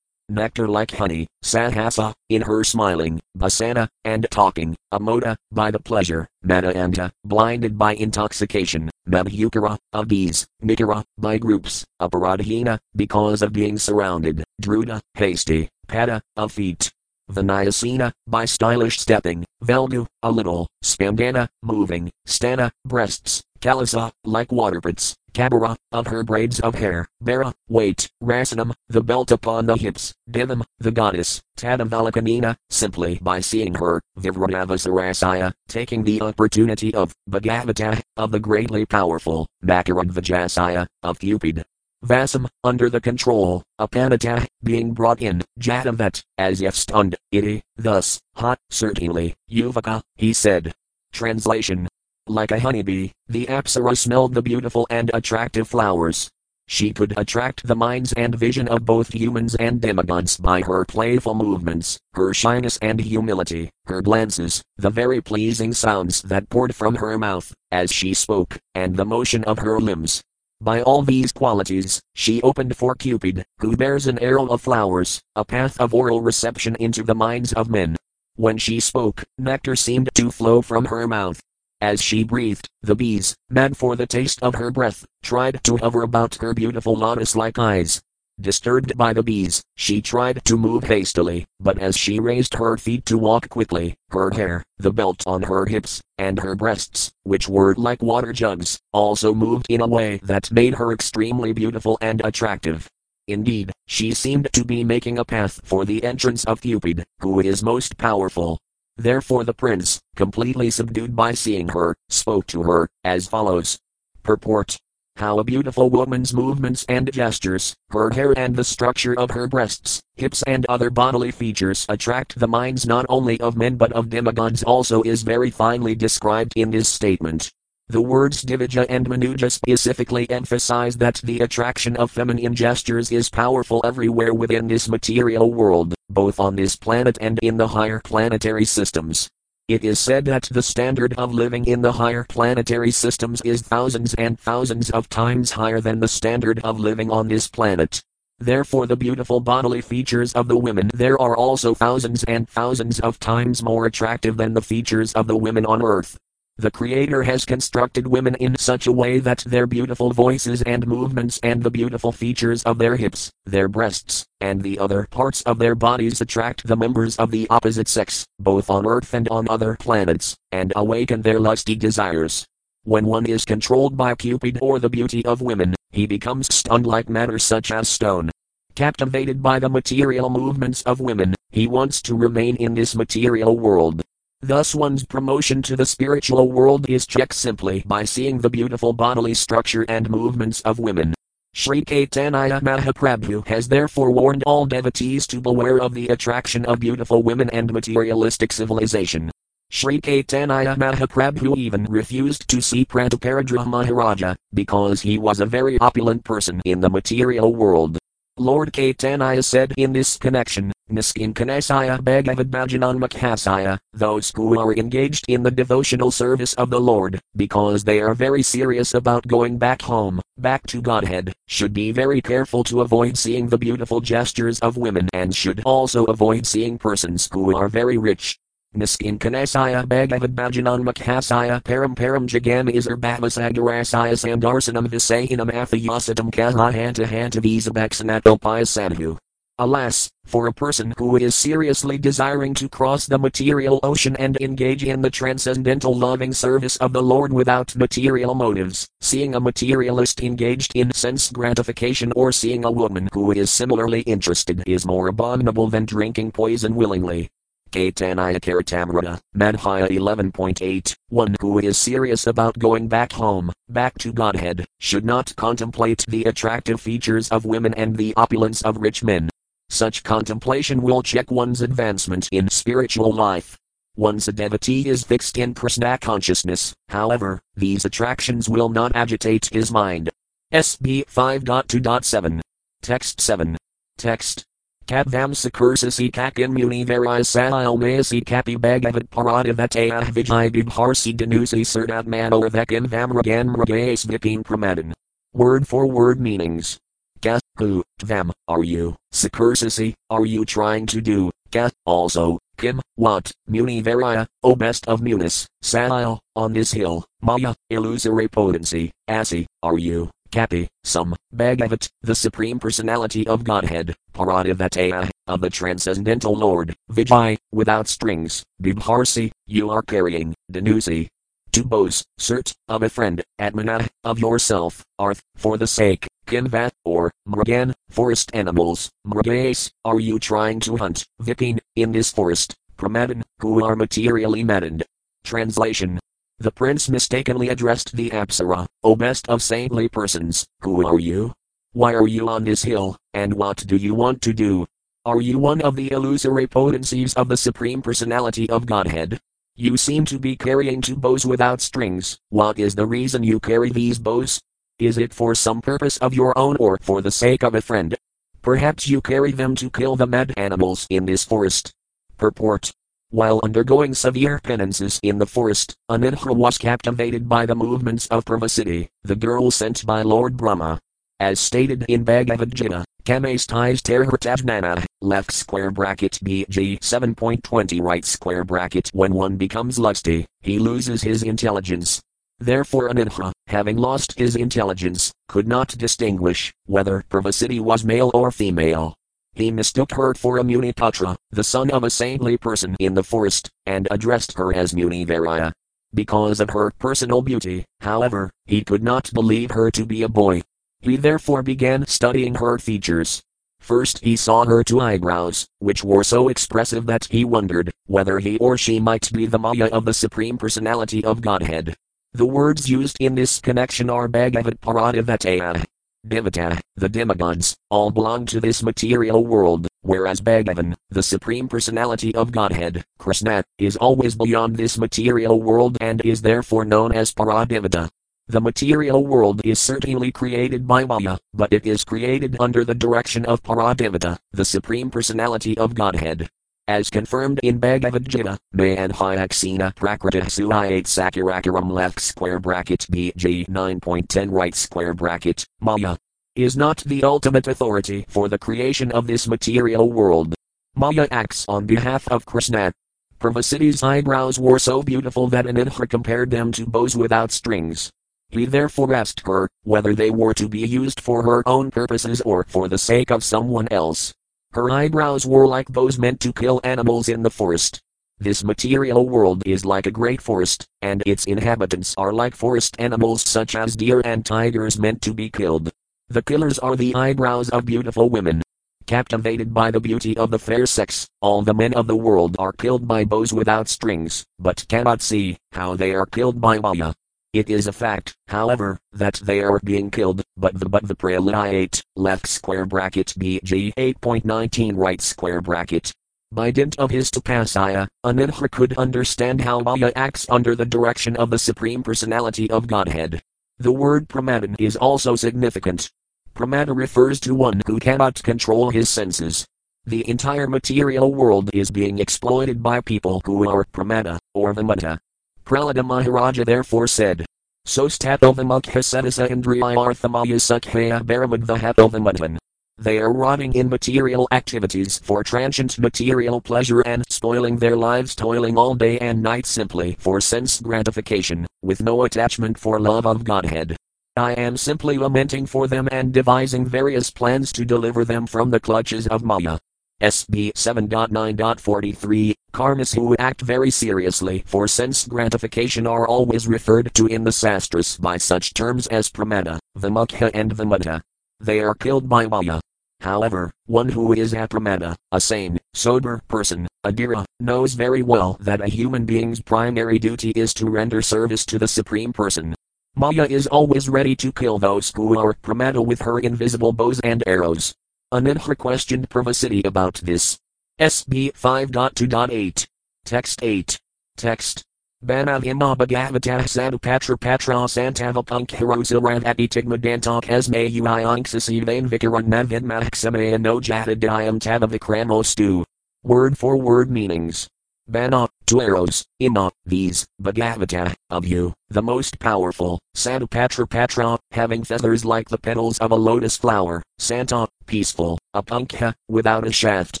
nectar 0.28 0.68
like 0.68 0.90
honey, 0.92 1.26
Sahasa, 1.42 2.14
in 2.28 2.42
her 2.42 2.64
smiling, 2.64 3.20
Basana, 3.36 3.88
and 4.04 4.26
talking, 4.30 4.76
Amoda, 4.92 5.36
by 5.52 5.70
the 5.70 5.78
pleasure, 5.78 6.28
Manaanda, 6.44 7.06
uh, 7.06 7.10
blinded 7.24 7.78
by 7.78 7.94
intoxication, 7.94 8.90
Mabhukara, 9.08 9.78
of 9.92 10.08
bees, 10.08 10.46
Nikara, 10.62 11.04
by 11.18 11.38
groups, 11.38 11.84
Aparadhina, 12.00 12.78
because 12.96 13.42
of 13.42 13.52
being 13.52 13.78
surrounded, 13.78 14.44
Druda, 14.62 15.00
hasty, 15.14 15.68
Pada, 15.86 16.20
of 16.36 16.52
feet, 16.52 16.90
Vinayasena, 17.30 18.12
by 18.26 18.44
stylish 18.44 18.98
stepping, 19.00 19.44
Velgu, 19.62 20.06
a 20.22 20.30
little, 20.30 20.68
Spandana, 20.82 21.48
moving, 21.62 22.10
Stana, 22.28 22.70
breasts, 22.84 23.42
Kalasa, 23.60 24.12
like 24.24 24.52
waterpits, 24.52 25.16
Kabara, 25.34 25.76
of 25.90 26.06
her 26.06 26.22
braids 26.22 26.60
of 26.60 26.76
hair, 26.76 27.08
Bara, 27.20 27.52
weight, 27.68 28.08
Rasanam, 28.22 28.72
the 28.88 29.02
belt 29.02 29.32
upon 29.32 29.66
the 29.66 29.76
hips, 29.76 30.14
Divam, 30.30 30.62
the 30.78 30.92
goddess, 30.92 31.42
Tadavalakamina, 31.56 32.56
simply 32.70 33.18
by 33.20 33.40
seeing 33.40 33.74
her, 33.74 34.00
Vivradavasarasaya, 34.18 35.52
taking 35.66 36.04
the 36.04 36.22
opportunity 36.22 36.94
of, 36.94 37.14
Bhagavata, 37.28 38.00
of 38.16 38.30
the 38.30 38.38
greatly 38.38 38.86
powerful, 38.86 39.48
Makarad 39.64 40.86
of 41.02 41.18
Cupid, 41.18 41.64
Vasam, 42.04 42.48
under 42.62 42.88
the 42.88 43.00
control, 43.00 43.64
Apanata, 43.80 44.46
being 44.62 44.92
brought 44.92 45.20
in, 45.20 45.42
Jatavat, 45.58 46.22
as 46.38 46.60
if 46.60 46.76
stunned, 46.76 47.16
iti, 47.32 47.62
thus, 47.76 48.20
hot, 48.36 48.60
certainly, 48.70 49.34
Yuvaka, 49.50 50.02
he 50.14 50.32
said. 50.32 50.74
Translation 51.12 51.88
Like 52.26 52.50
a 52.50 52.60
honeybee, 52.60 53.10
the 53.28 53.46
Apsara 53.46 53.96
smelled 53.96 54.34
the 54.34 54.42
beautiful 54.42 54.86
and 54.90 55.10
attractive 55.12 55.68
flowers. 55.68 56.30
She 56.66 56.92
could 56.92 57.12
attract 57.18 57.66
the 57.66 57.76
minds 57.76 58.12
and 58.14 58.34
vision 58.34 58.66
of 58.68 58.86
both 58.86 59.12
humans 59.12 59.54
and 59.56 59.80
demigods 59.80 60.38
by 60.38 60.62
her 60.62 60.84
playful 60.84 61.34
movements, 61.34 61.98
her 62.14 62.32
shyness 62.32 62.78
and 62.80 62.98
humility, 62.98 63.70
her 63.86 64.00
glances, 64.00 64.62
the 64.76 64.88
very 64.90 65.20
pleasing 65.20 65.74
sounds 65.74 66.22
that 66.22 66.48
poured 66.48 66.74
from 66.74 66.94
her 66.94 67.18
mouth, 67.18 67.52
as 67.70 67.92
she 67.92 68.14
spoke, 68.14 68.58
and 68.74 68.96
the 68.96 69.04
motion 69.04 69.44
of 69.44 69.58
her 69.58 69.78
limbs, 69.78 70.22
by 70.64 70.80
all 70.80 71.02
these 71.02 71.30
qualities, 71.30 72.00
she 72.14 72.40
opened 72.40 72.74
for 72.74 72.94
Cupid, 72.94 73.44
who 73.58 73.76
bears 73.76 74.06
an 74.06 74.18
arrow 74.20 74.46
of 74.46 74.62
flowers, 74.62 75.20
a 75.36 75.44
path 75.44 75.78
of 75.78 75.92
oral 75.92 76.22
reception 76.22 76.74
into 76.76 77.02
the 77.02 77.14
minds 77.14 77.52
of 77.52 77.68
men. 77.68 77.96
When 78.36 78.56
she 78.56 78.80
spoke, 78.80 79.24
nectar 79.36 79.76
seemed 79.76 80.08
to 80.14 80.30
flow 80.30 80.62
from 80.62 80.86
her 80.86 81.06
mouth. 81.06 81.38
As 81.84 82.00
she 82.00 82.24
breathed, 82.24 82.66
the 82.80 82.94
bees, 82.94 83.36
mad 83.50 83.76
for 83.76 83.94
the 83.94 84.06
taste 84.06 84.42
of 84.42 84.54
her 84.54 84.70
breath, 84.70 85.04
tried 85.22 85.62
to 85.64 85.76
hover 85.76 86.00
about 86.00 86.36
her 86.36 86.54
beautiful 86.54 86.94
lotus 86.94 87.36
like 87.36 87.58
eyes, 87.58 88.00
Disturbed 88.40 88.96
by 88.96 89.12
the 89.12 89.22
bees, 89.22 89.62
she 89.76 90.00
tried 90.00 90.42
to 90.46 90.56
move 90.56 90.84
hastily, 90.84 91.44
but 91.60 91.78
as 91.78 91.94
she 91.94 92.18
raised 92.18 92.54
her 92.54 92.78
feet 92.78 93.04
to 93.04 93.18
walk 93.18 93.50
quickly, 93.50 93.96
her 94.12 94.30
hair, 94.30 94.64
the 94.78 94.90
belt 94.90 95.22
on 95.26 95.42
her 95.42 95.66
hips, 95.66 96.00
and 96.16 96.40
her 96.40 96.54
breasts, 96.54 97.12
which 97.24 97.50
were 97.50 97.74
like 97.74 98.02
water 98.02 98.32
jugs, 98.32 98.80
also 98.94 99.34
moved 99.34 99.66
in 99.68 99.82
a 99.82 99.86
way 99.86 100.20
that 100.22 100.50
made 100.50 100.76
her 100.76 100.90
extremely 100.90 101.52
beautiful 101.52 101.98
and 102.00 102.22
attractive. 102.24 102.88
Indeed, 103.28 103.72
she 103.86 104.14
seemed 104.14 104.48
to 104.54 104.64
be 104.64 104.84
making 104.84 105.18
a 105.18 105.24
path 105.26 105.60
for 105.62 105.84
the 105.84 106.02
entrance 106.02 106.44
of 106.44 106.62
Cupid, 106.62 107.04
who 107.20 107.40
is 107.40 107.62
most 107.62 107.98
powerful. 107.98 108.58
Therefore 108.96 109.44
the 109.44 109.54
prince, 109.54 110.00
completely 110.16 110.70
subdued 110.70 111.16
by 111.16 111.32
seeing 111.32 111.68
her, 111.68 111.96
spoke 112.08 112.46
to 112.48 112.62
her, 112.62 112.88
as 113.04 113.26
follows. 113.26 113.78
Purport 114.22 114.78
how 115.16 115.38
a 115.38 115.44
beautiful 115.44 115.90
woman's 115.90 116.34
movements 116.34 116.84
and 116.88 117.12
gestures, 117.12 117.76
her 117.90 118.10
hair 118.10 118.36
and 118.36 118.56
the 118.56 118.64
structure 118.64 119.16
of 119.16 119.30
her 119.30 119.46
breasts, 119.46 120.02
hips 120.16 120.42
and 120.44 120.66
other 120.68 120.90
bodily 120.90 121.30
features 121.30 121.86
attract 121.88 122.36
the 122.40 122.48
minds 122.48 122.84
not 122.84 123.06
only 123.08 123.40
of 123.40 123.56
men 123.56 123.76
but 123.76 123.92
of 123.92 124.10
demigods 124.10 124.64
also 124.64 125.02
is 125.02 125.22
very 125.22 125.50
finely 125.50 125.94
described 125.94 126.52
in 126.56 126.72
this 126.72 126.88
statement. 126.88 127.52
The 127.86 128.02
words 128.02 128.42
Divija 128.42 128.86
and 128.88 129.08
Manuja 129.08 129.52
specifically 129.52 130.28
emphasize 130.30 130.96
that 130.96 131.20
the 131.22 131.40
attraction 131.40 131.96
of 131.96 132.10
feminine 132.10 132.54
gestures 132.54 133.12
is 133.12 133.30
powerful 133.30 133.82
everywhere 133.84 134.34
within 134.34 134.66
this 134.66 134.88
material 134.88 135.52
world, 135.52 135.93
both 136.08 136.38
on 136.38 136.56
this 136.56 136.76
planet 136.76 137.18
and 137.20 137.38
in 137.40 137.56
the 137.56 137.68
higher 137.68 138.00
planetary 138.04 138.64
systems. 138.64 139.28
It 139.66 139.82
is 139.82 139.98
said 139.98 140.26
that 140.26 140.48
the 140.50 140.62
standard 140.62 141.14
of 141.14 141.32
living 141.32 141.64
in 141.64 141.80
the 141.80 141.92
higher 141.92 142.24
planetary 142.28 142.90
systems 142.90 143.40
is 143.42 143.62
thousands 143.62 144.12
and 144.14 144.38
thousands 144.38 144.90
of 144.90 145.08
times 145.08 145.52
higher 145.52 145.80
than 145.80 146.00
the 146.00 146.08
standard 146.08 146.60
of 146.60 146.78
living 146.78 147.10
on 147.10 147.28
this 147.28 147.48
planet. 147.48 148.02
Therefore, 148.38 148.86
the 148.86 148.96
beautiful 148.96 149.40
bodily 149.40 149.80
features 149.80 150.32
of 150.34 150.48
the 150.48 150.58
women 150.58 150.90
there 150.92 151.18
are 151.18 151.36
also 151.36 151.72
thousands 151.72 152.24
and 152.24 152.46
thousands 152.48 153.00
of 153.00 153.18
times 153.18 153.62
more 153.62 153.86
attractive 153.86 154.36
than 154.36 154.52
the 154.52 154.60
features 154.60 155.12
of 155.14 155.28
the 155.28 155.36
women 155.36 155.64
on 155.64 155.82
earth. 155.82 156.18
The 156.56 156.70
Creator 156.70 157.24
has 157.24 157.44
constructed 157.44 158.06
women 158.06 158.36
in 158.36 158.56
such 158.56 158.86
a 158.86 158.92
way 158.92 159.18
that 159.18 159.42
their 159.44 159.66
beautiful 159.66 160.12
voices 160.12 160.62
and 160.62 160.86
movements 160.86 161.40
and 161.42 161.60
the 161.60 161.70
beautiful 161.70 162.12
features 162.12 162.62
of 162.62 162.78
their 162.78 162.94
hips, 162.94 163.32
their 163.44 163.66
breasts, 163.66 164.24
and 164.40 164.62
the 164.62 164.78
other 164.78 165.08
parts 165.10 165.42
of 165.42 165.58
their 165.58 165.74
bodies 165.74 166.20
attract 166.20 166.64
the 166.64 166.76
members 166.76 167.16
of 167.16 167.32
the 167.32 167.48
opposite 167.50 167.88
sex, 167.88 168.24
both 168.38 168.70
on 168.70 168.86
Earth 168.86 169.14
and 169.14 169.28
on 169.30 169.48
other 169.48 169.76
planets, 169.80 170.36
and 170.52 170.72
awaken 170.76 171.22
their 171.22 171.40
lusty 171.40 171.74
desires. 171.74 172.46
When 172.84 173.04
one 173.04 173.26
is 173.26 173.44
controlled 173.44 173.96
by 173.96 174.14
Cupid 174.14 174.60
or 174.62 174.78
the 174.78 174.88
beauty 174.88 175.26
of 175.26 175.40
women, 175.40 175.74
he 175.90 176.06
becomes 176.06 176.54
stunned 176.54 176.86
like 176.86 177.08
matter 177.08 177.40
such 177.40 177.72
as 177.72 177.88
stone. 177.88 178.30
Captivated 178.76 179.42
by 179.42 179.58
the 179.58 179.68
material 179.68 180.30
movements 180.30 180.82
of 180.82 181.00
women, 181.00 181.34
he 181.50 181.66
wants 181.66 182.00
to 182.02 182.14
remain 182.14 182.54
in 182.56 182.74
this 182.74 182.94
material 182.94 183.58
world, 183.58 184.04
Thus, 184.46 184.74
one's 184.74 185.06
promotion 185.06 185.62
to 185.62 185.74
the 185.74 185.86
spiritual 185.86 186.52
world 186.52 186.84
is 186.86 187.06
checked 187.06 187.32
simply 187.32 187.82
by 187.86 188.04
seeing 188.04 188.40
the 188.40 188.50
beautiful 188.50 188.92
bodily 188.92 189.32
structure 189.32 189.86
and 189.88 190.10
movements 190.10 190.60
of 190.60 190.78
women. 190.78 191.14
Sri 191.54 191.80
Caitanya 191.82 192.60
Mahaprabhu 192.60 193.46
has 193.46 193.68
therefore 193.68 194.10
warned 194.10 194.42
all 194.44 194.66
devotees 194.66 195.26
to 195.28 195.40
beware 195.40 195.80
of 195.80 195.94
the 195.94 196.08
attraction 196.08 196.66
of 196.66 196.78
beautiful 196.78 197.22
women 197.22 197.48
and 197.54 197.72
materialistic 197.72 198.52
civilization. 198.52 199.30
Sri 199.70 199.98
Caitanya 199.98 200.76
Mahaprabhu 200.76 201.56
even 201.56 201.84
refused 201.84 202.46
to 202.48 202.60
see 202.60 202.84
Prataparudraha 202.84 203.66
Maharaja, 203.66 204.34
because 204.52 205.00
he 205.00 205.16
was 205.16 205.40
a 205.40 205.46
very 205.46 205.78
opulent 205.78 206.22
person 206.22 206.60
in 206.66 206.80
the 206.80 206.90
material 206.90 207.54
world. 207.54 207.96
Lord 208.36 208.74
Caitanya 208.74 209.42
said 209.42 209.72
in 209.78 209.94
this 209.94 210.18
connection, 210.18 210.73
Niskinkanasaya 210.94 212.02
Bhagavad 212.04 212.50
Bhajanan 212.50 212.98
Makasaya, 212.98 213.78
those 213.92 214.30
who 214.34 214.58
are 214.60 214.72
engaged 214.74 215.24
in 215.28 215.42
the 215.42 215.50
devotional 215.50 216.12
service 216.12 216.54
of 216.54 216.70
the 216.70 216.78
Lord, 216.78 217.18
because 217.34 217.82
they 217.82 218.00
are 218.00 218.14
very 218.14 218.42
serious 218.42 218.94
about 218.94 219.26
going 219.26 219.58
back 219.58 219.82
home, 219.82 220.20
back 220.38 220.64
to 220.68 220.80
Godhead, 220.80 221.32
should 221.48 221.72
be 221.72 221.90
very 221.90 222.20
careful 222.20 222.62
to 222.64 222.80
avoid 222.82 223.18
seeing 223.18 223.48
the 223.48 223.58
beautiful 223.58 224.00
gestures 224.00 224.60
of 224.60 224.76
women 224.76 225.08
and 225.12 225.34
should 225.34 225.62
also 225.64 226.04
avoid 226.04 226.46
seeing 226.46 226.78
persons 226.78 227.28
who 227.32 227.56
are 227.56 227.68
very 227.68 227.98
rich. 227.98 228.38
Niskinkanasaya 228.76 229.88
Bhagavad 229.88 230.34
Bhajanan 230.34 230.84
Makasaya 230.84 231.62
Param 231.62 231.94
Param 231.94 232.26
Jagam 232.26 232.72
Isar 232.72 232.96
Bhavasagarasaya 232.96 234.14
Sandarsanam 234.14 234.88
Visayanam 234.88 235.50
Athayasatam 235.50 236.30
Kahahanta 236.32 237.04
Hanta 237.04 237.40
Visabhaksanato 237.40 238.66
Sadhu. 238.66 239.16
Alas, 239.58 240.10
for 240.24 240.48
a 240.48 240.52
person 240.52 240.92
who 240.98 241.14
is 241.16 241.32
seriously 241.32 241.96
desiring 241.96 242.54
to 242.54 242.68
cross 242.68 243.06
the 243.06 243.16
material 243.16 243.78
ocean 243.84 244.16
and 244.16 244.36
engage 244.40 244.82
in 244.82 245.00
the 245.00 245.10
transcendental 245.10 245.94
loving 245.96 246.32
service 246.32 246.76
of 246.78 246.92
the 246.92 247.02
Lord 247.02 247.32
without 247.32 247.76
material 247.76 248.34
motives, 248.34 248.88
seeing 249.00 249.36
a 249.36 249.38
materialist 249.38 250.20
engaged 250.20 250.72
in 250.74 250.90
sense 250.90 251.30
gratification 251.30 252.12
or 252.16 252.32
seeing 252.32 252.64
a 252.64 252.70
woman 252.70 253.08
who 253.12 253.30
is 253.30 253.48
similarly 253.48 254.00
interested 254.00 254.60
is 254.66 254.84
more 254.84 255.06
abominable 255.06 255.68
than 255.68 255.84
drinking 255.84 256.32
poison 256.32 256.74
willingly. 256.74 257.28
Caitanya 257.70 258.40
Caritamrita, 258.40 259.20
Madhya 259.36 259.88
11.8, 259.88 260.96
one 261.10 261.36
who 261.40 261.60
is 261.60 261.78
serious 261.78 262.26
about 262.26 262.58
going 262.58 262.88
back 262.88 263.12
home, 263.12 263.52
back 263.68 263.98
to 263.98 264.12
Godhead, 264.12 264.64
should 264.80 265.04
not 265.04 265.34
contemplate 265.36 266.04
the 266.08 266.24
attractive 266.24 266.80
features 266.80 267.28
of 267.30 267.44
women 267.44 267.74
and 267.74 267.96
the 267.96 268.14
opulence 268.16 268.62
of 268.62 268.76
rich 268.76 269.02
men, 269.02 269.28
such 269.68 270.02
contemplation 270.02 270.82
will 270.82 271.02
check 271.02 271.30
one's 271.30 271.60
advancement 271.60 272.28
in 272.32 272.48
spiritual 272.48 273.12
life. 273.12 273.58
Once 273.96 274.26
a 274.26 274.32
devotee 274.32 274.88
is 274.88 275.04
fixed 275.04 275.38
in 275.38 275.54
Krishna 275.54 275.96
consciousness, 275.98 276.74
however, 276.88 277.40
these 277.56 277.84
attractions 277.84 278.48
will 278.48 278.68
not 278.68 278.94
agitate 278.96 279.46
his 279.46 279.70
mind. 279.70 280.10
SB 280.52 281.04
5.2.7. 281.06 282.40
Text 282.82 283.20
7. 283.20 283.56
Text. 283.96 284.44
Kadvam 284.86 285.32
sakursasi 285.32 286.12
kakin 286.12 286.52
muni 286.52 286.84
varai 286.84 287.24
sa'il 287.24 287.78
mayasi 287.78 288.22
kapi 288.22 288.56
bhagavat 288.56 289.08
paradavataya 289.08 290.04
vijay 290.12 290.52
bibharsi 290.52 291.16
danusi 291.16 291.64
sardat 291.64 292.04
manoravekin 292.04 292.84
vamragan 292.86 293.48
mragayas 293.48 294.04
vipin 294.04 294.44
pramadan. 294.44 294.92
Word 295.32 295.66
for 295.66 295.86
word 295.86 296.20
meanings. 296.20 296.78
Ka, 297.24 297.40
who, 297.56 297.82
them, 298.00 298.30
are 298.48 298.64
you, 298.64 298.94
Sakursasi, 299.14 299.94
are 300.10 300.26
you 300.26 300.44
trying 300.44 300.84
to 300.84 301.00
do, 301.00 301.30
Ka, 301.50 301.70
also, 301.86 302.38
Kim, 302.58 302.82
what, 302.96 303.32
Muni 303.48 303.82
Varaya, 303.82 304.26
O 304.42 304.54
best 304.54 304.86
of 304.88 305.00
Munis, 305.00 305.46
Sa'il, 305.62 306.20
on 306.36 306.52
this 306.52 306.70
hill, 306.70 307.02
Maya, 307.22 307.54
illusory 307.70 308.28
potency, 308.28 308.90
Asi, 309.08 309.46
are 309.62 309.78
you, 309.78 310.10
Kapi, 310.32 310.68
some, 310.82 311.16
Bhagavat, 311.32 311.88
the 312.02 312.14
Supreme 312.14 312.58
Personality 312.58 313.26
of 313.26 313.42
Godhead, 313.42 313.94
Paradavataya, 314.12 315.08
of 315.26 315.40
the 315.40 315.48
Transcendental 315.48 316.36
Lord, 316.36 316.74
Vijay, 316.92 317.38
without 317.52 317.88
strings, 317.88 318.42
Bibharsi, 318.62 319.30
you 319.46 319.70
are 319.70 319.80
carrying, 319.80 320.34
Danusi, 320.52 321.08
to 321.54 321.62
boast, 321.62 322.04
cert, 322.18 322.52
of 322.68 322.82
a 322.82 322.88
friend, 322.88 323.22
Atmana, 323.40 323.88
of 324.02 324.18
yourself, 324.18 324.84
Arth, 324.98 325.22
for 325.36 325.56
the 325.56 325.68
sake, 325.68 326.08
Kinvat, 326.26 326.72
or, 326.84 327.12
Mragan, 327.28 327.72
forest 327.88 328.28
animals, 328.34 328.90
Mragais, 329.06 329.70
are 329.84 330.00
you 330.00 330.18
trying 330.18 330.58
to 330.58 330.76
hunt, 330.76 331.06
Vipin, 331.22 331.60
in 331.76 331.92
this 331.92 332.10
forest, 332.10 332.56
Pramadan, 332.76 333.22
who 333.38 333.64
are 333.64 333.76
materially 333.76 334.42
maddened. 334.42 334.82
Translation 335.22 336.00
The 336.40 336.50
prince 336.50 336.88
mistakenly 336.88 337.50
addressed 337.50 337.94
the 337.94 338.10
Apsara, 338.10 338.66
O 338.82 338.96
best 338.96 339.28
of 339.28 339.40
saintly 339.40 339.88
persons, 339.88 340.44
who 340.62 340.84
are 340.84 340.98
you? 340.98 341.32
Why 341.70 341.94
are 341.94 342.08
you 342.08 342.28
on 342.28 342.42
this 342.42 342.64
hill, 342.64 342.96
and 343.12 343.32
what 343.32 343.58
do 343.58 343.76
you 343.76 343.94
want 343.94 344.22
to 344.22 344.32
do? 344.32 344.66
Are 345.04 345.20
you 345.20 345.38
one 345.38 345.60
of 345.60 345.76
the 345.76 345.92
illusory 345.92 346.48
potencies 346.48 347.14
of 347.14 347.28
the 347.28 347.36
Supreme 347.36 347.80
Personality 347.80 348.50
of 348.50 348.66
Godhead? 348.66 349.20
You 349.56 349.76
seem 349.76 350.04
to 350.06 350.18
be 350.18 350.34
carrying 350.34 350.80
two 350.80 350.96
bows 350.96 351.24
without 351.24 351.60
strings. 351.60 352.18
What 352.30 352.58
is 352.58 352.74
the 352.74 352.86
reason 352.86 353.22
you 353.22 353.38
carry 353.38 353.70
these 353.70 354.00
bows? 354.00 354.40
Is 354.80 354.98
it 354.98 355.14
for 355.14 355.32
some 355.36 355.60
purpose 355.60 355.96
of 355.98 356.12
your 356.12 356.36
own 356.36 356.56
or 356.58 356.76
for 356.82 357.00
the 357.00 357.12
sake 357.12 357.44
of 357.44 357.54
a 357.54 357.60
friend? 357.60 357.94
Perhaps 358.42 358.88
you 358.88 359.00
carry 359.00 359.30
them 359.30 359.54
to 359.54 359.70
kill 359.70 359.94
the 359.94 360.08
mad 360.08 360.34
animals 360.36 360.88
in 360.90 361.06
this 361.06 361.22
forest. 361.22 361.72
Purport. 362.18 362.72
While 363.10 363.38
undergoing 363.44 363.94
severe 363.94 364.40
penances 364.42 364.98
in 365.04 365.18
the 365.18 365.26
forest, 365.26 365.76
Agnidhra 365.88 366.34
was 366.34 366.58
captivated 366.58 367.28
by 367.28 367.46
the 367.46 367.54
movements 367.54 368.08
of 368.08 368.24
Purvacitti, 368.24 368.88
the 369.04 369.14
girl 369.14 369.52
sent 369.52 369.86
by 369.86 370.02
Lord 370.02 370.36
Brahma. 370.36 370.80
As 371.20 371.38
stated 371.38 371.84
in 371.88 372.02
Bhagavad 372.02 372.52
Gita, 372.52 372.84
Kames 373.04 373.46
ties 373.46 373.82
Terhritajnana, 373.82 374.82
left 375.02 375.30
square 375.30 375.70
bracket 375.70 376.12
BG 376.24 376.78
7.20 376.78 377.82
right 377.82 378.02
square 378.02 378.44
bracket 378.44 378.88
when 378.94 379.12
one 379.12 379.36
becomes 379.36 379.78
lusty, 379.78 380.24
he 380.40 380.58
loses 380.58 381.02
his 381.02 381.22
intelligence. 381.22 382.00
Therefore 382.38 382.88
Agnidhra, 382.88 383.30
having 383.48 383.76
lost 383.76 384.18
his 384.18 384.36
intelligence, 384.36 385.12
could 385.28 385.46
not 385.46 385.68
distinguish 385.76 386.50
whether 386.64 387.04
Purvacitti 387.10 387.60
was 387.60 387.84
male 387.84 388.10
or 388.14 388.30
female. 388.30 388.94
He 389.34 389.50
mistook 389.50 389.92
her 389.92 390.14
for 390.14 390.38
a 390.38 390.42
Muniputra, 390.42 391.14
the 391.30 391.44
son 391.44 391.70
of 391.72 391.84
a 391.84 391.90
saintly 391.90 392.38
person 392.38 392.74
in 392.80 392.94
the 392.94 393.02
forest, 393.02 393.50
and 393.66 393.86
addressed 393.90 394.32
her 394.38 394.54
as 394.54 394.72
Munivaraya. 394.72 395.52
Because 395.92 396.40
of 396.40 396.48
her 396.50 396.72
personal 396.78 397.20
beauty, 397.20 397.66
however, 397.80 398.30
he 398.46 398.64
could 398.64 398.82
not 398.82 399.12
believe 399.12 399.50
her 399.50 399.70
to 399.72 399.84
be 399.84 400.04
a 400.04 400.08
boy, 400.08 400.40
he 400.84 400.96
therefore 400.96 401.42
began 401.42 401.86
studying 401.86 402.36
her 402.36 402.58
features. 402.58 403.22
First 403.58 404.04
he 404.04 404.14
saw 404.14 404.44
her 404.44 404.62
two 404.62 404.80
eyebrows, 404.80 405.46
which 405.58 405.82
were 405.82 406.04
so 406.04 406.28
expressive 406.28 406.84
that 406.86 407.06
he 407.10 407.24
wondered 407.24 407.72
whether 407.86 408.18
he 408.18 408.36
or 408.38 408.58
she 408.58 408.78
might 408.78 409.10
be 409.12 409.24
the 409.24 409.38
Maya 409.38 409.68
of 409.72 409.86
the 409.86 409.94
Supreme 409.94 410.36
Personality 410.36 411.02
of 411.02 411.22
Godhead. 411.22 411.74
The 412.12 412.26
words 412.26 412.68
used 412.68 412.98
in 413.00 413.14
this 413.14 413.40
connection 413.40 413.88
are 413.88 414.06
Bhagavat 414.06 414.60
Paradavataya. 414.60 415.64
Devata, 416.06 416.60
the 416.76 416.90
demigods, 416.90 417.56
all 417.70 417.90
belong 417.90 418.26
to 418.26 418.38
this 418.38 418.62
material 418.62 419.24
world, 419.24 419.66
whereas 419.80 420.20
Bhagavan, 420.20 420.74
the 420.90 421.02
Supreme 421.02 421.48
Personality 421.48 422.14
of 422.14 422.30
Godhead, 422.30 422.84
Krishna, 422.98 423.42
is 423.58 423.76
always 423.76 424.14
beyond 424.14 424.56
this 424.56 424.76
material 424.76 425.40
world 425.40 425.78
and 425.80 426.04
is 426.04 426.20
therefore 426.20 426.66
known 426.66 426.92
as 426.92 427.14
Paradevata. 427.14 427.88
The 428.26 428.40
material 428.40 429.04
world 429.04 429.42
is 429.44 429.58
certainly 429.58 430.10
created 430.10 430.66
by 430.66 430.86
Maya, 430.86 431.18
but 431.34 431.52
it 431.52 431.66
is 431.66 431.84
created 431.84 432.38
under 432.40 432.64
the 432.64 432.74
direction 432.74 433.26
of 433.26 433.42
Paradevata, 433.42 434.16
the 434.32 434.46
Supreme 434.46 434.90
Personality 434.90 435.58
of 435.58 435.74
Godhead. 435.74 436.30
As 436.66 436.88
confirmed 436.88 437.38
in 437.42 437.58
Bhagavad 437.58 438.08
Gita, 438.08 438.38
Manhyaksena 438.56 439.74
Prakrita 439.74 440.22
Suayate 440.24 440.86
Sakurakaram 440.86 441.70
left 441.70 442.00
square 442.00 442.40
bracket 442.40 442.86
BG 442.90 443.46
9.10 443.46 444.30
right 444.30 444.54
square 444.54 444.94
bracket, 444.94 445.44
Maya 445.60 445.98
is 446.34 446.56
not 446.56 446.78
the 446.78 447.04
ultimate 447.04 447.46
authority 447.46 448.06
for 448.08 448.30
the 448.30 448.38
creation 448.38 448.90
of 448.92 449.06
this 449.06 449.28
material 449.28 449.92
world. 449.92 450.34
Maya 450.74 451.06
acts 451.10 451.44
on 451.46 451.66
behalf 451.66 452.08
of 452.08 452.24
Krishna. 452.24 452.72
Purvacitti's 453.20 453.82
eyebrows 453.82 454.38
were 454.38 454.58
so 454.58 454.82
beautiful 454.82 455.28
that 455.28 455.44
Agnidhra 455.44 455.86
compared 455.90 456.30
them 456.30 456.52
to 456.52 456.64
bows 456.64 456.96
without 456.96 457.30
strings. 457.30 457.90
He 458.34 458.46
therefore 458.46 458.92
asked 458.92 459.22
her 459.26 459.48
whether 459.62 459.94
they 459.94 460.10
were 460.10 460.34
to 460.34 460.48
be 460.48 460.66
used 460.66 461.00
for 461.00 461.22
her 461.22 461.48
own 461.48 461.70
purposes 461.70 462.20
or 462.22 462.44
for 462.48 462.66
the 462.66 462.78
sake 462.78 463.12
of 463.12 463.22
someone 463.22 463.68
else. 463.70 464.12
Her 464.54 464.70
eyebrows 464.70 465.24
were 465.24 465.46
like 465.46 465.68
those 465.68 466.00
meant 466.00 466.18
to 466.20 466.32
kill 466.32 466.60
animals 466.64 467.08
in 467.08 467.22
the 467.22 467.30
forest. 467.30 467.80
This 468.18 468.42
material 468.42 469.08
world 469.08 469.44
is 469.46 469.64
like 469.64 469.86
a 469.86 469.92
great 469.92 470.20
forest, 470.20 470.66
and 470.82 471.00
its 471.06 471.26
inhabitants 471.26 471.94
are 471.96 472.12
like 472.12 472.34
forest 472.34 472.74
animals 472.80 473.22
such 473.22 473.54
as 473.54 473.76
deer 473.76 474.02
and 474.04 474.26
tigers 474.26 474.80
meant 474.80 475.00
to 475.02 475.14
be 475.14 475.30
killed. 475.30 475.70
The 476.08 476.22
killers 476.22 476.58
are 476.58 476.74
the 476.74 476.92
eyebrows 476.96 477.50
of 477.50 477.66
beautiful 477.66 478.10
women. 478.10 478.42
Captivated 478.86 479.54
by 479.54 479.70
the 479.70 479.80
beauty 479.80 480.16
of 480.16 480.32
the 480.32 480.40
fair 480.40 480.66
sex, 480.66 481.06
all 481.22 481.42
the 481.42 481.54
men 481.54 481.74
of 481.74 481.86
the 481.86 481.96
world 481.96 482.34
are 482.40 482.52
killed 482.52 482.88
by 482.88 483.04
bows 483.04 483.32
without 483.32 483.68
strings, 483.68 484.24
but 484.40 484.66
cannot 484.68 485.02
see 485.02 485.36
how 485.52 485.76
they 485.76 485.94
are 485.94 486.06
killed 486.06 486.40
by 486.40 486.58
Maya. 486.58 486.94
It 487.34 487.50
is 487.50 487.66
a 487.66 487.72
fact, 487.72 488.14
however, 488.28 488.78
that 488.92 489.14
they 489.14 489.40
are 489.40 489.58
being 489.64 489.90
killed, 489.90 490.22
but 490.36 490.54
the 490.60 490.68
but 490.68 490.86
the 490.86 490.94
preliate, 490.94 491.82
left 491.96 492.28
square 492.28 492.64
bracket 492.64 493.08
BG 493.18 493.74
8.19 493.74 494.76
right 494.76 495.00
square 495.00 495.40
bracket. 495.40 495.92
By 496.30 496.52
dint 496.52 496.78
of 496.78 496.92
his 496.92 497.10
tapasya, 497.10 497.88
Agnidhra 498.06 498.48
could 498.52 498.78
understand 498.78 499.40
how 499.40 499.58
Maya 499.58 499.90
acts 499.96 500.30
under 500.30 500.54
the 500.54 500.64
direction 500.64 501.16
of 501.16 501.30
the 501.30 501.38
Supreme 501.40 501.82
Personality 501.82 502.48
of 502.52 502.68
Godhead. 502.68 503.20
The 503.58 503.72
word 503.72 504.08
pramadan 504.08 504.54
is 504.60 504.76
also 504.76 505.16
significant. 505.16 505.90
Pramada 506.36 506.72
refers 506.72 507.18
to 507.18 507.34
one 507.34 507.62
who 507.66 507.80
cannot 507.80 508.22
control 508.22 508.70
his 508.70 508.88
senses. 508.88 509.44
The 509.84 510.08
entire 510.08 510.46
material 510.46 511.12
world 511.12 511.50
is 511.52 511.72
being 511.72 511.98
exploited 511.98 512.62
by 512.62 512.80
people 512.80 513.22
who 513.24 513.50
are 513.50 513.64
pramada, 513.64 514.18
or 514.34 514.54
vimata. 514.54 515.00
Prahlada 515.44 515.84
Maharaja 515.84 516.42
therefore 516.44 516.86
said, 516.86 517.26
Sostatovamukhasetasa 517.66 519.28
Indriyarthamaya 519.28 520.40
Sukhaya 520.40 521.02
Baramadvahatovamudvan. 521.02 522.38
They 522.78 522.98
are 522.98 523.12
rotting 523.12 523.52
in 523.54 523.68
material 523.68 524.26
activities 524.32 524.98
for 524.98 525.22
transient 525.22 525.78
material 525.78 526.40
pleasure 526.40 526.80
and 526.80 527.04
spoiling 527.10 527.58
their 527.58 527.76
lives 527.76 528.14
toiling 528.14 528.56
all 528.56 528.74
day 528.74 528.98
and 528.98 529.22
night 529.22 529.46
simply 529.46 529.96
for 530.00 530.20
sense 530.20 530.60
gratification, 530.60 531.46
with 531.62 531.82
no 531.82 532.04
attachment 532.04 532.58
for 532.58 532.80
love 532.80 533.06
of 533.06 533.22
Godhead. 533.22 533.76
I 534.16 534.32
am 534.32 534.56
simply 534.56 534.96
lamenting 534.96 535.44
for 535.44 535.68
them 535.68 535.88
and 535.92 536.12
devising 536.12 536.64
various 536.64 537.10
plans 537.10 537.52
to 537.52 537.64
deliver 537.64 538.04
them 538.04 538.26
from 538.26 538.50
the 538.50 538.60
clutches 538.60 539.06
of 539.08 539.24
Maya. 539.24 539.58
SB 540.04 540.52
7.9.43 540.52 542.34
Karmas 542.52 542.94
who 542.94 543.16
act 543.16 543.40
very 543.40 543.70
seriously 543.70 544.42
for 544.44 544.68
sense 544.68 545.06
gratification 545.06 545.86
are 545.86 546.06
always 546.06 546.46
referred 546.46 546.92
to 546.92 547.06
in 547.06 547.24
the 547.24 547.32
sastras 547.32 547.96
by 547.96 548.18
such 548.18 548.52
terms 548.52 548.86
as 548.88 549.08
pramada, 549.08 549.58
vimukha, 549.78 550.30
and 550.34 550.50
the 550.50 550.62
vimutta. 550.62 551.00
They 551.40 551.60
are 551.60 551.74
killed 551.74 552.06
by 552.06 552.26
Maya. 552.26 552.60
However, 553.00 553.50
one 553.64 553.88
who 553.88 554.12
is 554.12 554.34
a 554.34 554.46
pramada, 554.46 554.94
a 555.10 555.22
sane, 555.22 555.58
sober 555.72 556.20
person, 556.28 556.68
a 556.84 556.92
dhira, 556.92 557.24
knows 557.40 557.72
very 557.72 558.02
well 558.02 558.36
that 558.40 558.60
a 558.60 558.68
human 558.68 559.06
being's 559.06 559.40
primary 559.40 559.98
duty 559.98 560.32
is 560.32 560.52
to 560.54 560.68
render 560.68 561.00
service 561.00 561.46
to 561.46 561.58
the 561.58 561.66
Supreme 561.66 562.12
Person. 562.12 562.54
Maya 562.94 563.26
is 563.30 563.46
always 563.46 563.88
ready 563.88 564.14
to 564.16 564.30
kill 564.30 564.58
those 564.58 564.92
who 564.94 565.18
are 565.18 565.32
pramada 565.32 565.82
with 565.82 566.02
her 566.02 566.18
invisible 566.18 566.72
bows 566.72 567.00
and 567.00 567.22
arrows. 567.26 567.74
Agnidhra 568.12 568.56
questioned 568.56 569.08
Purvacitti 569.08 569.64
about 569.64 569.94
this. 569.94 570.38
SB 570.80 571.32
5.2.8. 571.32 572.66
Text 573.04 573.42
8. 573.42 573.78
Text. 574.16 574.62
Banavima 575.04 575.76
Bhagavatah 575.76 576.44
Sadupatra 576.44 577.20
Patra 577.20 577.54
Santavapunkharosilravati 577.54 579.48
Tigmadantak 579.48 580.28
Esme 580.30 580.68
Uianksasivain 580.70 581.88
Vikaran 581.88 582.26
Navidmaxamaya 582.26 583.40
no 583.40 583.60
Jatadayam 583.60 584.38
Tavavikramostu. 584.38 585.64
Word 586.02 586.38
for 586.38 586.56
word 586.56 586.90
meanings. 586.90 587.48
Bana, 587.86 588.28
two 588.46 588.62
arrows, 588.62 589.04
Ima, 589.20 589.50
these, 589.66 590.06
Bhagavata, 590.20 590.94
of 591.10 591.26
you, 591.26 591.52
the 591.68 591.82
most 591.82 592.18
powerful, 592.18 592.78
Sadupatra 592.96 593.68
Patra, 593.68 594.18
having 594.30 594.64
feathers 594.64 595.04
like 595.04 595.28
the 595.28 595.36
petals 595.36 595.78
of 595.78 595.90
a 595.90 595.96
lotus 595.96 596.36
flower, 596.36 596.82
Santa, 596.98 597.46
peaceful, 597.66 598.18
Apunkha, 598.34 598.94
without 599.08 599.46
a 599.46 599.52
shaft, 599.52 600.00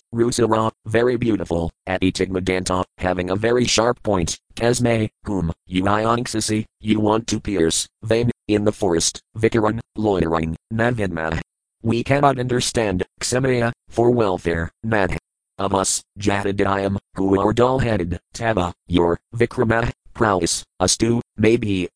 Rusara, 0.14 0.70
very 0.86 1.16
beautiful, 1.16 1.70
Atitigmadanta, 1.86 2.84
having 2.96 3.28
a 3.28 3.36
very 3.36 3.66
sharp 3.66 4.02
point, 4.02 4.38
Kasme, 4.54 5.10
whom, 5.24 5.52
you 5.66 5.82
Ionxasi, 5.82 6.64
you 6.80 7.00
want 7.00 7.26
to 7.26 7.38
pierce, 7.38 7.86
Vain, 8.02 8.30
in 8.48 8.64
the 8.64 8.72
forest, 8.72 9.20
Vikaran, 9.36 9.80
loitering, 9.96 10.56
Navidma. 10.72 11.38
We 11.82 12.02
cannot 12.02 12.38
understand, 12.38 13.04
Xemaya, 13.20 13.72
for 13.90 14.10
welfare, 14.10 14.70
Nad, 14.82 15.18
of 15.58 15.74
us, 15.74 16.02
Jatadayam, 16.18 16.98
who 17.14 17.40
are 17.40 17.52
dull 17.52 17.78
headed, 17.78 18.20
Tava, 18.32 18.72
your, 18.86 19.18
Vikrama, 19.34 19.92
prowess, 20.12 20.64
astu, 20.80 21.20
may 21.36 21.56
be. 21.56 21.88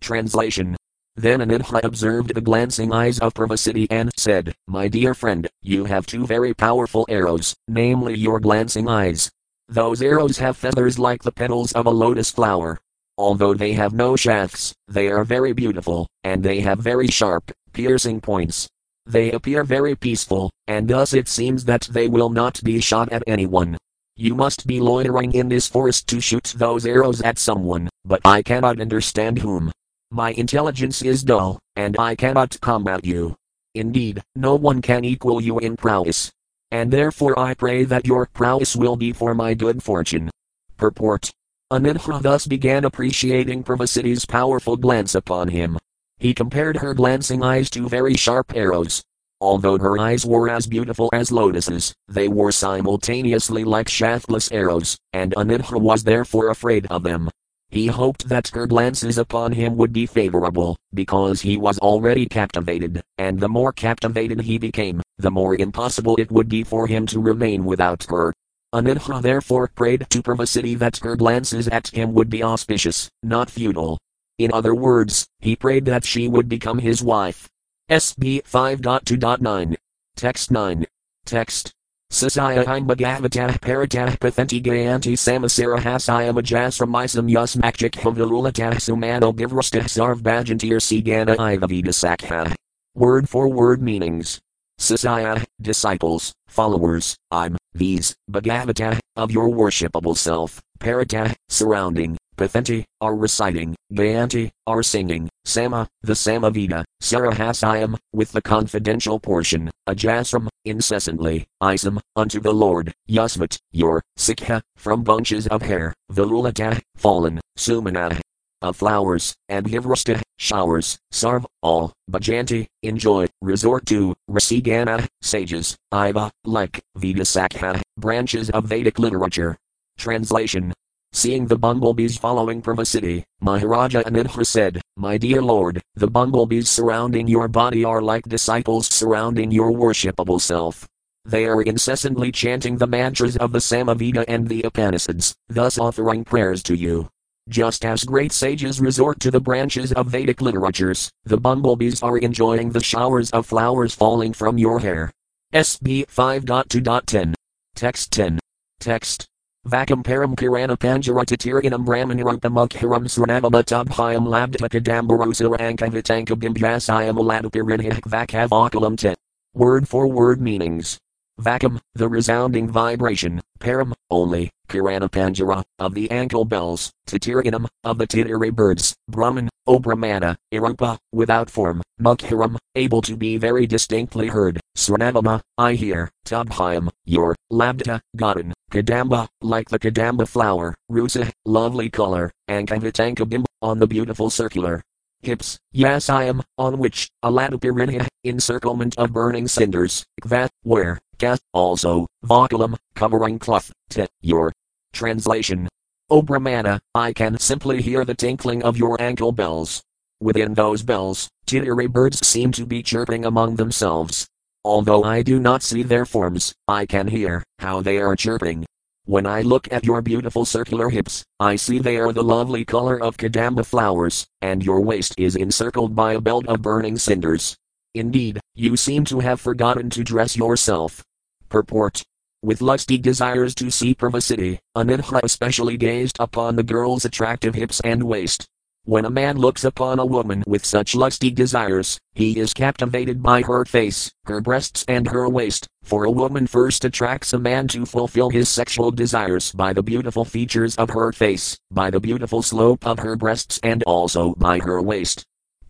Translation 0.00 0.76
Then 1.16 1.40
Agnidhra 1.40 1.82
observed 1.84 2.34
the 2.34 2.40
glancing 2.40 2.92
eyes 2.92 3.18
of 3.18 3.34
Purvacitti 3.34 3.86
and 3.90 4.10
said, 4.16 4.54
My 4.66 4.88
dear 4.88 5.14
friend, 5.14 5.48
you 5.62 5.84
have 5.84 6.06
two 6.06 6.26
very 6.26 6.52
powerful 6.52 7.06
arrows, 7.08 7.54
namely 7.68 8.14
your 8.14 8.40
glancing 8.40 8.88
eyes. 8.88 9.30
Those 9.68 10.02
arrows 10.02 10.38
have 10.38 10.56
feathers 10.56 10.98
like 10.98 11.22
the 11.22 11.32
petals 11.32 11.72
of 11.72 11.86
a 11.86 11.90
lotus 11.90 12.30
flower. 12.30 12.78
Although 13.18 13.54
they 13.54 13.72
have 13.72 13.94
no 13.94 14.14
shafts, 14.14 14.74
they 14.88 15.08
are 15.08 15.24
very 15.24 15.52
beautiful, 15.52 16.06
and 16.22 16.42
they 16.42 16.60
have 16.60 16.78
very 16.78 17.08
sharp, 17.08 17.50
piercing 17.72 18.20
points. 18.20 18.68
They 19.06 19.30
appear 19.30 19.62
very 19.62 19.94
peaceful, 19.94 20.50
and 20.66 20.88
thus 20.88 21.14
it 21.14 21.28
seems 21.28 21.64
that 21.66 21.88
they 21.90 22.08
will 22.08 22.28
not 22.28 22.62
be 22.64 22.80
shot 22.80 23.10
at 23.12 23.22
anyone. 23.26 23.78
You 24.16 24.34
must 24.34 24.66
be 24.66 24.80
loitering 24.80 25.32
in 25.32 25.48
this 25.48 25.68
forest 25.68 26.08
to 26.08 26.20
shoot 26.20 26.54
those 26.56 26.86
arrows 26.86 27.22
at 27.22 27.38
someone, 27.38 27.88
but 28.04 28.20
I 28.24 28.42
cannot 28.42 28.80
understand 28.80 29.38
whom. 29.38 29.70
My 30.10 30.30
intelligence 30.32 31.02
is 31.02 31.22
dull, 31.22 31.58
and 31.76 31.96
I 31.98 32.16
cannot 32.16 32.60
combat 32.60 33.04
you. 33.04 33.36
Indeed, 33.74 34.22
no 34.34 34.54
one 34.54 34.82
can 34.82 35.04
equal 35.04 35.40
you 35.40 35.58
in 35.58 35.76
prowess. 35.76 36.32
And 36.70 36.92
therefore 36.92 37.38
I 37.38 37.54
pray 37.54 37.84
that 37.84 38.06
your 38.06 38.26
prowess 38.26 38.74
will 38.74 38.96
be 38.96 39.12
for 39.12 39.34
my 39.34 39.54
good 39.54 39.82
fortune. 39.82 40.30
Purport 40.76 41.30
Agnidhra 41.72 42.22
thus 42.22 42.46
began 42.46 42.84
appreciating 42.84 43.64
Purvacitti's 43.64 44.24
powerful 44.24 44.76
glance 44.76 45.14
upon 45.14 45.48
him. 45.48 45.78
He 46.18 46.32
compared 46.32 46.78
her 46.78 46.94
glancing 46.94 47.42
eyes 47.42 47.68
to 47.70 47.88
very 47.88 48.14
sharp 48.14 48.52
arrows. 48.54 49.02
Although 49.40 49.78
her 49.78 49.98
eyes 49.98 50.24
were 50.24 50.48
as 50.48 50.66
beautiful 50.66 51.10
as 51.12 51.30
lotuses, 51.30 51.92
they 52.08 52.26
were 52.26 52.52
simultaneously 52.52 53.64
like 53.64 53.88
shaftless 53.88 54.50
arrows, 54.50 54.96
and 55.12 55.34
Agnidhra 55.34 55.78
was 55.78 56.04
therefore 56.04 56.48
afraid 56.48 56.86
of 56.86 57.02
them. 57.02 57.28
He 57.68 57.88
hoped 57.88 58.30
that 58.30 58.48
her 58.48 58.66
glances 58.66 59.18
upon 59.18 59.52
him 59.52 59.76
would 59.76 59.92
be 59.92 60.06
favorable, 60.06 60.78
because 60.94 61.42
he 61.42 61.58
was 61.58 61.78
already 61.80 62.24
captivated, 62.24 63.02
and 63.18 63.38
the 63.38 63.48
more 63.48 63.72
captivated 63.72 64.40
he 64.40 64.56
became, 64.56 65.02
the 65.18 65.30
more 65.30 65.54
impossible 65.54 66.16
it 66.16 66.30
would 66.30 66.48
be 66.48 66.64
for 66.64 66.86
him 66.86 67.04
to 67.08 67.20
remain 67.20 67.66
without 67.66 68.04
her. 68.08 68.32
Agnidhra 68.74 69.20
therefore 69.20 69.68
prayed 69.68 70.06
to 70.08 70.22
Purvacitti 70.22 70.78
that 70.78 70.96
her 70.98 71.16
glances 71.16 71.68
at 71.68 71.88
him 71.88 72.14
would 72.14 72.30
be 72.30 72.42
auspicious, 72.42 73.10
not 73.22 73.50
futile. 73.50 73.98
In 74.38 74.52
other 74.52 74.74
words, 74.74 75.26
he 75.40 75.56
prayed 75.56 75.86
that 75.86 76.04
she 76.04 76.28
would 76.28 76.48
become 76.48 76.78
his 76.78 77.02
wife. 77.02 77.48
SB 77.90 78.42
5.2.9. 78.42 79.76
Text 80.14 80.50
9. 80.50 80.86
Text. 81.24 81.72
Sasaya 82.12 82.64
Bhagavatah 82.64 83.58
Paratah 83.58 84.18
Pathenti 84.18 84.62
Gayanti 84.62 85.14
Samasara 85.14 85.78
Hasayam 85.78 86.40
Ajasramisam 86.40 87.30
Yasmakchik 87.30 87.92
Havilulatah 87.92 88.74
Sumano 88.74 89.34
Bivrastah 89.34 89.84
Sarv 89.84 90.20
Bhajantir 90.20 90.80
Sigana 90.80 91.36
Ivavida 91.36 91.88
Sakha. 91.88 92.54
Word 92.94 93.28
for 93.28 93.48
word 93.48 93.82
meanings. 93.82 94.40
Sasaya, 94.78 95.44
disciples, 95.60 96.34
followers, 96.48 97.16
I'm, 97.30 97.56
these, 97.72 98.14
Bhagavata, 98.30 99.00
of 99.16 99.30
your 99.30 99.48
worshipable 99.48 100.16
self, 100.16 100.60
Parata, 100.78 101.34
surrounding, 101.48 102.18
Pathenti, 102.36 102.84
are 103.00 103.16
reciting, 103.16 103.74
Gayanti, 103.92 104.50
are 104.66 104.82
singing, 104.82 105.28
Sama, 105.44 105.88
the 106.02 106.12
Samaveda, 106.12 106.84
Sarahasayam, 107.02 107.96
with 108.12 108.32
the 108.32 108.42
confidential 108.42 109.18
portion, 109.18 109.70
Ajasram, 109.88 110.48
incessantly, 110.64 111.46
Isam, 111.62 111.98
unto 112.14 112.40
the 112.40 112.52
Lord, 112.52 112.92
Yasvat, 113.08 113.58
your, 113.72 114.02
Sikha, 114.16 114.62
from 114.76 115.02
bunches 115.02 115.46
of 115.46 115.62
hair, 115.62 115.94
Vilulata, 116.12 116.80
fallen, 116.94 117.40
Sumana, 117.58 118.20
of 118.60 118.76
flowers, 118.76 119.34
and 119.48 119.66
Hivrasta, 119.66 120.20
showers, 120.38 120.98
Sarv, 121.12 121.46
all, 121.62 121.92
Bhajanti, 122.10 122.66
enjoy, 122.82 123.26
resort 123.40 123.86
to, 123.86 124.14
Rasigana, 124.30 125.06
sages, 125.22 125.76
Iva, 125.92 126.30
like, 126.44 126.82
Vedasakha, 126.98 127.80
branches 127.96 128.50
of 128.50 128.64
Vedic 128.64 128.98
literature. 128.98 129.56
Translation 129.98 130.74
Seeing 131.16 131.46
the 131.46 131.56
bumblebees 131.56 132.18
following 132.18 132.60
Purvacitti, 132.60 133.24
Maharaja 133.40 134.02
Agnidhra 134.02 134.44
said, 134.44 134.82
My 134.98 135.16
dear 135.16 135.40
Lord, 135.40 135.80
the 135.94 136.06
bumblebees 136.06 136.68
surrounding 136.68 137.26
your 137.26 137.48
body 137.48 137.86
are 137.86 138.02
like 138.02 138.24
disciples 138.24 138.88
surrounding 138.88 139.50
your 139.50 139.72
worshipable 139.72 140.38
self. 140.38 140.86
They 141.24 141.46
are 141.46 141.62
incessantly 141.62 142.30
chanting 142.32 142.76
the 142.76 142.86
mantras 142.86 143.38
of 143.38 143.52
the 143.52 143.60
Samaveda 143.60 144.26
and 144.28 144.46
the 144.46 144.60
Upanishads, 144.60 145.34
thus 145.48 145.78
offering 145.78 146.22
prayers 146.22 146.62
to 146.64 146.76
you. 146.76 147.08
Just 147.48 147.86
as 147.86 148.04
great 148.04 148.32
sages 148.32 148.78
resort 148.78 149.18
to 149.20 149.30
the 149.30 149.40
branches 149.40 149.94
of 149.94 150.08
Vedic 150.08 150.42
literatures, 150.42 151.10
the 151.24 151.38
bumblebees 151.38 152.02
are 152.02 152.18
enjoying 152.18 152.72
the 152.72 152.84
showers 152.84 153.30
of 153.30 153.46
flowers 153.46 153.94
falling 153.94 154.34
from 154.34 154.58
your 154.58 154.80
hair. 154.80 155.10
SB 155.54 156.08
5.2.10. 156.08 157.32
Text 157.74 158.12
10. 158.12 158.38
Text. 158.80 159.26
Vakamparam 159.66 160.36
Kirana 160.36 160.78
Panjaratatiranam 160.78 161.84
Brahmanirupamukharam 161.84 163.08
Sranavamatabhyam 163.10 164.28
Labdhakadambarosarankavatanka 164.28 166.38
Bimbasayam 166.38 167.18
Aladapirinhik 167.18 168.02
Vakavakalam 168.02 168.96
te. 168.96 169.16
Word 169.54 169.88
for 169.88 170.06
word 170.06 170.40
meanings. 170.40 171.00
Vakam, 171.40 171.78
the 171.94 172.08
resounding 172.08 172.66
vibration, 172.68 173.42
param, 173.60 173.92
only, 174.10 174.50
Kirana 174.68 175.10
Panjara, 175.10 175.62
of 175.78 175.92
the 175.92 176.10
ankle 176.10 176.46
bells, 176.46 176.90
Tatiranam, 177.06 177.66
of 177.84 177.98
the 177.98 178.06
tittery 178.06 178.50
birds, 178.50 178.96
Brahman, 179.08 179.50
O 179.66 179.78
Brahmana, 179.78 180.38
Irupa, 180.52 180.96
without 181.12 181.50
form, 181.50 181.82
Mukharam, 182.00 182.56
able 182.74 183.02
to 183.02 183.16
be 183.16 183.36
very 183.36 183.66
distinctly 183.66 184.28
heard, 184.28 184.60
Sranavama, 184.76 185.42
I 185.58 185.74
hear, 185.74 186.10
Tabhyam, 186.24 186.88
your, 187.04 187.36
Labdha, 187.52 188.00
gotten, 188.16 188.54
Kadamba, 188.70 189.28
like 189.42 189.68
the 189.68 189.78
Kadamba 189.78 190.26
flower, 190.26 190.74
Rusa, 190.90 191.30
lovely 191.44 191.90
color, 191.90 192.32
Ankavitankabim, 192.48 193.44
on 193.60 193.78
the 193.78 193.86
beautiful 193.86 194.30
circular. 194.30 194.82
Hips, 195.22 195.58
yes 195.72 196.08
I 196.08 196.24
am, 196.24 196.42
on 196.56 196.78
which, 196.78 197.10
a 197.22 197.30
Aladapirinya, 197.30 198.06
encirclement 198.24 198.96
of 198.98 199.12
burning 199.12 199.48
cinders, 199.48 200.04
that, 200.24 200.50
where, 200.62 200.98
cast, 201.18 201.42
also, 201.52 202.06
Voculum, 202.24 202.76
covering 202.94 203.38
cloth, 203.38 203.72
t, 203.90 204.06
your. 204.20 204.52
Translation. 204.92 205.68
O 206.08 206.22
Brahmana, 206.22 206.80
I 206.94 207.12
can 207.12 207.38
simply 207.38 207.82
hear 207.82 208.04
the 208.04 208.14
tinkling 208.14 208.62
of 208.62 208.76
your 208.76 209.00
ankle 209.00 209.32
bells. 209.32 209.82
Within 210.20 210.54
those 210.54 210.82
bells, 210.82 211.28
tittery 211.46 211.86
birds 211.86 212.26
seem 212.26 212.52
to 212.52 212.64
be 212.64 212.82
chirping 212.82 213.24
among 213.24 213.56
themselves. 213.56 214.26
Although 214.64 215.04
I 215.04 215.22
do 215.22 215.38
not 215.38 215.62
see 215.62 215.82
their 215.82 216.06
forms, 216.06 216.54
I 216.66 216.86
can 216.86 217.08
hear 217.08 217.42
how 217.58 217.82
they 217.82 217.98
are 217.98 218.16
chirping. 218.16 218.64
When 219.04 219.26
I 219.26 219.42
look 219.42 219.72
at 219.72 219.84
your 219.84 220.02
beautiful 220.02 220.44
circular 220.44 220.90
hips, 220.90 221.22
I 221.38 221.54
see 221.56 221.78
they 221.78 221.98
are 221.98 222.12
the 222.12 222.24
lovely 222.24 222.64
color 222.64 223.00
of 223.00 223.16
kadamba 223.16 223.64
flowers, 223.64 224.26
and 224.42 224.64
your 224.64 224.80
waist 224.80 225.14
is 225.18 225.36
encircled 225.36 225.94
by 225.94 226.14
a 226.14 226.20
belt 226.20 226.48
of 226.48 226.62
burning 226.62 226.96
cinders. 226.98 227.56
Indeed, 227.96 228.40
you 228.54 228.76
seem 228.76 229.06
to 229.06 229.20
have 229.20 229.40
forgotten 229.40 229.88
to 229.90 230.04
dress 230.04 230.36
yourself. 230.36 231.02
Purport. 231.48 232.02
With 232.42 232.60
lusty 232.60 232.98
desires 232.98 233.54
to 233.54 233.70
see 233.70 233.94
Purvacitti, 233.94 234.58
Agnidhra 234.76 235.20
especially 235.22 235.78
gazed 235.78 236.18
upon 236.20 236.56
the 236.56 236.62
girl's 236.62 237.06
attractive 237.06 237.54
hips 237.54 237.80
and 237.80 238.02
waist. 238.02 238.46
When 238.84 239.06
a 239.06 239.10
man 239.10 239.38
looks 239.38 239.64
upon 239.64 239.98
a 239.98 240.04
woman 240.04 240.44
with 240.46 240.66
such 240.66 240.94
lusty 240.94 241.30
desires, 241.30 241.98
he 242.12 242.38
is 242.38 242.52
captivated 242.52 243.22
by 243.22 243.40
her 243.42 243.64
face, 243.64 244.12
her 244.26 244.42
breasts, 244.42 244.84
and 244.86 245.08
her 245.08 245.26
waist, 245.28 245.66
for 245.82 246.04
a 246.04 246.10
woman 246.10 246.46
first 246.46 246.84
attracts 246.84 247.32
a 247.32 247.38
man 247.38 247.66
to 247.68 247.86
fulfill 247.86 248.28
his 248.28 248.50
sexual 248.50 248.90
desires 248.90 249.52
by 249.52 249.72
the 249.72 249.82
beautiful 249.82 250.26
features 250.26 250.76
of 250.76 250.90
her 250.90 251.12
face, 251.12 251.56
by 251.70 251.90
the 251.90 251.98
beautiful 251.98 252.42
slope 252.42 252.86
of 252.86 252.98
her 252.98 253.16
breasts, 253.16 253.58
and 253.62 253.82
also 253.84 254.34
by 254.34 254.58
her 254.58 254.82
waist. 254.82 255.24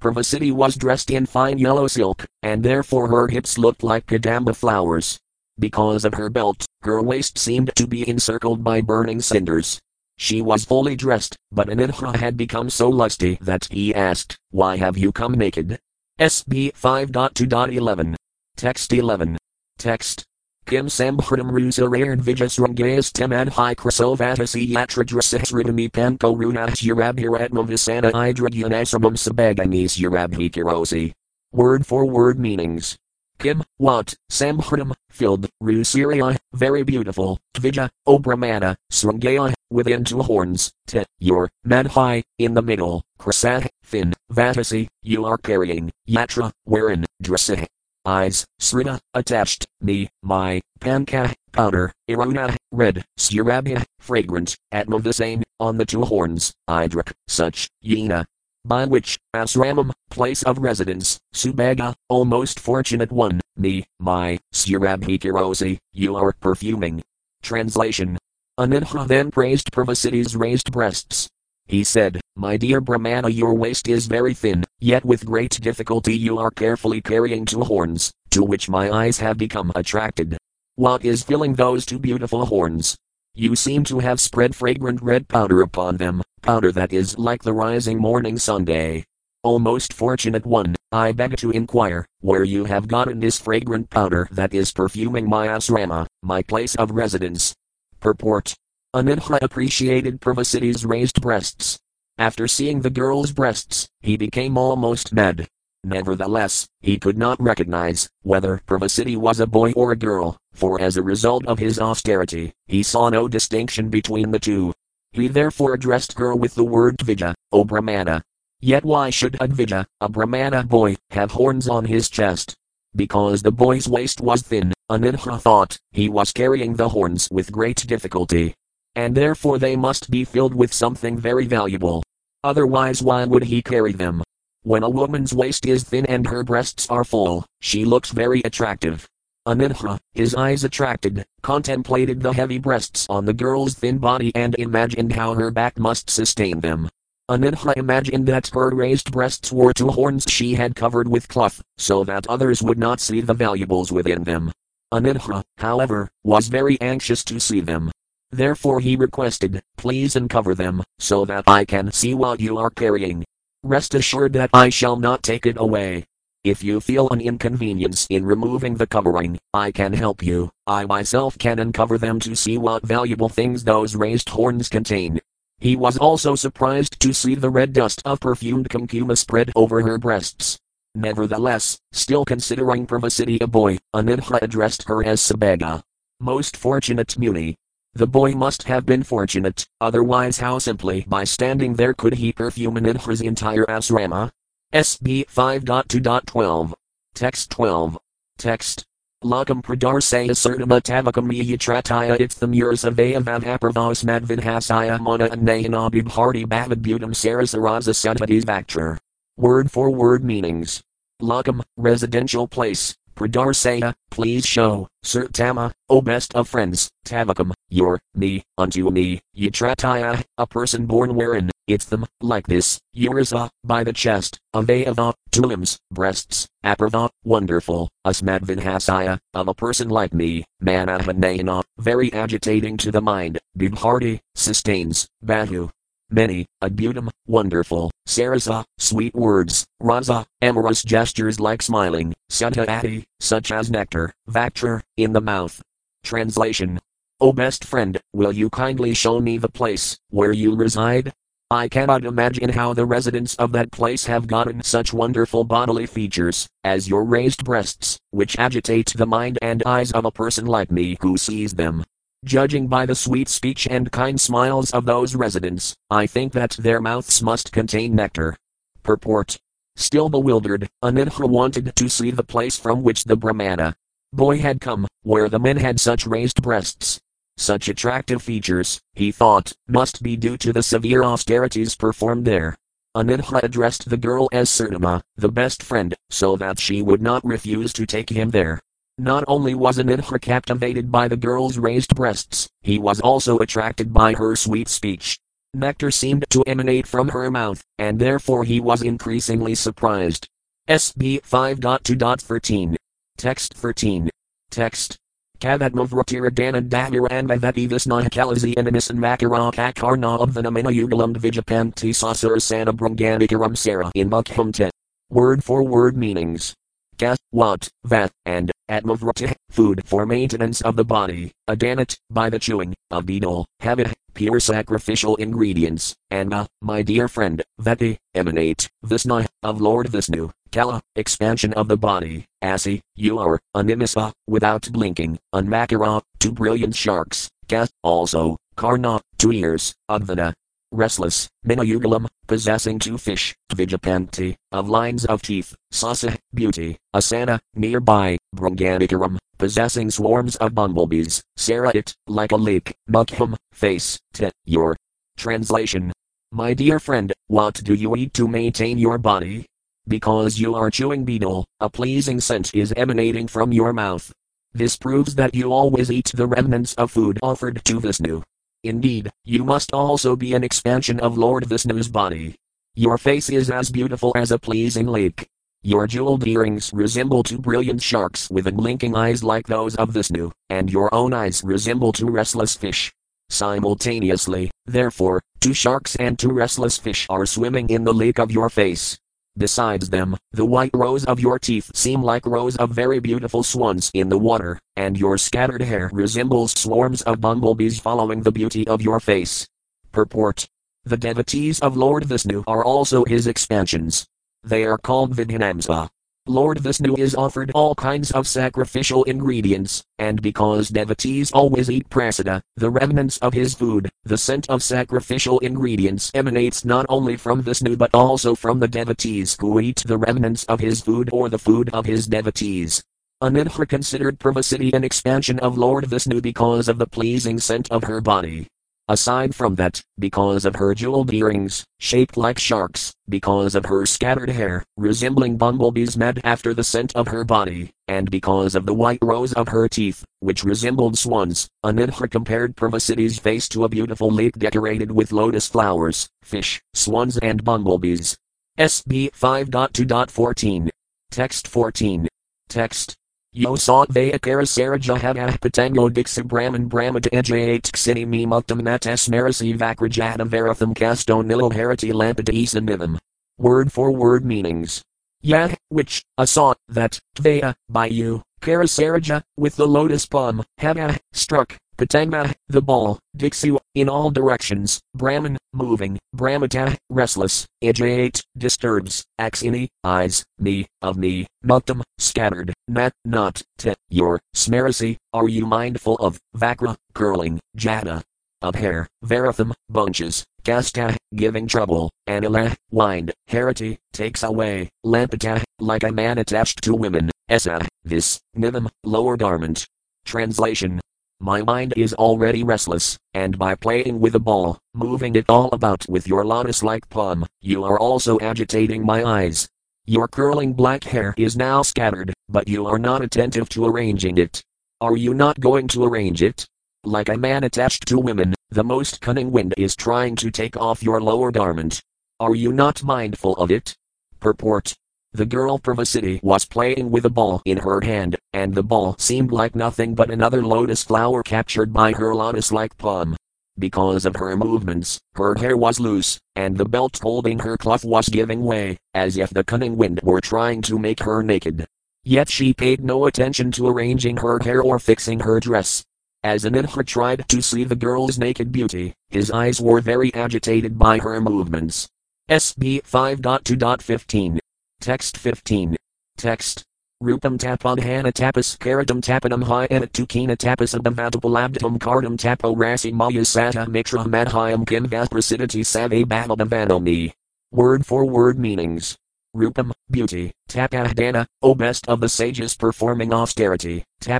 Purvacitti 0.07 0.53
was 0.53 0.77
dressed 0.77 1.11
in 1.11 1.27
fine 1.27 1.59
yellow 1.59 1.89
silk, 1.89 2.25
and 2.41 2.63
therefore 2.63 3.09
her 3.09 3.27
hips 3.27 3.59
looked 3.59 3.83
like 3.83 4.07
kadamba 4.07 4.55
flowers. 4.55 5.19
Because 5.59 6.05
of 6.05 6.15
her 6.15 6.31
belt, 6.31 6.65
her 6.83 7.03
waist 7.03 7.37
seemed 7.37 7.73
to 7.75 7.89
be 7.89 8.09
encircled 8.09 8.63
by 8.63 8.81
burning 8.81 9.21
cinders. 9.21 9.81
She 10.17 10.41
was 10.41 10.65
fully 10.65 10.95
dressed, 10.95 11.35
but 11.51 11.67
Agnidhra 11.67 12.15
had 12.15 12.37
become 12.37 12.71
so 12.71 12.89
lusty 12.89 13.37
that 13.41 13.67
he 13.69 13.93
asked, 13.93 14.37
Why 14.51 14.77
have 14.77 14.97
you 14.97 15.11
come 15.11 15.33
naked? 15.33 15.77
SB 16.21 16.75
5.2.11. 16.75 18.15
Text 18.57 18.93
11. 18.93 19.37
Text. 19.77 20.23
Kim 20.67 20.87
sambhritam 20.87 21.53
rusaraird 21.53 22.23
vijasrangayas 22.23 23.12
temadhi 23.12 23.77
krasovatasi 23.77 24.69
yatradrasahridami 24.73 25.89
panko 25.93 26.35
runah 26.37 26.75
yurabhiratma 26.83 27.64
visana 27.64 28.11
idragyanasramam 28.11 29.14
sabaganis 29.14 29.97
yurabhi 29.97 30.51
kirosi. 30.51 31.12
Word 31.53 31.87
for 31.87 32.05
word 32.05 32.41
meanings. 32.41 32.99
Kim, 33.39 33.62
what, 33.77 34.14
Samhritam, 34.29 34.93
filled, 35.11 35.49
Rusiriya, 35.62 36.37
very 36.55 36.83
beautiful, 36.83 37.39
Tvija, 37.55 37.89
O 38.07 38.19
Brahmana, 38.19 38.77
Srangaya, 38.91 39.53
within 39.71 40.05
two 40.05 40.23
horns, 40.23 40.73
Te, 40.87 41.05
your, 41.19 41.51
Madhai, 41.64 42.23
in 42.39 42.55
the 42.55 42.62
middle, 42.62 43.05
Krasah, 43.21 43.69
thin, 43.85 44.14
Vatasi, 44.33 44.89
you 45.03 45.27
are 45.27 45.37
carrying, 45.37 45.93
Yatra, 46.09 46.51
wherein, 46.64 47.05
Drasah, 47.23 47.67
eyes, 48.07 48.47
Srita, 48.61 49.01
attached, 49.13 49.67
me, 49.81 50.09
my, 50.23 50.61
Panka, 50.81 51.35
powder, 51.53 51.93
Iruna, 52.09 52.57
red, 52.71 53.05
Surabhya, 53.19 53.85
fragrant, 53.99 54.57
Atma 54.73 55.01
the 55.01 55.13
same, 55.13 55.43
on 55.59 55.77
the 55.77 55.85
two 55.85 56.03
horns, 56.03 56.55
Idrak, 56.69 57.13
such, 57.27 57.69
Yena, 57.85 58.25
by 58.65 58.85
which, 58.85 59.19
asramam, 59.35 59.93
place 60.11 60.43
of 60.43 60.59
residence, 60.59 61.19
Subhaga, 61.35 61.95
almost 62.09 62.61
fortunate 62.61 63.13
one, 63.13 63.41
me, 63.57 63.87
my, 63.99 64.39
Surabhikirosi, 64.53 65.79
you 65.93 66.17
are 66.17 66.33
perfuming. 66.33 67.03
Translation. 67.43 68.19
Agnidhra 68.59 69.07
then 69.07 69.31
praised 69.31 69.71
Purvacitti's 69.71 70.35
raised 70.35 70.73
breasts. 70.73 71.29
He 71.67 71.83
said, 71.83 72.21
My 72.37 72.57
dear 72.57 72.81
Brahmana, 72.81 73.29
your 73.29 73.55
waist 73.55 73.89
is 73.89 74.07
very 74.07 74.35
thin, 74.35 74.64
yet 74.79 75.05
with 75.05 75.27
great 75.27 75.61
difficulty 75.61 76.17
you 76.17 76.39
are 76.39 76.51
carefully 76.51 77.01
carrying 77.01 77.45
two 77.45 77.62
horns, 77.62 78.12
to 78.31 78.45
which 78.45 78.69
my 78.69 78.91
eyes 78.91 79.19
have 79.19 79.37
become 79.37 79.73
attracted. 79.75 80.39
What 80.77 81.05
is 81.05 81.25
filling 81.25 81.55
those 81.55 81.85
two 81.85 81.99
beautiful 81.99 82.47
horns? 82.47 82.97
You 83.35 83.57
seem 83.57 83.83
to 83.85 83.99
have 83.99 84.21
spread 84.21 84.55
fragrant 84.55 85.03
red 85.03 85.27
powder 85.29 85.61
upon 85.62 85.97
them, 85.97 86.23
powder 86.43 86.71
that 86.73 86.93
is 86.93 87.19
like 87.19 87.43
the 87.43 87.53
rising 87.53 87.99
morning 87.99 88.39
Sunday. 88.39 89.05
O 89.43 89.59
most 89.59 89.93
fortunate 89.93 90.47
one, 90.47 90.77
I 90.93 91.12
beg 91.12 91.37
to 91.39 91.51
inquire, 91.51 92.07
where 92.21 92.45
you 92.45 92.64
have 92.64 92.89
gotten 92.89 93.21
this 93.21 93.39
fragrant 93.39 93.91
powder 93.91 94.29
that 94.31 94.55
is 94.55 94.73
perfuming 94.73 95.29
my 95.29 95.49
asrama, 95.49 96.07
my 96.23 96.43
place 96.43 96.77
of 96.77 96.93
residence. 96.93 97.55
Purport. 98.01 98.55
Agnidhra 98.97 99.42
appreciated 99.42 100.22
Purvacitti's 100.22 100.86
raised 100.86 101.20
breasts. 101.20 101.78
After 102.16 102.49
seeing 102.49 102.80
the 102.80 102.88
girl's 102.88 103.30
breasts, 103.30 103.90
he 104.01 104.16
became 104.16 104.57
almost 104.57 105.12
mad. 105.12 105.49
Nevertheless, 105.84 106.66
he 106.80 106.99
could 106.99 107.18
not 107.18 107.38
recognize 107.38 108.09
whether 108.22 108.62
Purvacitti 108.66 109.18
was 109.18 109.38
a 109.38 109.47
boy 109.47 109.72
or 109.72 109.92
a 109.92 109.97
girl, 109.97 110.38
for 110.55 110.80
as 110.80 110.97
a 110.97 111.03
result 111.03 111.44
of 111.44 111.59
his 111.59 111.78
austerity, 111.78 112.55
he 112.68 112.82
saw 112.82 113.11
no 113.11 113.28
distinction 113.28 113.90
between 113.90 114.30
the 114.30 114.38
two. 114.38 114.72
He 115.12 115.28
therefore 115.28 115.74
addressed 115.74 116.14
her 116.14 116.34
with 116.34 116.55
the 116.55 116.64
word 116.64 116.97
Dvija, 116.97 117.34
O 117.53 117.64
Brahmana. 117.64 118.22
Yet 118.61 118.82
why 118.82 119.11
should 119.11 119.34
Advija, 119.34 119.84
a 120.01 120.09
Brahmana 120.09 120.62
boy, 120.62 120.97
have 121.11 121.32
horns 121.32 121.68
on 121.68 121.84
his 121.84 122.09
chest? 122.09 122.57
Because 122.94 123.42
the 123.42 123.53
boy's 123.53 123.86
waist 123.86 124.22
was 124.22 124.40
thin, 124.40 124.72
Agnidhra 124.90 125.38
thought, 125.38 125.78
he 125.92 126.09
was 126.09 126.32
carrying 126.32 126.76
the 126.76 126.88
horns 126.88 127.28
with 127.30 127.53
great 127.53 127.86
difficulty. 127.86 128.55
And 128.97 129.14
therefore 129.14 129.59
they 129.59 129.76
must 129.76 130.11
be 130.11 130.24
filled 130.24 130.55
with 130.55 130.72
something 130.72 131.16
very 131.16 131.47
valuable. 131.47 132.03
Otherwise 132.42 133.03
why 133.03 133.24
would 133.24 133.44
he 133.44 133.62
carry 133.62 133.92
them? 133.92 134.24
When 134.62 134.82
a 134.82 134.90
woman's 134.90 135.32
waist 135.32 135.64
is 135.66 135.84
thin 135.84 136.07
and 136.07 136.26
her 136.26 136.42
breasts 136.42 136.88
are 136.90 137.05
full, 137.05 137.47
she 137.61 137.84
looks 137.84 138.11
very 138.11 138.40
attractive. 138.40 139.07
Agnidhra, 139.47 140.01
his 140.12 140.34
eyes 140.34 140.64
attracted, 140.64 141.24
contemplated 141.42 142.20
the 142.20 142.32
heavy 142.32 142.59
breasts 142.59 143.07
on 143.09 143.24
the 143.24 143.32
girl's 143.32 143.74
thin 143.74 143.99
body 143.99 144.32
and 144.34 144.57
imagined 144.59 145.12
how 145.12 145.34
her 145.34 145.53
back 145.53 145.78
must 145.78 146.11
sustain 146.11 146.59
them. 146.59 146.88
Agnidhra 147.30 147.76
imagined 147.76 148.26
that 148.26 148.49
her 148.49 148.70
raised 148.70 149.12
breasts 149.12 149.53
were 149.53 149.72
two 149.72 149.88
horns 149.88 150.24
she 150.28 150.55
had 150.55 150.74
covered 150.74 151.07
with 151.07 151.28
cloth, 151.28 151.62
so 151.78 152.03
that 152.03 152.26
others 152.28 152.61
would 152.61 152.78
not 152.78 152.99
see 152.99 153.20
the 153.20 153.34
valuables 153.34 153.92
within 153.92 154.24
them. 154.24 154.51
Agnidhra, 154.92 155.44
however, 155.59 156.09
was 156.24 156.49
very 156.49 156.80
anxious 156.80 157.22
to 157.24 157.38
see 157.38 157.61
them. 157.61 157.92
Therefore 158.31 158.81
he 158.81 158.97
requested, 158.97 159.62
Please 159.77 160.16
uncover 160.16 160.55
them, 160.55 160.83
so 160.99 161.24
that 161.24 161.45
I 161.47 161.64
can 161.64 161.93
see 161.93 162.14
what 162.14 162.41
you 162.41 162.59
are 162.59 162.70
carrying. 162.70 163.24
Rest 163.62 163.95
assured 163.95 164.33
that 164.35 164.51
I 164.53 164.68
shall 164.68 164.97
not 164.97 165.22
take 165.22 165.47
it 165.47 165.57
away. 165.59 166.05
If 166.45 166.62
you 166.62 166.81
feel 166.81 167.09
an 167.09 167.20
inconvenience 167.20 168.07
in 168.09 168.24
removing 168.24 168.77
the 168.77 168.87
covering, 168.87 169.39
I 169.53 169.72
can 169.72 169.93
help 169.93 170.22
you. 170.22 170.51
I 170.66 170.87
myself 170.87 171.37
can 171.39 171.59
uncover 171.59 171.99
them 171.99 172.20
to 172.20 172.37
see 172.37 172.59
what 172.59 172.87
valuable 172.87 173.29
things 173.29 173.64
those 173.64 173.97
raised 173.97 174.29
horns 174.29 174.68
contain. 174.68 175.20
He 175.59 175.74
was 175.74 175.97
also 175.97 176.35
surprised 176.35 177.01
to 177.01 177.12
see 177.12 177.35
the 177.35 177.51
red 177.51 177.72
dust 177.72 178.03
of 178.05 178.20
perfumed 178.20 178.68
kumkuma 178.68 179.18
spread 179.18 179.51
over 179.57 179.83
her 179.83 179.99
breasts. 179.99 180.59
Nevertheless, 180.95 181.79
still 181.93 182.24
considering 182.24 182.87
Purvacitti 182.87 183.41
a 183.41 183.47
boy, 183.47 183.79
Agnidhra 183.95 184.41
addressed 184.41 184.85
her 184.85 185.05
as 185.05 185.20
Sabaga. 185.20 185.83
Most 186.20 186.57
fortunate 186.57 187.18
Muni, 187.18 187.57
the 187.97 188.07
boy 188.07 188.32
must 188.32 188.64
have 188.64 188.84
been 188.84 189.03
fortunate, 189.03 189.66
otherwise, 189.80 190.38
how 190.38 190.59
simply 190.59 191.05
by 191.09 191.24
standing 191.24 191.74
there 191.74 191.94
could 191.94 192.14
he 192.14 192.32
perfume 192.32 192.76
Agnidhra's 192.76 193.20
entire 193.20 193.64
asrama? 193.66 194.30
SB 194.72 195.26
5.2.12. 195.26 196.74
Text 197.14 197.51
12. 197.51 197.99
Text. 198.36 198.84
Lakam 199.24 199.62
pradarsaya 199.62 200.30
certama 200.30 200.80
tavakam 200.82 201.32
yatrataya 201.32 202.18
itstham 202.18 202.55
ursavaya 202.55 203.22
vavhapravas 203.22 204.05
madvidhasaya 204.05 205.01
mana 205.01 205.28
anayanabibharti 205.28 206.44
bhavadbutam 206.47 207.14
sarasaraza 207.14 207.94
sudhatis 207.94 208.44
vacture. 208.44 208.99
Word 209.38 209.70
for 209.70 209.90
word 209.90 210.22
meanings. 210.22 210.82
Lakam, 211.22 211.62
residential 211.78 212.47
place, 212.47 212.94
Pradarsaya, 213.17 213.95
please 214.11 214.45
show, 214.45 214.89
Sir 215.03 215.27
Tama, 215.29 215.73
O 215.89 216.03
best 216.03 216.35
of 216.35 216.49
friends, 216.49 216.91
Tavakam, 217.07 217.53
your, 217.71 217.99
me, 218.14 218.43
unto 218.59 218.91
me, 218.91 219.21
Yatrataya, 219.35 220.23
a 220.37 220.47
person 220.47 220.85
born 220.85 221.14
wherein, 221.14 221.51
It's 221.67 221.87
them, 221.87 222.05
like 222.21 222.47
this, 222.47 222.79
Urasa, 222.95 223.49
by 223.64 223.85
the 223.85 223.95
chest, 223.95 224.39
Avayava, 224.55 225.14
two 225.31 225.43
limbs, 225.43 225.79
breasts, 225.91 226.47
Aprava, 226.62 227.09
wonderful, 227.25 227.89
Asmadvinhasaya, 228.07 229.19
of 229.33 229.49
a 229.49 229.55
person 229.55 229.89
like 229.89 230.12
me, 230.12 230.45
Manahanayana, 230.62 231.62
very 231.79 232.12
agitating 232.12 232.77
to 232.77 232.91
the 232.93 233.01
mind, 233.01 233.39
Bibharti, 233.59 234.21
sustains, 234.35 235.09
Bahu, 235.25 235.71
many, 236.11 236.47
adbutum, 236.63 237.09
wonderful, 237.27 237.91
sarasa, 238.07 238.65
sweet 238.79 239.15
words, 239.15 239.67
rasa, 239.81 240.27
amorous 240.43 240.83
gestures 240.83 241.41
like 241.41 241.63
smiling, 241.63 242.15
sataati, 242.31 243.05
such 243.21 243.51
as 243.51 243.71
nectar, 243.71 244.13
vacture, 244.29 244.83
in 244.97 245.13
the 245.13 245.21
mouth. 245.21 245.63
Translation 246.05 246.79
O 247.19 247.33
best 247.33 247.65
friend, 247.65 247.99
will 248.13 248.33
you 248.33 248.51
kindly 248.51 248.93
show 248.93 249.21
me 249.21 249.39
the 249.39 249.49
place 249.49 249.97
where 250.11 250.33
you 250.33 250.55
reside? 250.55 251.15
I 251.51 251.67
cannot 251.67 252.05
imagine 252.05 252.51
how 252.51 252.75
the 252.75 252.85
residents 252.85 253.35
of 253.37 253.53
that 253.53 253.71
place 253.71 254.05
have 254.05 254.27
gotten 254.27 254.63
such 254.63 254.93
wonderful 254.93 255.45
bodily 255.45 255.87
features, 255.87 256.47
as 256.63 256.91
your 256.91 257.05
raised 257.05 257.43
breasts, 257.43 257.99
which 258.11 258.39
agitate 258.39 258.93
the 258.95 259.07
mind 259.07 259.39
and 259.41 259.63
eyes 259.65 259.93
of 259.93 260.05
a 260.05 260.11
person 260.11 260.45
like 260.45 260.71
me 260.71 260.99
who 261.01 261.17
sees 261.17 261.55
them. 261.55 261.85
Judging 262.27 262.66
by 262.66 262.85
the 262.87 262.95
sweet 262.97 263.29
speech 263.29 263.68
and 263.70 263.93
kind 263.93 264.20
smiles 264.20 264.72
of 264.72 264.85
those 264.85 265.14
residents, 265.14 265.77
I 265.89 266.09
think 266.09 266.33
that 266.33 266.57
their 266.59 266.81
mouths 266.81 267.22
must 267.22 267.53
contain 267.53 267.95
nectar. 267.95 268.37
Purport. 268.83 269.39
Still 269.77 270.09
bewildered, 270.09 270.68
Agnidhra 270.83 271.29
wanted 271.29 271.77
to 271.77 271.89
see 271.89 272.11
the 272.11 272.24
place 272.24 272.59
from 272.59 272.83
which 272.83 273.05
the 273.05 273.14
Brahmana 273.14 273.77
boy 274.12 274.39
had 274.39 274.61
come, 274.61 274.89
where 275.03 275.29
the 275.29 275.39
men 275.39 275.59
had 275.59 275.79
such 275.79 276.05
raised 276.05 276.43
breasts. 276.43 277.01
Such 277.37 277.68
attractive 277.68 278.22
features, 278.22 278.81
he 278.95 279.12
thought, 279.12 279.53
must 279.68 280.03
be 280.03 280.16
due 280.16 280.37
to 280.39 280.53
the 280.53 280.64
severe 280.64 281.05
austerities 281.05 281.77
performed 281.77 282.24
there. 282.24 282.57
Agnidhra 282.97 283.45
addressed 283.45 283.89
the 283.89 283.97
girl 283.97 284.29
as 284.33 284.51
Surdama, 284.51 285.01
the 285.16 285.29
best 285.29 285.62
friend, 285.62 285.95
so 286.11 286.35
that 286.37 286.59
she 286.59 286.83
would 286.83 287.03
not 287.03 287.24
refuse 287.24 287.72
to 287.74 287.87
take 287.87 288.09
him 288.09 288.31
there. 288.31 288.59
Not 288.99 289.24
only 289.28 289.55
was 289.55 289.76
Agnidhra 289.76 290.18
captivated 290.22 290.90
by 290.90 291.07
the 291.07 291.18
girl's 291.18 291.59
raised 291.59 291.94
breasts, 291.94 292.49
he 292.62 292.78
was 292.78 292.99
also 292.99 293.38
attracted 293.38 293.92
by 293.92 294.14
her 294.14 294.34
sweet 294.34 294.68
speech. 294.68 295.18
Nectar 295.53 295.90
seemed 295.90 296.24
to 296.30 296.42
emanate 296.47 296.86
from 296.86 297.11
her 297.11 297.30
mouth, 297.30 297.62
and 297.78 297.99
therefore 297.99 298.44
he 298.44 298.59
was 298.59 298.80
increasingly 298.80 299.55
surprised. 299.55 300.26
SB 300.66 301.20
5.2.13. 301.22 302.76
Text 303.18 303.53
13. 303.53 304.09
Text. 304.51 304.97
Kavatmavratiradanad 305.40 306.70
Dahiranvavati 306.70 307.68
Visnahakalazi 307.68 308.55
Enemisan 308.55 308.97
Makarakakarna 308.97 310.18
of 310.18 310.32
the 310.32 310.40
Namina 310.40 310.74
Yugalam 310.74 311.14
Vijapanti 311.14 311.90
Sasur 311.90 312.40
Sana 312.40 312.72
Brunganikaram 312.72 313.57
Sara 313.57 313.92
in 313.94 314.09
Mukhumte. 314.09 314.70
Word 315.11 315.44
for 315.44 315.62
word 315.62 315.99
meanings. 315.99 316.55
Kas, 316.99 317.18
what, 317.30 317.68
vat, 317.84 318.11
and 318.24 318.51
Atmavrata, 318.70 319.34
food 319.51 319.82
for 319.84 320.07
maintenance 320.07 320.62
of 320.62 320.76
the 320.76 320.84
body, 320.84 321.32
adanat, 321.49 321.99
by 322.11 322.30
the 322.30 322.38
chewing, 322.38 322.74
of 322.90 323.05
betel, 323.05 323.44
habit, 323.61 323.92
pure 324.14 324.40
sacrificial 324.40 325.14
ingredients, 325.16 325.94
and 326.11 326.32
uh, 326.32 326.47
my 326.62 326.80
dear 326.82 327.07
friend, 327.07 327.42
vati, 327.59 327.99
emanate, 328.14 328.68
Visna, 328.84 329.26
of 329.42 329.61
Lord 329.61 329.88
Vishnu, 329.88 330.30
Kala, 330.53 330.80
expansion 330.94 331.53
of 331.53 331.68
the 331.68 331.76
body, 331.76 332.24
Asi, 332.40 332.80
you 332.94 333.18
are, 333.18 333.38
Animisa, 333.55 334.12
without 334.26 334.70
blinking, 334.72 335.18
Unmakara, 335.34 336.01
two 336.18 336.32
brilliant 336.32 336.74
sharks, 336.74 337.28
gas, 337.47 337.70
also, 337.82 338.38
Karna, 338.57 339.01
two 339.18 339.32
ears, 339.32 339.74
Advana, 339.90 340.32
restless, 340.73 341.29
Minayugalam, 341.47 342.07
possessing 342.27 342.79
two 342.79 342.99
fish, 342.99 343.35
Vijapanti, 343.53 344.37
of 344.53 344.69
lines 344.69 345.05
of 345.05 345.23
teeth, 345.23 345.55
Sasa, 345.71 346.17
beauty, 346.35 346.77
Asana, 346.95 347.39
nearby, 347.55 348.19
Brunganikaram, 348.35 349.19
possessing 349.39 349.91
swarms 349.91 350.37
of 350.37 350.55
bumblebees, 350.55 351.23
Sarait, 351.39 351.95
like 352.07 352.33
a 352.33 352.37
lake, 352.37 352.75
Mukham, 352.91 353.37
face, 353.53 353.99
te, 354.12 354.31
your. 354.45 354.77
Translation. 355.17 355.93
My 356.33 356.53
dear 356.55 356.79
friend, 356.79 357.12
what 357.29 357.55
do 357.64 357.75
you 357.75 357.97
eat 357.97 358.12
to 358.14 358.29
maintain 358.29 358.79
your 358.79 358.99
body? 358.99 359.47
Because 359.89 360.39
you 360.39 360.55
are 360.55 360.71
chewing 360.71 361.05
betel, 361.05 361.45
a 361.61 361.71
pleasing 361.71 362.21
scent 362.21 362.55
is 362.55 362.75
emanating 362.77 363.29
from 363.29 363.53
your 363.53 363.73
mouth. 363.73 364.12
This 364.53 364.77
proves 364.77 365.14
that 365.14 365.35
you 365.35 365.53
always 365.53 365.91
eat 365.91 366.11
the 366.14 366.27
remnants 366.27 366.75
of 366.75 366.91
food 366.91 367.19
offered 367.23 367.64
to 367.64 367.81
Vishnu. 367.81 368.23
Indeed, 368.67 369.11
you 369.25 369.45
must 369.45 369.73
also 369.73 370.17
be 370.17 370.35
an 370.35 370.43
expansion 370.43 370.99
of 371.01 371.17
Lord 371.17 371.47
Vishnu's 371.47 371.89
body. 371.89 372.35
Your 372.75 372.99
face 372.99 373.31
is 373.31 373.51
as 373.51 373.71
beautiful 373.71 374.12
as 374.17 374.31
a 374.31 374.39
pleasing 374.39 374.87
lake. 374.87 375.29
Your 375.62 375.87
jeweled 375.87 376.27
earrings 376.27 376.73
resemble 376.73 377.23
two 377.23 377.39
brilliant 377.39 377.83
sharks 377.83 378.31
with 378.31 378.47
unblinking 378.47 378.95
eyes 378.95 379.25
like 379.25 379.47
those 379.47 379.75
of 379.77 379.91
Vishnu, 379.91 380.31
and 380.51 380.71
your 380.71 380.93
own 380.95 381.14
eyes 381.14 381.43
resemble 381.45 381.93
two 381.93 382.09
restless 382.09 382.55
fish. 382.55 382.93
Simultaneously, 383.29 384.51
therefore, 384.67 385.23
two 385.41 385.55
sharks 385.55 385.97
and 385.97 386.19
two 386.19 386.33
restless 386.33 386.77
fish 386.77 387.07
are 387.09 387.27
swimming 387.27 387.69
in 387.71 387.85
the 387.85 387.95
lake 387.95 388.19
of 388.19 388.31
your 388.31 388.49
face. 388.49 388.99
Besides 389.39 389.91
them, 389.91 390.16
the 390.32 390.47
white 390.47 390.70
rows 390.72 391.05
of 391.05 391.20
your 391.20 391.39
teeth 391.39 391.70
seem 391.74 392.03
like 392.03 392.24
rows 392.24 392.57
of 392.57 392.70
very 392.70 393.01
beautiful 393.01 393.43
swans 393.43 393.91
in 393.93 394.09
the 394.09 394.18
water, 394.18 394.59
and 394.76 394.97
your 394.97 395.18
scattered 395.18 395.61
hair 395.61 395.91
resembles 395.93 396.59
swarms 396.59 397.03
of 397.03 397.20
bumblebees 397.20 397.78
following 397.78 398.22
the 398.22 398.32
beauty 398.32 398.66
of 398.66 398.80
your 398.80 398.99
face. 398.99 399.47
Purport 399.93 400.47
The 400.84 400.97
devotees 400.97 401.61
of 401.61 401.76
Lord 401.76 402.05
Vishnu 402.05 402.45
are 402.47 402.64
also 402.64 403.05
his 403.05 403.26
expansions. 403.26 404.07
They 404.43 404.64
are 404.64 404.78
called 404.78 405.14
Vidhanamsa. 405.14 405.91
Lord 406.29 406.59
Vishnu 406.59 406.97
is 406.97 407.14
offered 407.14 407.53
all 407.55 407.77
kinds 407.77 408.11
of 408.11 408.27
sacrificial 408.27 409.05
ingredients, 409.05 409.85
and 410.01 410.20
because 410.20 410.70
devotees 410.70 411.31
always 411.31 411.70
eat 411.70 411.89
prasada, 411.89 412.43
the 412.57 412.68
remnants 412.68 413.16
of 413.18 413.33
his 413.33 413.55
food, 413.55 413.89
the 414.03 414.18
scent 414.18 414.51
of 414.51 414.61
sacrificial 414.61 415.39
ingredients 415.39 416.11
emanates 416.14 416.64
not 416.64 416.85
only 416.89 417.16
from 417.16 417.43
Vishnu 417.43 417.77
but 417.77 417.91
also 417.95 418.35
from 418.35 418.59
the 418.59 418.66
devotees 418.66 419.37
who 419.41 419.61
eat 419.61 419.85
the 419.87 419.99
remnants 419.99 420.43
of 420.45 420.59
his 420.59 420.81
food 420.81 421.09
or 421.12 421.29
the 421.29 421.39
food 421.39 421.70
of 421.72 421.87
his 421.87 422.09
devotees. 422.09 422.83
Agnidhra 423.22 423.68
considered 423.68 424.18
Purvacitti 424.18 424.74
an 424.74 424.83
expansion 424.83 425.39
of 425.39 425.57
Lord 425.57 425.87
Vishnu 425.87 426.20
because 426.20 426.66
of 426.68 426.79
the 426.79 426.89
pleasing 426.89 427.39
scent 427.39 427.70
of 427.70 427.85
her 427.85 428.01
body. 428.01 428.49
Aside 428.89 429.34
from 429.34 429.57
that, 429.57 429.82
because 429.99 430.45
of 430.45 430.55
her 430.55 430.72
jeweled 430.72 431.12
earrings, 431.12 431.64
shaped 431.80 432.16
like 432.16 432.39
sharks, 432.39 432.95
because 433.09 433.57
of 433.57 433.64
her 433.64 433.84
scattered 433.84 434.30
hair, 434.30 434.62
resembling 434.76 435.37
bumblebees 435.37 435.97
mad 435.97 436.20
after 436.22 436.55
the 436.55 436.62
scent 436.62 436.95
of 436.95 437.09
her 437.09 437.24
body, 437.24 437.72
and 437.89 438.09
because 438.12 438.55
of 438.55 438.64
the 438.64 438.74
white 438.74 439.01
rows 439.03 439.32
of 439.32 439.49
her 439.49 439.66
teeth, 439.66 440.05
which 440.20 440.45
resembled 440.45 440.97
swans, 440.97 441.49
Agnidhra 441.64 442.09
compared 442.09 442.55
Purvacitti's 442.55 443.18
face 443.18 443.49
to 443.49 443.64
a 443.64 443.68
beautiful 443.68 444.09
lake 444.09 444.39
decorated 444.39 444.93
with 444.93 445.11
lotus 445.11 445.49
flowers, 445.49 446.09
fish, 446.22 446.62
swans 446.72 447.18
and 447.18 447.43
bumblebees. 447.43 448.16
SB 448.57 449.11
5.2.14. 449.11 450.68
Text 451.11 451.49
14. 451.49 452.07
Text 452.49 452.97
Yo 453.39 453.53
Satvaya 453.53 454.18
Karasarajahada 454.18 455.39
Patango 455.39 455.91
Dixa 455.91 456.24
Brahman 456.26 456.70
Brahmata 456.70 457.11
Ejayat 457.11 457.70
Ksini 457.70 458.09
Me 458.09 458.24
Muktam 458.24 458.62
Natas 458.62 459.11
Marasi 459.11 459.55
Vakrajata 459.55 460.26
Varatham 460.26 460.74
Casto 460.74 461.20
Nilo 461.20 461.51
Harati 461.51 461.93
Lampada 461.93 462.32
Isanivim. 462.32 462.97
Word 463.37 463.70
for 463.70 463.93
word 463.93 464.24
meanings. 464.24 464.82
Yah, 465.20 465.55
which, 465.68 466.03
sought, 466.24 466.57
that, 466.66 466.99
Tvaya, 467.14 467.55
by 467.68 467.89
you, 467.89 468.22
Karasaraja, 468.41 469.22
with 469.37 469.57
the 469.57 469.66
lotus 469.66 470.07
palm, 470.07 470.43
Hava, 470.57 470.99
struck, 471.12 471.59
Patanga, 471.76 472.32
the 472.49 472.62
ball, 472.62 472.99
Dixu, 473.14 473.59
in 473.77 473.91
all 473.91 474.11
directions, 474.11 474.81
Brahman, 474.95 475.37
moving, 475.53 475.99
Brahmata, 476.14 476.77
restless, 476.89 477.47
Ejayate, 477.62 478.22
disturbs, 478.37 479.05
Axini, 479.20 479.68
eyes, 479.85 480.24
me, 480.39 480.66
of 480.81 480.97
me, 480.97 481.27
Muktam, 481.45 481.83
scattered, 481.99 482.55
Nat, 482.66 482.93
not, 483.05 483.43
te, 483.59 483.74
your, 483.91 484.18
Smarasi, 484.35 484.97
are 485.12 485.29
you 485.29 485.45
mindful 485.45 485.97
of, 485.97 486.18
Vakra, 486.35 486.74
curling, 486.95 487.39
Jada, 487.57 488.03
of 488.41 488.55
hair, 488.55 488.89
Varatham, 489.05 489.53
bunches, 489.68 490.24
Kasta, 490.43 490.97
giving 491.14 491.47
trouble, 491.47 491.91
Anila, 492.09 492.57
wind, 492.70 493.12
Harati, 493.29 493.77
takes 493.93 494.22
away, 494.22 494.70
Lampata, 494.87 495.43
like 495.61 495.85
a 495.85 495.93
man 495.93 496.16
attached 496.16 496.62
to 496.62 496.74
women, 496.74 497.11
Esa, 497.29 497.61
this, 497.85 498.20
Nivam, 498.35 498.68
lower 498.85 499.18
garment. 499.18 499.66
Translation 500.07 500.81
my 501.21 501.43
mind 501.43 501.73
is 501.77 501.95
already 501.95 502.45
restless, 502.45 502.99
and 503.14 503.39
by 503.39 503.55
playing 503.55 504.01
with 504.01 504.14
a 504.14 504.19
ball, 504.21 504.59
moving 504.75 505.17
it 505.17 505.25
all 505.29 505.49
about 505.53 505.89
with 505.89 506.07
your 506.07 506.25
lotus 506.25 506.62
like 506.62 506.89
palm, 506.91 507.27
you 507.41 507.64
are 507.64 507.79
also 507.79 508.19
agitating 508.21 508.85
my 508.85 509.03
eyes. 509.05 509.49
Your 509.87 510.09
curling 510.09 510.53
black 510.53 510.85
hair 510.85 511.14
is 511.17 511.37
now 511.37 511.62
scattered, 511.62 512.12
but 512.29 512.49
you 512.49 512.67
are 512.67 512.79
not 512.79 513.03
attentive 513.03 513.49
to 513.51 513.67
arranging 513.67 514.19
it. 514.19 514.43
Are 514.81 514.97
you 514.97 515.14
not 515.14 515.41
going 515.41 515.69
to 515.69 515.85
arrange 515.85 516.23
it? 516.23 516.47
Like 516.85 517.09
a 517.09 517.17
man 517.17 517.45
attached 517.45 517.87
to 517.89 517.99
women, 517.99 518.35
The 518.51 518.62
most 518.62 519.01
cunning 519.01 519.33
wind 519.33 519.55
is 519.57 519.75
trying 519.75 520.14
to 520.17 520.31
take 520.31 520.57
off 520.57 520.83
your 520.83 521.01
lower 521.01 521.33
garment. 521.33 521.83
Are 522.21 522.37
you 522.37 522.53
not 522.53 522.85
mindful 522.85 523.35
of 523.35 523.51
it? 523.51 523.75
Purport. 524.21 524.77
The 525.13 525.25
girl 525.25 525.59
Purvacitti 525.59 526.23
was 526.23 526.45
playing 526.45 526.91
with 526.91 527.07
a 527.07 527.11
ball 527.11 527.41
in 527.47 527.57
her 527.59 527.81
hand, 527.81 528.17
and 528.35 528.55
the 528.55 528.63
ball 528.63 528.97
seemed 528.99 529.33
like 529.33 529.57
nothing 529.57 529.95
but 529.95 530.11
another 530.11 530.43
lotus 530.43 530.85
flower 530.85 531.23
captured 531.23 531.73
by 531.73 531.93
her 531.93 532.15
lotus 532.15 532.53
like 532.53 532.77
palm. 532.77 533.17
Because 533.59 534.05
of 534.05 534.17
her 534.17 534.37
movements, 534.37 535.01
her 535.15 535.35
hair 535.37 535.57
was 535.57 535.81
loose, 535.81 536.21
and 536.35 536.59
the 536.59 536.67
belt 536.67 537.01
holding 537.03 537.39
her 537.39 537.57
cloth 537.57 537.83
was 537.83 538.11
giving 538.11 538.43
way, 538.43 538.77
as 538.93 539.17
if 539.17 539.31
the 539.31 539.43
cunning 539.43 539.79
wind 539.79 540.01
were 540.03 540.21
trying 540.21 540.61
to 540.61 540.79
make 540.79 541.01
her 541.01 541.23
naked. 541.23 541.67
Yet 542.05 542.29
she 542.29 542.53
paid 542.53 542.85
no 542.85 543.07
attention 543.07 543.51
to 543.53 543.69
arranging 543.69 544.19
her 544.19 544.39
hair 544.41 544.63
or 544.63 544.79
fixing 544.79 545.21
her 545.21 545.41
dress. 545.41 545.83
As 546.23 546.45
Agnidhra 546.45 546.85
tried 546.85 547.27
to 547.29 547.41
see 547.41 547.65
the 547.65 547.75
girl's 547.75 548.19
naked 548.19 548.53
beauty, 548.53 548.93
his 549.09 549.31
eyes 549.31 549.63
were 549.63 549.81
very 549.81 550.13
agitated 550.13 550.79
by 550.79 550.99
her 550.99 551.21
movements. 551.23 551.89
SB 552.29 552.83
5.2.15. 552.83 554.41
Text 554.87 555.16
15. 555.16 555.76
Text. 556.16 556.62
Rupam 557.03 557.37
tapadhana 557.39 558.12
tapas 558.12 558.57
karatam 558.57 559.01
tapanam 559.01 559.43
hyana 559.43 559.89
tukina 559.91 560.37
tapas 560.37 560.78
abhavadapalabdatam 560.78 561.78
kardam 561.80 562.16
tapo 562.16 562.55
rasi 562.55 562.93
maya 562.93 563.22
sata 563.22 563.66
mitra 563.66 564.05
madhyam 564.05 564.64
kim 564.64 564.87
vaprasidati 564.87 565.66
save 565.66 566.07
bhavadavanomi. 566.07 567.12
Word 567.51 567.84
for 567.84 568.05
word 568.05 568.39
meanings. 568.39 568.97
Rupam, 569.34 569.72
beauty, 569.91 570.32
tapahdana, 570.49 571.26
O 571.43 571.57
best 571.57 571.89
of 571.89 572.01
the 572.01 572.09
sages 572.09 572.55
performing 572.55 573.12
austerity, 573.12 573.82
tapa 574.01 574.14